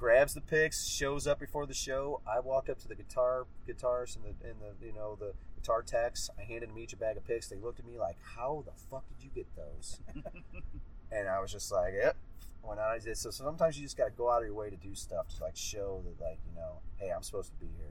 grabs 0.00 0.32
the 0.32 0.40
picks, 0.40 0.88
shows 0.88 1.26
up 1.26 1.38
before 1.38 1.66
the 1.66 1.74
show. 1.74 2.22
I 2.26 2.40
walked 2.40 2.70
up 2.70 2.78
to 2.80 2.88
the 2.88 2.94
guitar 2.94 3.46
guitars 3.66 4.16
and 4.16 4.24
the 4.24 4.48
and 4.48 4.58
the 4.60 4.86
you 4.86 4.94
know 4.94 5.16
the 5.20 5.34
guitar 5.54 5.82
techs. 5.82 6.30
I 6.38 6.42
handed 6.42 6.70
them 6.70 6.78
each 6.78 6.94
a 6.94 6.96
bag 6.96 7.18
of 7.18 7.26
picks. 7.26 7.48
They 7.48 7.56
looked 7.56 7.78
at 7.78 7.86
me 7.86 7.98
like, 7.98 8.16
"How 8.36 8.64
the 8.64 8.72
fuck 8.90 9.04
did 9.08 9.22
you 9.22 9.30
get 9.34 9.46
those?" 9.54 10.00
and 11.12 11.28
I 11.28 11.38
was 11.40 11.52
just 11.52 11.70
like, 11.70 11.92
"Yep." 11.94 12.16
When. 12.62 12.78
I 12.78 12.98
did. 12.98 13.16
So 13.16 13.30
sometimes 13.30 13.76
you 13.78 13.84
just 13.84 13.96
got 13.96 14.06
to 14.06 14.10
go 14.10 14.30
out 14.30 14.42
of 14.42 14.46
your 14.46 14.54
way 14.54 14.70
to 14.70 14.76
do 14.76 14.94
stuff 14.94 15.28
to 15.36 15.44
like 15.44 15.56
show 15.56 16.02
that 16.04 16.22
like 16.24 16.38
you 16.48 16.54
know, 16.54 16.80
hey, 16.96 17.10
I'm 17.14 17.22
supposed 17.22 17.50
to 17.52 17.56
be 17.58 17.70
here. 17.76 17.86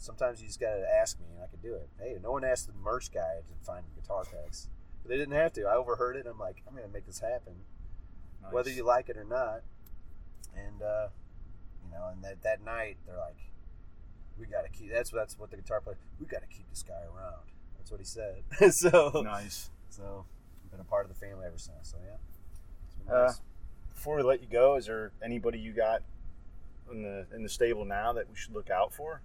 You 0.00 0.06
know, 0.06 0.16
and 0.16 0.18
sometimes 0.18 0.40
you 0.40 0.46
just 0.46 0.60
got 0.60 0.74
to 0.74 0.86
ask 1.00 1.18
me, 1.20 1.26
and 1.34 1.42
I 1.42 1.46
can 1.46 1.60
do 1.60 1.74
it. 1.74 1.88
Hey, 1.98 2.16
no 2.22 2.32
one 2.32 2.44
asked 2.44 2.66
the 2.66 2.72
merch 2.72 3.12
guy 3.12 3.40
to 3.46 3.66
find 3.66 3.84
guitar 3.94 4.24
picks, 4.24 4.68
but 5.02 5.08
they 5.10 5.16
didn't 5.16 5.34
have 5.34 5.52
to. 5.54 5.64
I 5.64 5.74
overheard 5.76 6.16
it. 6.16 6.20
And 6.20 6.28
I'm 6.28 6.38
like, 6.38 6.62
I'm 6.68 6.74
gonna 6.74 6.88
make 6.88 7.06
this 7.06 7.20
happen, 7.20 7.54
Nice. 8.42 8.52
whether 8.52 8.70
you 8.70 8.84
like 8.84 9.08
it 9.08 9.16
or 9.16 9.24
not 9.24 9.62
and 10.56 10.82
uh, 10.82 11.08
you 11.84 11.90
know, 11.92 12.08
and 12.12 12.22
that 12.24 12.42
that 12.42 12.64
night 12.64 12.96
they're 13.06 13.16
like, 13.16 13.38
we 14.38 14.46
got 14.46 14.62
to 14.62 14.68
keep. 14.70 14.92
That's 14.92 15.10
that's 15.10 15.38
what 15.38 15.50
the 15.50 15.56
guitar 15.56 15.80
player. 15.80 15.96
We 16.18 16.26
got 16.26 16.40
to 16.42 16.46
keep 16.48 16.68
this 16.70 16.82
guy 16.82 17.02
around. 17.14 17.44
That's 17.78 17.90
what 17.90 18.00
he 18.00 18.06
said. 18.06 18.42
so 18.74 19.22
nice. 19.24 19.70
so 19.90 20.24
I've 20.64 20.70
been 20.70 20.80
a 20.80 20.84
part 20.84 21.04
of 21.06 21.12
the 21.12 21.18
family 21.18 21.46
ever 21.46 21.58
since. 21.58 21.90
So 21.90 21.98
yeah. 22.04 22.16
It's 23.02 23.38
Uh. 23.38 23.42
Before 23.94 24.16
we 24.16 24.22
let 24.22 24.40
you 24.40 24.48
go, 24.48 24.76
is 24.76 24.86
there 24.86 25.12
anybody 25.22 25.58
you 25.58 25.72
got 25.72 26.02
in 26.90 27.02
the 27.02 27.26
in 27.34 27.42
the 27.42 27.48
stable 27.50 27.84
now 27.84 28.12
that 28.14 28.30
we 28.30 28.36
should 28.36 28.54
look 28.54 28.70
out 28.70 28.94
for? 28.94 29.20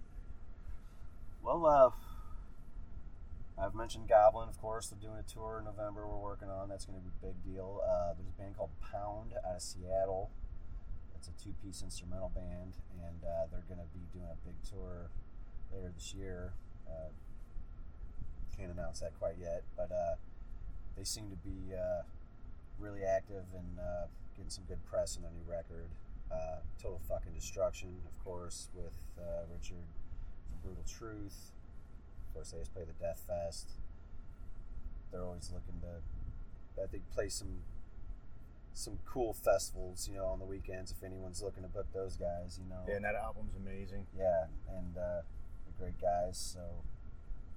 Well, 1.46 1.62
uh, 1.68 1.92
I've 3.62 3.76
mentioned 3.76 4.10
Goblin, 4.10 4.50
of 4.50 4.58
course. 4.58 4.88
They're 4.88 4.98
doing 4.98 5.22
a 5.22 5.32
tour 5.32 5.60
in 5.60 5.66
November. 5.66 6.08
We're 6.08 6.18
working 6.18 6.50
on. 6.50 6.70
That's 6.70 6.86
going 6.86 6.98
to 6.98 7.06
be 7.06 7.14
a 7.22 7.26
big 7.30 7.38
deal. 7.46 7.86
Uh, 7.86 8.18
there's 8.18 8.28
a 8.28 8.42
band 8.42 8.58
called 8.58 8.72
Pound 8.82 9.34
out 9.46 9.54
of 9.54 9.62
Seattle. 9.62 10.32
It's 11.14 11.28
a 11.30 11.38
two-piece 11.38 11.84
instrumental 11.84 12.32
band, 12.34 12.82
and 12.98 13.22
uh, 13.22 13.46
they're 13.52 13.62
going 13.70 13.78
to 13.78 13.86
be 13.94 14.02
doing 14.12 14.26
a 14.26 14.42
big 14.42 14.56
tour 14.66 15.14
later 15.72 15.94
this 15.94 16.16
year. 16.18 16.54
Uh, 16.90 17.14
can't 18.58 18.72
announce 18.72 19.02
that 19.02 19.14
quite 19.20 19.36
yet, 19.40 19.62
but 19.78 19.92
uh, 19.92 20.16
they 20.98 21.04
seem 21.04 21.30
to 21.30 21.38
be 21.38 21.76
uh, 21.78 22.02
really 22.80 23.04
active 23.04 23.46
and 23.54 23.78
uh, 23.78 24.10
getting 24.36 24.50
some 24.50 24.64
good 24.68 24.84
press 24.90 25.16
on 25.16 25.22
their 25.22 25.32
new 25.32 25.46
record. 25.46 25.94
Uh, 26.32 26.66
Total 26.82 27.00
fucking 27.08 27.34
destruction, 27.38 28.02
of 28.10 28.26
course, 28.26 28.70
with 28.74 28.98
Richard 29.54 29.86
Brutal 30.66 30.84
Truth. 30.88 31.52
Of 32.28 32.34
course, 32.34 32.52
they 32.52 32.58
just 32.60 32.74
play 32.74 32.84
the 32.84 32.94
Death 33.04 33.22
Fest. 33.28 33.70
They're 35.12 35.24
always 35.24 35.52
looking 35.54 35.80
to, 35.82 36.82
I 36.84 36.88
think, 36.88 37.04
play 37.14 37.30
some 37.30 37.60
some 38.74 39.00
cool 39.06 39.32
festivals, 39.32 40.10
you 40.12 40.18
know, 40.18 40.26
on 40.26 40.40
the 40.40 40.46
weekends. 40.46 40.92
If 40.92 41.02
anyone's 41.02 41.42
looking 41.42 41.64
to 41.64 41.70
book 41.70 41.86
those 41.94 42.18
guys, 42.18 42.60
you 42.62 42.68
know, 42.70 42.82
Yeah, 42.86 42.96
and 42.96 43.06
that 43.06 43.16
album's 43.16 43.56
amazing. 43.56 44.06
yeah, 44.18 44.48
and 44.68 44.98
uh, 44.98 45.22
they're 45.64 45.78
great 45.80 46.02
guys. 46.02 46.36
So 46.38 46.60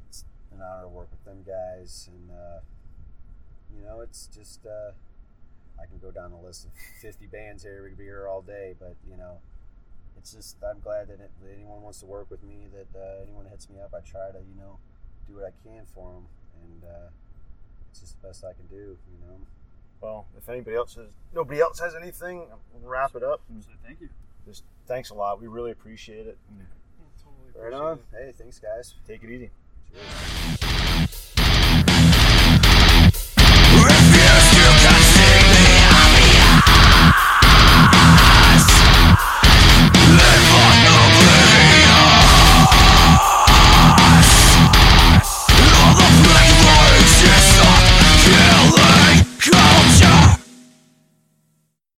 it's 0.08 0.24
an 0.54 0.62
honor 0.62 0.82
to 0.82 0.88
work 0.88 1.08
with 1.10 1.24
them 1.24 1.42
guys, 1.44 2.08
and 2.12 2.30
uh, 2.30 2.60
you 3.74 3.84
know, 3.84 4.00
it's 4.00 4.28
just 4.28 4.64
uh, 4.64 4.92
I 5.80 5.86
can 5.86 5.98
go 5.98 6.12
down 6.12 6.30
the 6.30 6.36
list 6.36 6.66
of 6.66 6.70
50 7.02 7.26
bands 7.26 7.64
here. 7.64 7.82
We 7.82 7.88
could 7.90 7.98
be 7.98 8.04
here 8.04 8.28
all 8.28 8.42
day, 8.42 8.74
but 8.78 8.94
you 9.10 9.16
know, 9.16 9.38
it's 10.18 10.32
just 10.32 10.56
I'm 10.68 10.80
glad 10.80 11.08
that, 11.08 11.20
it, 11.20 11.30
that 11.42 11.50
anyone 11.54 11.82
wants 11.82 12.00
to 12.00 12.06
work 12.06 12.30
with 12.30 12.42
me. 12.42 12.66
That 12.74 12.98
uh, 12.98 13.22
anyone 13.22 13.46
hits 13.46 13.68
me 13.70 13.76
up, 13.80 13.94
I 13.94 14.00
try 14.00 14.30
to 14.32 14.38
you 14.38 14.60
know 14.60 14.78
do 15.28 15.34
what 15.36 15.44
I 15.44 15.52
can 15.66 15.84
for 15.94 16.12
them, 16.12 16.26
and 16.62 16.82
uh, 16.84 17.08
it's 17.90 18.00
just 18.00 18.20
the 18.20 18.28
best 18.28 18.44
I 18.44 18.52
can 18.52 18.66
do. 18.66 18.96
You 19.12 19.18
know. 19.26 19.36
Well, 20.00 20.26
if 20.36 20.48
anybody 20.48 20.76
else 20.76 20.94
has, 20.94 21.06
nobody 21.34 21.60
else 21.60 21.80
has 21.80 21.94
anything, 21.94 22.46
we'll 22.72 22.88
wrap 22.90 23.16
it 23.16 23.22
up. 23.24 23.40
And 23.48 23.64
So 23.64 23.70
thank 23.84 24.00
you. 24.00 24.08
just 24.46 24.62
thanks 24.86 25.10
a 25.10 25.14
lot. 25.14 25.40
We 25.40 25.48
really 25.48 25.72
appreciate 25.72 26.26
it. 26.26 26.38
And 26.50 26.66
Right 27.60 27.72
on. 27.72 27.98
Hey, 28.12 28.32
thanks, 28.38 28.60
guys. 28.60 28.94
take 29.08 29.24
it 29.24 29.30
easy. 29.30 29.50
Cheers. 29.92 30.74